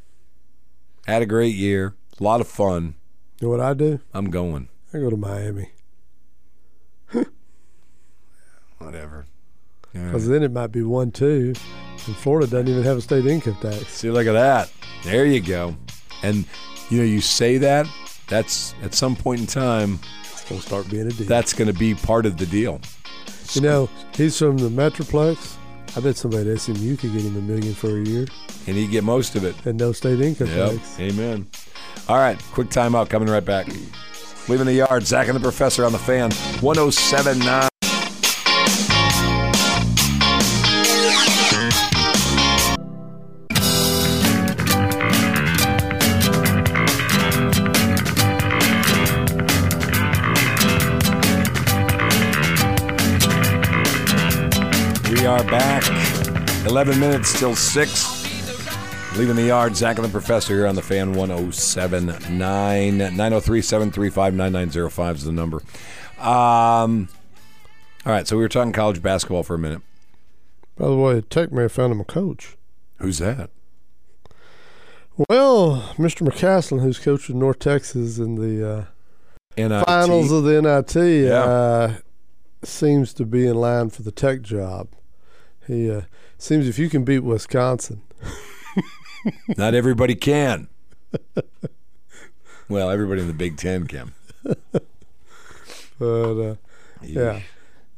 Had 1.06 1.22
a 1.22 1.26
great 1.26 1.54
year. 1.54 1.94
A 2.18 2.24
lot 2.24 2.40
of 2.40 2.48
fun. 2.48 2.96
You 3.40 3.46
know 3.46 3.50
what 3.52 3.60
I 3.60 3.74
do? 3.74 4.00
I'm 4.12 4.30
going. 4.30 4.68
I 4.92 4.98
go 4.98 5.10
to 5.10 5.16
Miami 5.16 5.70
Whatever. 8.78 9.26
Because 9.92 10.28
then 10.28 10.42
it 10.42 10.52
might 10.52 10.68
be 10.68 10.82
one 10.82 11.10
two, 11.10 11.52
and 12.06 12.16
Florida 12.16 12.46
doesn't 12.46 12.68
even 12.68 12.84
have 12.84 12.96
a 12.98 13.00
state 13.00 13.26
income 13.26 13.56
tax. 13.60 13.88
See, 13.88 14.10
look 14.10 14.26
at 14.28 14.32
that. 14.32 14.70
There 15.04 15.26
you 15.26 15.40
go. 15.40 15.76
And 16.22 16.44
you 16.90 16.98
know, 16.98 17.04
you 17.04 17.20
say 17.20 17.58
that. 17.58 17.86
That's 18.28 18.74
at 18.82 18.94
some 18.94 19.16
point 19.16 19.40
in 19.40 19.46
time. 19.48 19.98
It's 20.22 20.44
going 20.48 20.60
to 20.60 20.66
start 20.66 20.88
being 20.88 21.08
a 21.08 21.10
deal. 21.10 21.26
That's 21.26 21.52
going 21.52 21.66
to 21.72 21.76
be 21.76 21.94
part 21.96 22.24
of 22.26 22.36
the 22.36 22.46
deal. 22.46 22.80
you 23.54 23.60
know, 23.60 23.88
he's 24.14 24.38
from 24.38 24.56
the 24.58 24.68
Metroplex. 24.68 25.56
I 25.96 26.00
bet 26.00 26.16
somebody 26.16 26.48
at 26.52 26.60
SMU 26.60 26.96
could 26.96 27.12
get 27.12 27.22
him 27.22 27.36
a 27.36 27.40
million 27.40 27.74
for 27.74 27.88
a 27.88 28.00
year 28.04 28.24
And 28.68 28.76
you 28.76 28.86
get 28.86 29.02
most 29.02 29.34
of 29.34 29.42
it. 29.42 29.56
and 29.66 29.76
no 29.76 29.90
state 29.90 30.20
income 30.20 30.46
Yep. 30.46 30.70
tax. 30.76 31.00
Amen. 31.00 31.48
All 32.08 32.16
right. 32.18 32.38
Quick 32.52 32.68
timeout. 32.68 33.08
Coming 33.08 33.28
right 33.28 33.44
back. 33.44 33.66
Leaving 34.50 34.66
the 34.66 34.74
yard. 34.74 35.06
Zach 35.06 35.28
and 35.28 35.36
the 35.36 35.40
professor 35.40 35.84
on 35.84 35.92
the 35.92 35.98
fan. 35.98 36.32
1079. 36.60 37.68
We 55.12 55.26
are 55.26 55.44
back. 55.44 55.86
11 56.66 56.98
minutes 56.98 57.38
till 57.38 57.54
6. 57.54 58.19
Leaving 59.16 59.34
the 59.36 59.42
yard. 59.42 59.76
Zach 59.76 59.96
and 59.96 60.04
the 60.04 60.10
Professor 60.10 60.54
here 60.54 60.66
on 60.66 60.76
the 60.76 60.82
fan 60.82 61.12
1079. 61.14 62.98
903 62.98 63.60
735 63.62 64.34
9905 64.34 65.16
is 65.16 65.24
the 65.24 65.32
number. 65.32 65.56
Um, 66.18 67.08
all 68.06 68.12
right, 68.12 68.26
so 68.26 68.36
we 68.36 68.42
were 68.42 68.48
talking 68.48 68.72
college 68.72 69.02
basketball 69.02 69.42
for 69.42 69.54
a 69.54 69.58
minute. 69.58 69.82
By 70.76 70.86
the 70.86 70.96
way, 70.96 71.20
Tech 71.22 71.50
may 71.52 71.62
have 71.62 71.72
found 71.72 71.92
him 71.92 72.00
a 72.00 72.04
coach. 72.04 72.56
Who's 72.98 73.18
that? 73.18 73.50
Well, 75.28 75.92
Mr. 75.98 76.26
McCasland, 76.26 76.80
who's 76.82 76.98
coaching 76.98 77.38
North 77.40 77.58
Texas 77.58 78.18
in 78.18 78.36
the 78.36 78.86
uh, 79.58 79.84
finals 79.84 80.30
of 80.30 80.44
the 80.44 80.62
NIT, 80.62 80.94
Yeah. 81.26 81.42
uh, 81.42 81.94
seems 82.62 83.12
to 83.14 83.26
be 83.26 83.46
in 83.46 83.56
line 83.56 83.90
for 83.90 84.02
the 84.02 84.12
Tech 84.12 84.40
job. 84.42 84.88
He 85.66 85.90
uh, 85.90 86.02
seems 86.38 86.68
if 86.68 86.78
you 86.78 86.88
can 86.88 87.04
beat 87.04 87.18
Wisconsin, 87.20 88.02
Not 89.56 89.74
everybody 89.74 90.14
can. 90.14 90.68
well, 92.68 92.90
everybody 92.90 93.20
in 93.22 93.26
the 93.26 93.34
Big 93.34 93.56
Ten 93.56 93.86
can. 93.86 94.12
but 95.98 96.40
uh, 96.40 96.54
yeah, 97.02 97.40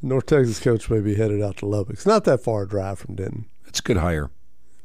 North 0.00 0.26
Texas 0.26 0.58
coach 0.60 0.90
may 0.90 1.00
be 1.00 1.14
headed 1.14 1.42
out 1.42 1.56
to 1.58 1.66
Lubbock. 1.66 1.94
It's 1.94 2.06
not 2.06 2.24
that 2.24 2.42
far 2.42 2.62
a 2.62 2.68
drive 2.68 2.98
from 2.98 3.14
Denton, 3.14 3.46
It's 3.66 3.80
a 3.80 3.82
good 3.82 3.98
hire. 3.98 4.30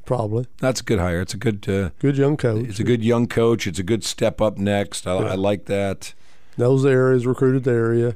probably. 0.06 0.46
That's 0.60 0.82
a 0.82 0.84
good 0.84 1.00
hire. 1.00 1.22
It's 1.22 1.34
a 1.34 1.38
good. 1.38 1.68
Uh, 1.68 1.90
Good 2.00 2.18
young 2.18 2.38
coach. 2.38 2.68
it's 2.68 2.80
a 2.80 2.84
good 2.84 3.04
young 3.04 3.28
coach. 3.28 3.66
It's 3.68 3.80
a 3.80 3.84
good 3.84 4.04
step 4.04 4.42
up 4.42 4.58
next. 4.58 5.08
I, 5.08 5.14
I 5.16 5.36
like 5.36 5.66
that. 5.66 6.14
knows 6.58 6.84
the 6.84 6.90
areas, 6.90 7.26
recruited 7.26 7.64
the 7.64 7.72
area. 7.72 8.16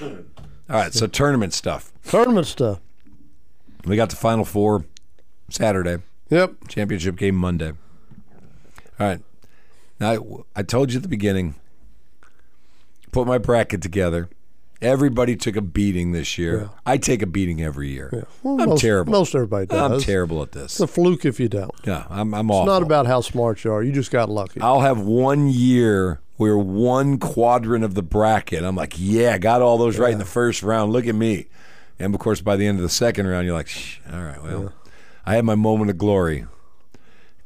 All 0.00 0.76
right, 0.76 0.92
so 0.92 1.06
tournament 1.06 1.52
stuff. 1.54 1.92
Tournament 2.06 2.46
stuff. 2.46 2.80
We 3.84 3.96
got 3.96 4.10
the 4.10 4.16
Final 4.16 4.44
Four 4.44 4.84
Saturday. 5.48 6.02
Yep. 6.30 6.68
Championship 6.68 7.16
game 7.16 7.34
Monday. 7.34 7.72
All 9.00 9.06
right. 9.06 9.20
Now, 10.00 10.44
I 10.54 10.62
told 10.62 10.92
you 10.92 10.98
at 10.98 11.02
the 11.02 11.08
beginning, 11.08 11.54
put 13.12 13.26
my 13.26 13.38
bracket 13.38 13.82
together. 13.82 14.28
Everybody 14.80 15.34
took 15.34 15.56
a 15.56 15.60
beating 15.60 16.12
this 16.12 16.38
year. 16.38 16.60
Yeah. 16.60 16.68
I 16.86 16.98
take 16.98 17.20
a 17.20 17.26
beating 17.26 17.60
every 17.60 17.88
year. 17.88 18.10
Yeah. 18.12 18.20
Well, 18.44 18.60
I'm 18.60 18.68
most, 18.68 18.80
terrible. 18.80 19.10
Most 19.10 19.34
everybody 19.34 19.66
does. 19.66 19.92
I'm 19.92 20.00
terrible 20.00 20.40
at 20.42 20.52
this. 20.52 20.72
It's 20.72 20.80
a 20.80 20.86
fluke 20.86 21.24
if 21.24 21.40
you 21.40 21.48
don't. 21.48 21.72
Yeah, 21.84 22.04
I'm, 22.08 22.32
I'm 22.32 22.48
all 22.50 22.62
It's 22.62 22.68
not 22.68 22.82
about 22.82 23.06
how 23.06 23.20
smart 23.20 23.64
you 23.64 23.72
are. 23.72 23.82
You 23.82 23.90
just 23.90 24.12
got 24.12 24.28
lucky. 24.28 24.60
I'll 24.60 24.82
have 24.82 25.00
one 25.00 25.48
year 25.48 26.20
where 26.36 26.56
one 26.56 27.18
quadrant 27.18 27.82
of 27.82 27.94
the 27.94 28.04
bracket, 28.04 28.62
I'm 28.62 28.76
like, 28.76 28.94
yeah, 28.96 29.36
got 29.38 29.62
all 29.62 29.78
those 29.78 29.98
right 29.98 30.12
in 30.12 30.20
the 30.20 30.24
first 30.24 30.62
round. 30.62 30.92
Look 30.92 31.08
at 31.08 31.14
me. 31.16 31.48
And 31.98 32.14
of 32.14 32.20
course, 32.20 32.40
by 32.40 32.54
the 32.54 32.64
end 32.64 32.78
of 32.78 32.82
the 32.82 32.88
second 32.88 33.26
round, 33.26 33.46
you're 33.46 33.56
like, 33.56 33.66
Shh, 33.66 33.98
all 34.12 34.22
right, 34.22 34.40
well, 34.40 34.72
I 35.28 35.34
had 35.34 35.44
my 35.44 35.56
moment 35.56 35.90
of 35.90 35.98
glory. 35.98 36.46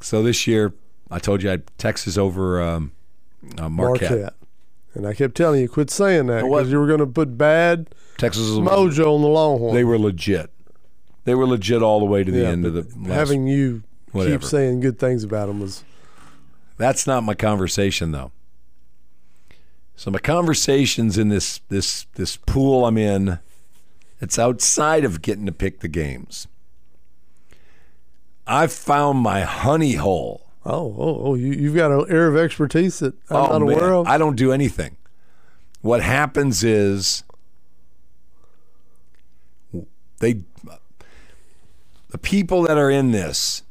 So 0.00 0.22
this 0.22 0.46
year, 0.46 0.72
I 1.10 1.18
told 1.18 1.42
you 1.42 1.48
I 1.48 1.52
had 1.52 1.64
Texas 1.78 2.16
over 2.16 2.62
um, 2.62 2.92
uh, 3.58 3.68
Marquette. 3.68 4.34
And 4.94 5.04
I 5.04 5.14
kept 5.14 5.34
telling 5.34 5.60
you, 5.60 5.68
quit 5.68 5.90
saying 5.90 6.26
that 6.26 6.44
because 6.44 6.70
you 6.70 6.78
were 6.78 6.86
going 6.86 7.00
to 7.00 7.06
put 7.08 7.36
bad 7.36 7.92
Texas 8.18 8.44
mojo 8.50 9.16
on 9.16 9.22
the 9.22 9.26
Longhorn. 9.26 9.74
They 9.74 9.82
were 9.82 9.98
legit. 9.98 10.50
They 11.24 11.34
were 11.34 11.44
legit 11.46 11.82
all 11.82 11.98
the 11.98 12.06
way 12.06 12.22
to 12.22 12.30
the 12.30 12.42
Yeah, 12.42 12.50
end 12.50 12.66
of 12.66 12.74
the. 12.74 12.82
last- 13.00 13.12
having 13.14 13.48
you 13.48 13.82
Whatever. 14.12 14.38
keep 14.38 14.44
saying 14.48 14.78
good 14.78 15.00
things 15.00 15.24
about 15.24 15.46
them 15.46 15.58
was 15.58 15.82
That's 16.76 17.04
not 17.04 17.24
my 17.24 17.34
conversation 17.34 18.12
though. 18.12 18.30
So 19.96 20.12
my 20.12 20.20
conversation's 20.20 21.18
in 21.18 21.30
this 21.30 21.58
this 21.68 22.06
this 22.14 22.36
pool 22.36 22.86
I'm 22.86 22.96
in. 22.96 23.40
It's 24.20 24.38
outside 24.38 25.04
of 25.04 25.20
getting 25.20 25.46
to 25.46 25.52
pick 25.52 25.80
the 25.80 25.88
games. 25.88 26.46
I've 28.46 28.72
found 28.72 29.20
my 29.20 29.42
honey 29.42 29.94
hole. 29.94 30.46
oh 30.64 30.94
oh 30.98 31.20
oh 31.24 31.34
you 31.34 31.52
you've 31.52 31.76
got 31.76 31.90
an 31.90 32.06
air 32.08 32.28
of 32.28 32.36
expertise 32.36 32.98
that 33.00 33.14
I'm 33.30 33.36
oh, 33.36 33.46
not 33.46 33.62
man. 33.62 33.62
aware 33.62 33.94
of. 33.94 34.06
I 34.06 34.18
don't 34.18 34.36
do 34.36 34.52
anything. 34.52 34.96
What 35.80 36.02
happens 36.02 36.62
is 36.62 37.24
they 40.20 40.40
the 42.10 42.18
people 42.18 42.62
that 42.62 42.78
are 42.78 42.90
in 42.90 43.10
this 43.10 43.62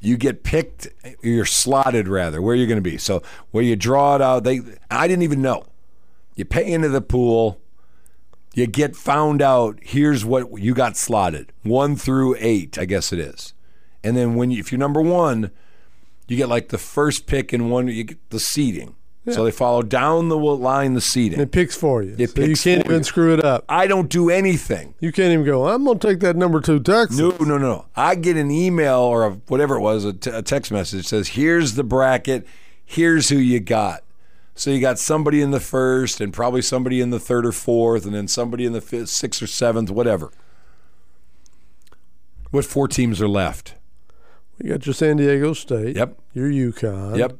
you 0.00 0.16
get 0.16 0.42
picked 0.42 0.88
you're 1.22 1.44
slotted 1.44 2.08
rather 2.08 2.42
where 2.42 2.54
you're 2.54 2.66
going 2.66 2.76
to 2.76 2.90
be 2.90 2.98
so 2.98 3.22
where 3.52 3.62
you 3.62 3.76
draw 3.76 4.16
it 4.16 4.22
out 4.22 4.44
they 4.44 4.60
i 4.90 5.06
didn't 5.06 5.22
even 5.22 5.42
know 5.42 5.64
you 6.34 6.44
pay 6.44 6.70
into 6.72 6.88
the 6.88 7.00
pool 7.00 7.60
you 8.54 8.66
get 8.66 8.96
found 8.96 9.42
out 9.42 9.78
here's 9.82 10.24
what 10.24 10.58
you 10.58 10.74
got 10.74 10.96
slotted 10.96 11.52
one 11.62 11.94
through 11.94 12.34
eight 12.38 12.78
i 12.78 12.84
guess 12.84 13.12
it 13.12 13.18
is 13.18 13.54
and 14.04 14.16
then 14.16 14.34
when 14.34 14.50
you, 14.50 14.58
if 14.58 14.72
you're 14.72 14.78
number 14.78 15.00
one 15.00 15.50
you 16.28 16.36
get 16.36 16.48
like 16.48 16.68
the 16.68 16.78
first 16.78 17.26
pick 17.26 17.52
in 17.52 17.68
one 17.70 17.88
you 17.88 18.04
get 18.04 18.30
the 18.30 18.40
seating 18.40 18.94
so 19.28 19.44
they 19.44 19.52
follow 19.52 19.82
down 19.82 20.28
the 20.28 20.36
line 20.36 20.94
the 20.94 21.00
seating 21.00 21.38
it 21.38 21.52
picks 21.52 21.76
for 21.76 22.02
you. 22.02 22.16
It 22.18 22.30
so 22.30 22.42
you 22.42 22.56
can't 22.56 22.84
even 22.84 22.98
you. 22.98 23.04
screw 23.04 23.32
it 23.32 23.44
up. 23.44 23.64
i 23.68 23.86
don't 23.86 24.08
do 24.08 24.30
anything 24.30 24.94
You 24.98 25.12
can't 25.12 25.32
even 25.32 25.46
go, 25.46 25.68
I'm 25.68 25.84
going 25.84 26.00
to 26.00 26.08
take 26.08 26.20
that 26.20 26.34
number 26.34 26.60
two 26.60 26.80
Texas. 26.80 27.18
No, 27.18 27.30
no, 27.38 27.56
no. 27.56 27.86
I 27.94 28.16
get 28.16 28.36
an 28.36 28.50
email 28.50 28.98
or 28.98 29.24
a, 29.24 29.30
whatever 29.46 29.76
it 29.76 29.80
was, 29.80 30.04
a, 30.04 30.12
t- 30.12 30.30
a 30.30 30.42
text 30.42 30.72
message 30.72 31.02
that 31.02 31.08
says, 31.08 31.28
"Here's 31.28 31.74
the 31.74 31.84
bracket. 31.84 32.46
Here's 32.84 33.28
who 33.28 33.36
you 33.36 33.60
got." 33.60 34.02
So 34.54 34.70
you 34.70 34.80
got 34.80 34.98
somebody 34.98 35.40
in 35.40 35.50
the 35.50 35.60
first, 35.60 36.20
and 36.20 36.32
probably 36.32 36.60
somebody 36.62 37.00
in 37.00 37.10
the 37.10 37.20
third 37.20 37.46
or 37.46 37.52
fourth, 37.52 38.04
and 38.04 38.14
then 38.14 38.28
somebody 38.28 38.66
in 38.66 38.72
the 38.72 38.80
fifth, 38.80 39.08
sixth 39.08 39.40
or 39.40 39.46
seventh, 39.46 39.90
whatever. 39.90 40.30
What 42.50 42.64
four 42.64 42.88
teams 42.88 43.20
are 43.22 43.28
left? 43.28 43.74
You 44.62 44.70
got 44.70 44.86
your 44.86 44.94
San 44.94 45.16
Diego 45.16 45.54
State. 45.54 45.96
Yep, 45.96 46.18
Your 46.34 46.48
UConn. 46.48 47.18
yep. 47.18 47.36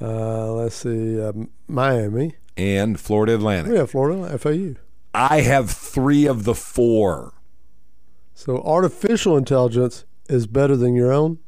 Uh, 0.00 0.52
let's 0.52 0.74
see, 0.76 1.20
uh, 1.20 1.32
Miami. 1.68 2.34
And 2.56 2.98
Florida 2.98 3.34
Atlantic. 3.34 3.74
Yeah, 3.74 3.84
Florida, 3.84 4.38
FAU. 4.38 4.74
I 5.14 5.42
have 5.42 5.70
three 5.70 6.26
of 6.26 6.44
the 6.44 6.54
four. 6.54 7.34
So 8.34 8.62
artificial 8.62 9.36
intelligence 9.36 10.04
is 10.28 10.46
better 10.46 10.76
than 10.76 10.94
your 10.94 11.12
own. 11.12 11.38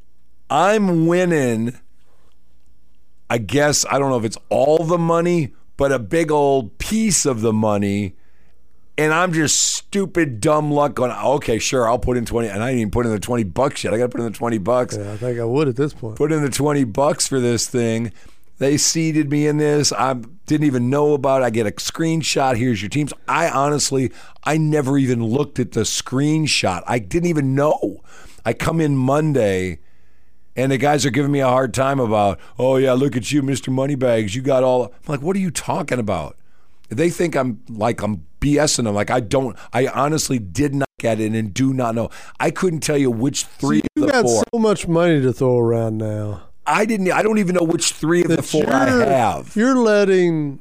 I'm 0.49 1.07
winning. 1.07 1.73
I 3.29 3.39
guess 3.39 3.85
I 3.89 3.97
don't 3.99 4.09
know 4.09 4.17
if 4.17 4.25
it's 4.25 4.37
all 4.49 4.83
the 4.85 4.97
money, 4.97 5.53
but 5.77 5.91
a 5.91 5.99
big 5.99 6.31
old 6.31 6.77
piece 6.77 7.25
of 7.25 7.41
the 7.41 7.53
money. 7.53 8.15
And 8.99 9.13
I'm 9.13 9.31
just 9.31 9.61
stupid, 9.61 10.41
dumb 10.41 10.71
luck 10.71 10.93
going, 10.93 11.11
okay, 11.11 11.57
sure, 11.57 11.87
I'll 11.87 11.97
put 11.97 12.17
in 12.17 12.25
20. 12.25 12.49
And 12.49 12.61
I 12.61 12.67
didn't 12.71 12.81
even 12.81 12.91
put 12.91 13.05
in 13.05 13.13
the 13.13 13.19
20 13.19 13.45
bucks 13.45 13.85
yet. 13.85 13.93
I 13.93 13.97
got 13.97 14.03
to 14.03 14.09
put 14.09 14.19
in 14.19 14.29
the 14.29 14.37
20 14.37 14.57
bucks. 14.57 14.97
Yeah, 14.97 15.13
I 15.13 15.15
think 15.15 15.39
I 15.39 15.45
would 15.45 15.69
at 15.69 15.77
this 15.77 15.93
point. 15.93 16.17
Put 16.17 16.33
in 16.33 16.41
the 16.41 16.49
20 16.49 16.83
bucks 16.83 17.25
for 17.25 17.39
this 17.39 17.69
thing. 17.69 18.11
They 18.57 18.75
seeded 18.75 19.31
me 19.31 19.47
in 19.47 19.55
this. 19.57 19.93
I 19.93 20.15
didn't 20.47 20.67
even 20.67 20.89
know 20.89 21.13
about 21.13 21.43
it. 21.43 21.45
I 21.45 21.49
get 21.49 21.65
a 21.65 21.71
screenshot. 21.71 22.57
Here's 22.57 22.81
your 22.81 22.89
teams. 22.89 23.13
I 23.25 23.49
honestly, 23.49 24.11
I 24.43 24.57
never 24.57 24.97
even 24.97 25.23
looked 25.23 25.59
at 25.59 25.71
the 25.71 25.81
screenshot. 25.81 26.83
I 26.85 26.99
didn't 26.99 27.29
even 27.29 27.55
know. 27.55 28.03
I 28.45 28.51
come 28.51 28.81
in 28.81 28.97
Monday 28.97 29.79
and 30.57 30.73
the 30.73 30.77
guys 30.77 31.05
are 31.05 31.09
giving 31.09 31.31
me 31.31 31.39
a 31.39 31.47
hard 31.47 31.73
time 31.73 32.01
about, 32.01 32.37
oh, 32.57 32.75
yeah, 32.75 32.91
look 32.91 33.15
at 33.15 33.31
you, 33.31 33.43
Mr. 33.43 33.71
Moneybags. 33.71 34.35
You 34.35 34.41
got 34.41 34.61
all. 34.61 34.87
I'm 34.87 34.91
like, 35.07 35.21
what 35.21 35.37
are 35.37 35.39
you 35.39 35.51
talking 35.51 35.99
about? 35.99 36.35
They 36.89 37.09
think 37.09 37.37
I'm 37.37 37.61
like, 37.69 38.01
I'm 38.01 38.25
BSing 38.39 38.85
them. 38.85 38.95
Like, 38.95 39.09
I 39.11 39.19
don't, 39.19 39.57
I 39.73 39.87
honestly 39.87 40.39
did 40.39 40.73
not 40.73 40.89
get 40.99 41.19
it 41.19 41.33
and 41.33 41.53
do 41.53 41.73
not 41.73 41.95
know. 41.95 42.09
I 42.39 42.51
couldn't 42.51 42.81
tell 42.81 42.97
you 42.97 43.11
which 43.11 43.45
three 43.45 43.81
you 43.95 44.03
of 44.03 44.07
the 44.07 44.11
got 44.13 44.23
four. 44.25 44.43
so 44.53 44.59
much 44.59 44.87
money 44.87 45.21
to 45.21 45.31
throw 45.33 45.57
around 45.59 45.97
now. 45.97 46.43
I 46.65 46.85
didn't. 46.85 47.11
I 47.11 47.23
don't 47.23 47.39
even 47.39 47.55
know 47.55 47.63
which 47.65 47.93
three 47.93 48.21
of 48.21 48.27
the 48.29 48.43
four 48.43 48.69
I 48.69 48.85
have. 48.89 49.55
You're 49.55 49.75
letting 49.77 50.59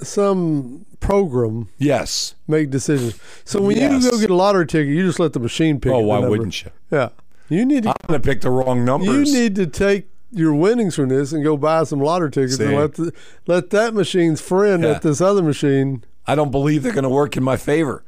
some 0.00 0.86
program 1.00 1.68
Yes. 1.78 2.34
make 2.48 2.70
decisions. 2.70 3.18
So 3.44 3.60
when 3.60 3.76
Yes. 3.76 4.04
you 4.04 4.10
go 4.10 4.18
get 4.18 4.30
a 4.30 4.34
lottery 4.34 4.66
ticket, 4.66 4.88
you 4.94 5.04
just 5.06 5.20
let 5.20 5.32
the 5.32 5.40
machine 5.40 5.80
pick. 5.80 5.92
Oh, 5.92 5.98
why 6.00 6.18
wouldn't 6.18 6.64
you? 6.64 6.70
Yeah, 6.90 7.10
you 7.48 7.64
need 7.64 7.84
to. 7.84 7.90
I'm 7.90 8.14
to 8.14 8.20
pick 8.20 8.40
the 8.40 8.50
wrong 8.50 8.84
numbers. 8.84 9.30
You 9.32 9.38
need 9.40 9.54
to 9.56 9.66
take 9.66 10.08
your 10.32 10.54
winnings 10.54 10.94
from 10.94 11.08
this 11.10 11.32
and 11.32 11.44
go 11.44 11.56
buy 11.56 11.84
some 11.84 12.00
lottery 12.00 12.30
tickets 12.30 12.56
See? 12.56 12.64
and 12.64 12.74
let 12.76 12.94
the, 12.94 13.12
let 13.46 13.70
that 13.70 13.92
machine's 13.94 14.40
friend 14.40 14.82
Yeah. 14.82 14.90
at 14.92 15.02
this 15.02 15.20
other 15.20 15.42
machine. 15.42 16.04
I 16.26 16.34
don't 16.34 16.50
believe 16.50 16.82
they're 16.82 16.92
going 16.92 17.02
to 17.04 17.08
work 17.10 17.36
in 17.36 17.42
my 17.42 17.56
favor. 17.56 18.04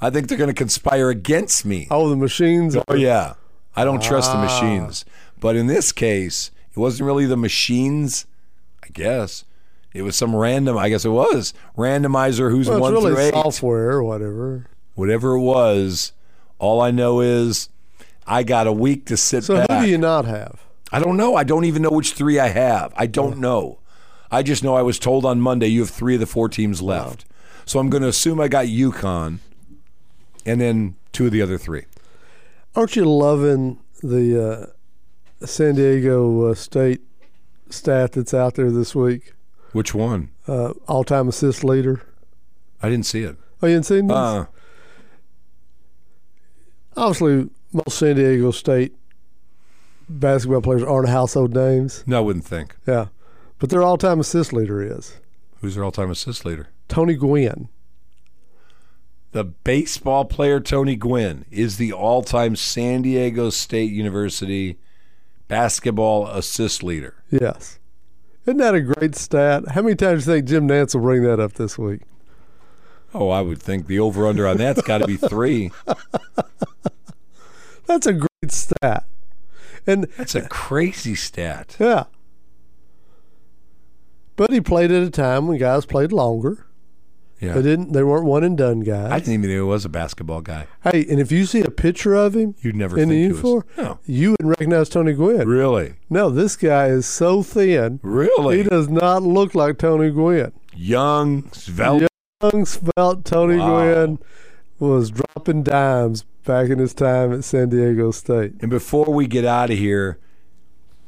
I 0.00 0.10
think 0.10 0.28
they're 0.28 0.38
going 0.38 0.48
to 0.48 0.54
conspire 0.54 1.10
against 1.10 1.64
me. 1.66 1.86
Oh, 1.90 2.08
the 2.08 2.16
machines. 2.16 2.76
Oh 2.88 2.94
yeah, 2.94 3.34
I 3.76 3.84
don't 3.84 4.02
trust 4.02 4.30
the 4.32 4.38
Ah. 4.38 4.42
machines. 4.44 5.04
But 5.40 5.56
in 5.56 5.66
this 5.66 5.92
case, 5.92 6.50
it 6.74 6.78
wasn't 6.78 7.06
really 7.06 7.26
the 7.26 7.36
machines. 7.36 8.26
I 8.82 8.88
guess 8.92 9.44
it 9.92 10.02
was 10.02 10.16
some 10.16 10.34
random. 10.34 10.78
I 10.78 10.88
guess 10.88 11.04
it 11.04 11.10
was 11.10 11.52
randomizer 11.76 12.50
who's 12.50 12.68
well, 12.68 12.80
one 12.80 12.94
it's 12.94 13.02
through 13.02 13.10
really 13.14 13.24
eight. 13.28 13.34
software 13.34 13.90
or 13.90 14.04
whatever. 14.04 14.66
Whatever 14.94 15.34
it 15.34 15.40
was, 15.40 16.12
all 16.58 16.80
I 16.80 16.90
know 16.90 17.20
is 17.20 17.68
I 18.26 18.42
got 18.42 18.66
a 18.66 18.72
week 18.72 19.04
to 19.06 19.16
sit 19.16 19.44
So 19.44 19.56
back. 19.56 19.70
who 19.70 19.84
do 19.86 19.90
you 19.90 19.98
not 19.98 20.24
have? 20.24 20.60
I 20.92 20.98
don't 21.00 21.16
know. 21.16 21.34
I 21.36 21.44
don't 21.44 21.64
even 21.64 21.82
know 21.82 21.90
which 21.90 22.12
three 22.12 22.38
I 22.38 22.48
have. 22.48 22.92
I 22.96 23.06
don't 23.06 23.38
know. 23.38 23.78
I 24.30 24.42
just 24.42 24.64
know 24.64 24.74
I 24.74 24.82
was 24.82 24.98
told 24.98 25.24
on 25.24 25.40
Monday 25.40 25.68
you 25.68 25.80
have 25.80 25.90
three 25.90 26.14
of 26.14 26.20
the 26.20 26.26
four 26.26 26.48
teams 26.48 26.80
left. 26.82 27.24
So 27.68 27.78
I'm 27.78 27.90
going 27.90 28.02
to 28.02 28.08
assume 28.08 28.40
I 28.40 28.48
got 28.48 28.64
UConn 28.64 29.40
and 30.46 30.58
then 30.58 30.96
two 31.12 31.26
of 31.26 31.32
the 31.32 31.42
other 31.42 31.58
three. 31.58 31.84
Aren't 32.74 32.96
you 32.96 33.04
loving 33.04 33.78
the 34.02 34.72
uh, 35.42 35.46
San 35.46 35.74
Diego 35.74 36.46
uh, 36.46 36.54
State 36.54 37.02
stat 37.68 38.12
that's 38.12 38.32
out 38.32 38.54
there 38.54 38.70
this 38.70 38.94
week? 38.94 39.34
Which 39.72 39.94
one? 39.94 40.30
Uh, 40.46 40.72
all-time 40.88 41.28
assist 41.28 41.62
leader. 41.62 42.00
I 42.82 42.88
didn't 42.88 43.04
see 43.04 43.20
it. 43.20 43.36
Oh, 43.62 43.66
you 43.66 43.74
didn't 43.74 43.84
see 43.86 44.00
this? 44.00 44.10
Uh, 44.12 44.46
Obviously, 46.96 47.50
most 47.70 47.98
San 47.98 48.16
Diego 48.16 48.50
State 48.50 48.94
basketball 50.08 50.62
players 50.62 50.82
aren't 50.82 51.10
household 51.10 51.54
names. 51.54 52.02
no, 52.06 52.16
I 52.16 52.20
wouldn't 52.20 52.46
think. 52.46 52.76
Yeah, 52.86 53.08
but 53.58 53.68
their 53.68 53.82
all-time 53.82 54.20
assist 54.20 54.54
leader 54.54 54.80
is 54.80 55.20
Who's 55.60 55.74
their 55.74 55.84
all-time 55.84 56.10
assist 56.10 56.46
leader? 56.46 56.68
Tony 56.88 57.14
Gwynn. 57.14 57.68
The 59.32 59.44
baseball 59.44 60.24
player 60.24 60.58
Tony 60.58 60.96
Gwynn 60.96 61.44
is 61.50 61.76
the 61.76 61.92
all-time 61.92 62.56
San 62.56 63.02
Diego 63.02 63.50
State 63.50 63.92
University 63.92 64.78
basketball 65.48 66.26
assist 66.26 66.82
leader. 66.82 67.14
Yes. 67.30 67.78
Isn't 68.46 68.56
that 68.58 68.74
a 68.74 68.80
great 68.80 69.14
stat? 69.14 69.68
How 69.68 69.82
many 69.82 69.94
times 69.94 70.24
do 70.24 70.30
you 70.30 70.36
think 70.38 70.48
Jim 70.48 70.66
Nantz 70.68 70.94
will 70.94 71.02
bring 71.02 71.22
that 71.24 71.38
up 71.38 71.52
this 71.54 71.76
week? 71.76 72.00
Oh, 73.12 73.28
I 73.28 73.42
would 73.42 73.60
think 73.60 73.86
the 73.86 73.98
over/under 73.98 74.46
on 74.46 74.56
that's 74.56 74.82
got 74.82 74.98
to 74.98 75.06
be 75.06 75.16
three. 75.16 75.70
That's 77.86 78.06
a 78.06 78.12
great 78.12 78.50
stat. 78.52 79.04
And 79.86 80.04
That's 80.18 80.34
a 80.34 80.46
crazy 80.46 81.14
stat. 81.14 81.76
yeah. 81.80 82.04
But 84.36 84.50
he 84.52 84.60
played 84.60 84.90
at 84.92 85.02
a 85.02 85.10
time 85.10 85.46
when 85.46 85.56
guys 85.58 85.86
played 85.86 86.12
longer. 86.12 86.66
Yeah, 87.40 87.54
They 87.54 87.62
didn't 87.62 87.92
they 87.92 88.02
weren't 88.02 88.24
one 88.24 88.42
and 88.44 88.58
done 88.58 88.80
guys. 88.80 89.12
I 89.12 89.18
didn't 89.20 89.34
even 89.34 89.50
know 89.50 89.56
he 89.56 89.60
was 89.62 89.84
a 89.84 89.88
basketball 89.88 90.40
guy. 90.40 90.66
hey, 90.82 91.06
and 91.08 91.20
if 91.20 91.30
you 91.30 91.46
see 91.46 91.60
a 91.62 91.70
picture 91.70 92.14
of 92.14 92.34
him 92.34 92.54
You'd 92.60 92.74
never 92.76 92.98
in 92.98 93.08
the 93.10 93.16
uniform. 93.16 93.64
No, 93.76 94.00
you 94.06 94.32
wouldn't 94.32 94.48
recognize 94.48 94.88
Tony 94.88 95.12
Gwynn. 95.12 95.46
really, 95.48 95.94
No, 96.10 96.30
this 96.30 96.56
guy 96.56 96.86
is 96.88 97.06
so 97.06 97.42
thin. 97.42 98.00
really 98.02 98.58
He 98.58 98.62
does 98.64 98.88
not 98.88 99.22
look 99.22 99.54
like 99.54 99.78
Tony 99.78 100.10
Gwynn. 100.10 100.52
young, 100.74 101.50
svelte. 101.52 102.08
Young, 102.42 102.64
svelte 102.64 103.24
Tony 103.24 103.56
Wow. 103.58 103.82
Gwynn 103.82 104.18
was 104.80 105.10
dropping 105.10 105.62
dimes 105.64 106.24
back 106.44 106.70
in 106.70 106.78
his 106.78 106.94
time 106.94 107.32
at 107.32 107.44
San 107.44 107.68
Diego 107.68 108.10
State. 108.10 108.54
And 108.60 108.70
before 108.70 109.06
we 109.12 109.26
get 109.26 109.44
out 109.44 109.70
of 109.70 109.78
here, 109.78 110.18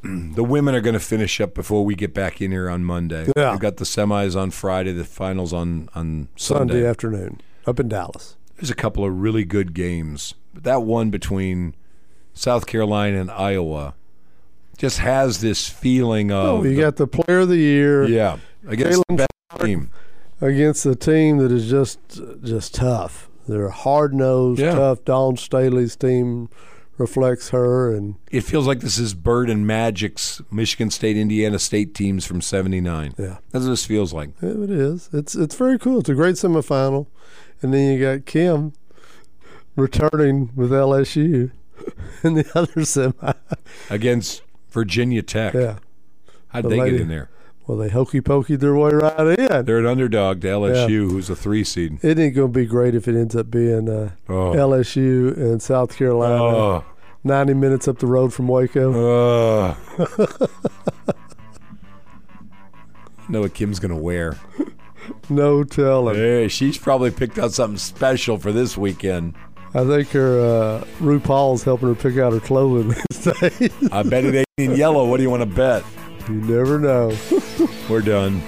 the 0.35 0.45
women 0.45 0.75
are 0.75 0.81
going 0.81 0.95
to 0.95 1.01
finish 1.01 1.41
up 1.41 1.55
before 1.55 1.85
we 1.85 1.95
get 1.95 2.15
back 2.15 2.41
in 2.41 2.51
here 2.51 2.69
on 2.71 2.85
Monday. 2.85 3.29
Yeah. 3.37 3.53
We've 3.53 3.61
got 3.61 3.77
the 3.77 3.85
semis 3.85 4.35
on 4.41 4.51
Friday, 4.51 4.93
the 4.93 5.05
finals 5.05 5.53
on 5.53 5.89
on 5.95 6.29
Sunday, 6.37 6.75
Sunday. 6.75 6.87
afternoon 6.87 7.41
up 7.67 7.79
in 7.81 7.89
Dallas. 7.89 8.37
There's 8.57 8.71
a 8.71 8.75
couple 8.75 9.05
of 9.05 9.19
really 9.21 9.45
good 9.45 9.75
games. 9.75 10.35
But 10.53 10.65
that 10.65 10.83
one 10.83 11.11
between 11.11 11.75
South 12.35 12.67
Carolina 12.67 13.21
and 13.21 13.31
Iowa 13.31 13.95
just 14.77 14.99
has 14.99 15.41
this 15.41 15.69
feeling 15.69 16.31
oh, 16.33 16.57
of 16.57 16.61
Oh, 16.61 16.65
you 16.65 16.81
got 16.81 16.97
the 16.97 17.07
player 17.07 17.41
of 17.41 17.49
the 17.49 17.57
year 17.59 18.07
yeah 18.09 18.39
against 18.67 19.03
the 19.09 19.15
best 19.17 19.63
team. 19.63 19.91
against 20.41 20.87
a 20.87 20.95
team 20.97 21.39
that 21.39 21.53
is 21.53 21.69
just 21.71 21.99
just 22.43 22.75
tough. 22.75 23.29
They're 23.49 23.71
hard 23.71 24.15
nosed, 24.15 24.61
Yeah. 24.61 24.75
tough. 24.75 25.05
Dawn 25.05 25.37
Staley's 25.37 25.97
team 25.97 26.49
reflects 27.01 27.49
her, 27.49 27.93
and 27.93 28.15
It 28.31 28.43
feels 28.43 28.67
like 28.67 28.81
this 28.81 28.99
is 28.99 29.15
Bird 29.15 29.51
and 29.51 29.67
Magic's 29.67 30.41
Michigan 30.53 30.91
State, 30.91 31.17
Indiana 31.17 31.59
State 31.59 31.95
teams 31.95 32.25
from 32.25 32.41
'79. 32.41 33.15
yeah, 33.19 33.39
That's 33.51 33.65
what 33.65 33.71
this 33.71 33.87
feels 33.87 34.13
like. 34.13 34.31
it 34.43 34.71
is. 34.71 35.09
It's 35.13 35.35
it's 35.35 35.55
very 35.57 35.79
cool. 35.79 35.99
It's 36.01 36.09
a 36.09 36.15
great 36.15 36.37
semifinal, 36.37 37.07
and 37.63 37.75
then 37.75 37.93
you 37.93 38.01
got 38.01 38.27
Kim 38.27 38.75
returning 39.77 40.51
with 40.55 40.71
LSU 40.71 41.51
in 42.23 42.35
the 42.35 42.47
other 42.55 42.85
semi. 42.85 43.33
against 43.89 44.43
Virginia 44.71 45.23
Tech. 45.23 45.55
Yeah, 45.55 45.79
How'd 46.49 46.65
The 46.65 46.69
they 46.69 46.81
lady- 46.81 46.91
get 46.93 47.01
in 47.03 47.09
there? 47.09 47.31
well, 47.67 47.79
they 47.79 47.89
hokey 47.89 48.21
pokeyed 48.21 48.59
their 48.59 48.75
way 48.75 48.91
right 48.91 49.39
in. 49.39 49.65
They're 49.65 49.79
an 49.79 49.87
underdog 49.87 50.41
to 50.41 50.49
LSU, 50.49 51.09
who's 51.09 51.31
a 51.31 51.37
three 51.37 51.63
seed. 51.63 51.99
It 52.03 52.19
ain't 52.19 52.35
going 52.35 52.53
to 52.53 52.59
be 52.59 52.67
great 52.67 52.97
if 52.97 53.07
it 53.07 53.15
ends 53.15 53.37
up 53.37 53.49
being 53.49 53.89
uh, 53.89 54.11
Oh. 54.29 54.51
LSU 54.53 55.37
and 55.37 55.63
South 55.63 55.97
Carolina, 55.97 56.35
Oh. 56.43 56.85
90 57.25 57.55
minutes 57.55 57.89
up 57.89 57.99
the 57.99 58.07
road 58.07 58.33
from 58.33 58.49
Waco. 58.49 58.93
Oh. 58.95 59.77
know 63.29 63.41
what 63.41 63.55
Kim's 63.55 63.79
gonna 63.79 63.97
wear. 63.97 64.39
No 65.29 65.65
telling. 65.65 66.17
Hey, 66.17 66.49
she's 66.49 66.79
probably 66.79 67.11
picked 67.11 67.39
out 67.39 67.53
something 67.53 67.79
special 67.79 68.39
for 68.39 68.53
this 68.53 68.77
weekend. 68.77 69.35
I 69.73 69.85
think 69.85 70.09
her 70.11 70.41
uh, 70.41 70.85
RuPaul's 70.99 71.63
helping 71.63 71.89
her 71.89 71.95
pick 71.95 72.19
out 72.19 72.33
her 72.33 72.41
clothing 72.41 72.89
these 73.11 73.25
days. 73.25 73.93
I 73.93 74.03
bet 74.03 74.25
it 74.25 74.35
ain't 74.35 74.47
in 74.59 74.77
yellow. 74.77 75.07
What 75.07 75.19
do 75.19 75.23
you 75.23 75.31
want 75.31 75.43
to 75.43 75.47
bet? 75.47 75.85
you 76.29 76.35
never 76.37 76.79
know. 76.79 77.17
We're 77.89 78.03
done. 78.03 78.43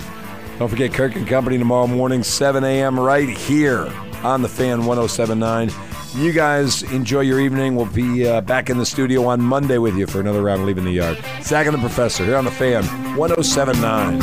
Don't 0.59 0.69
forget 0.69 0.93
Kirk 0.93 1.17
and 1.17 1.27
Company 1.27 1.59
tomorrow 1.59 1.87
morning, 1.87 2.23
7 2.23 2.63
a.m. 2.65 2.99
right 2.99 3.29
here 3.29 3.93
on 4.23 4.43
the 4.43 4.49
Fan 4.49 4.85
1079. 4.85 5.71
You 6.15 6.33
guys 6.33 6.83
enjoy 6.83 7.21
your 7.21 7.41
evening. 7.41 7.75
We'll 7.75 7.87
be 7.87 8.29
uh, 8.29 8.43
back 8.43 8.69
in 8.69 8.77
the 8.77 8.85
studio 8.85 9.25
on 9.25 9.41
Monday 9.41 9.79
with 9.79 9.97
you 9.97 10.07
for 10.07 10.21
another 10.21 10.43
round 10.43 10.61
of 10.61 10.67
Leaving 10.67 10.85
the 10.85 10.93
Yard. 10.93 11.19
Zach 11.43 11.67
and 11.67 11.75
the 11.75 11.81
Professor 11.81 12.23
here 12.25 12.37
on 12.37 12.45
The 12.45 12.51
Fan, 12.51 12.85
1079. 13.17 14.21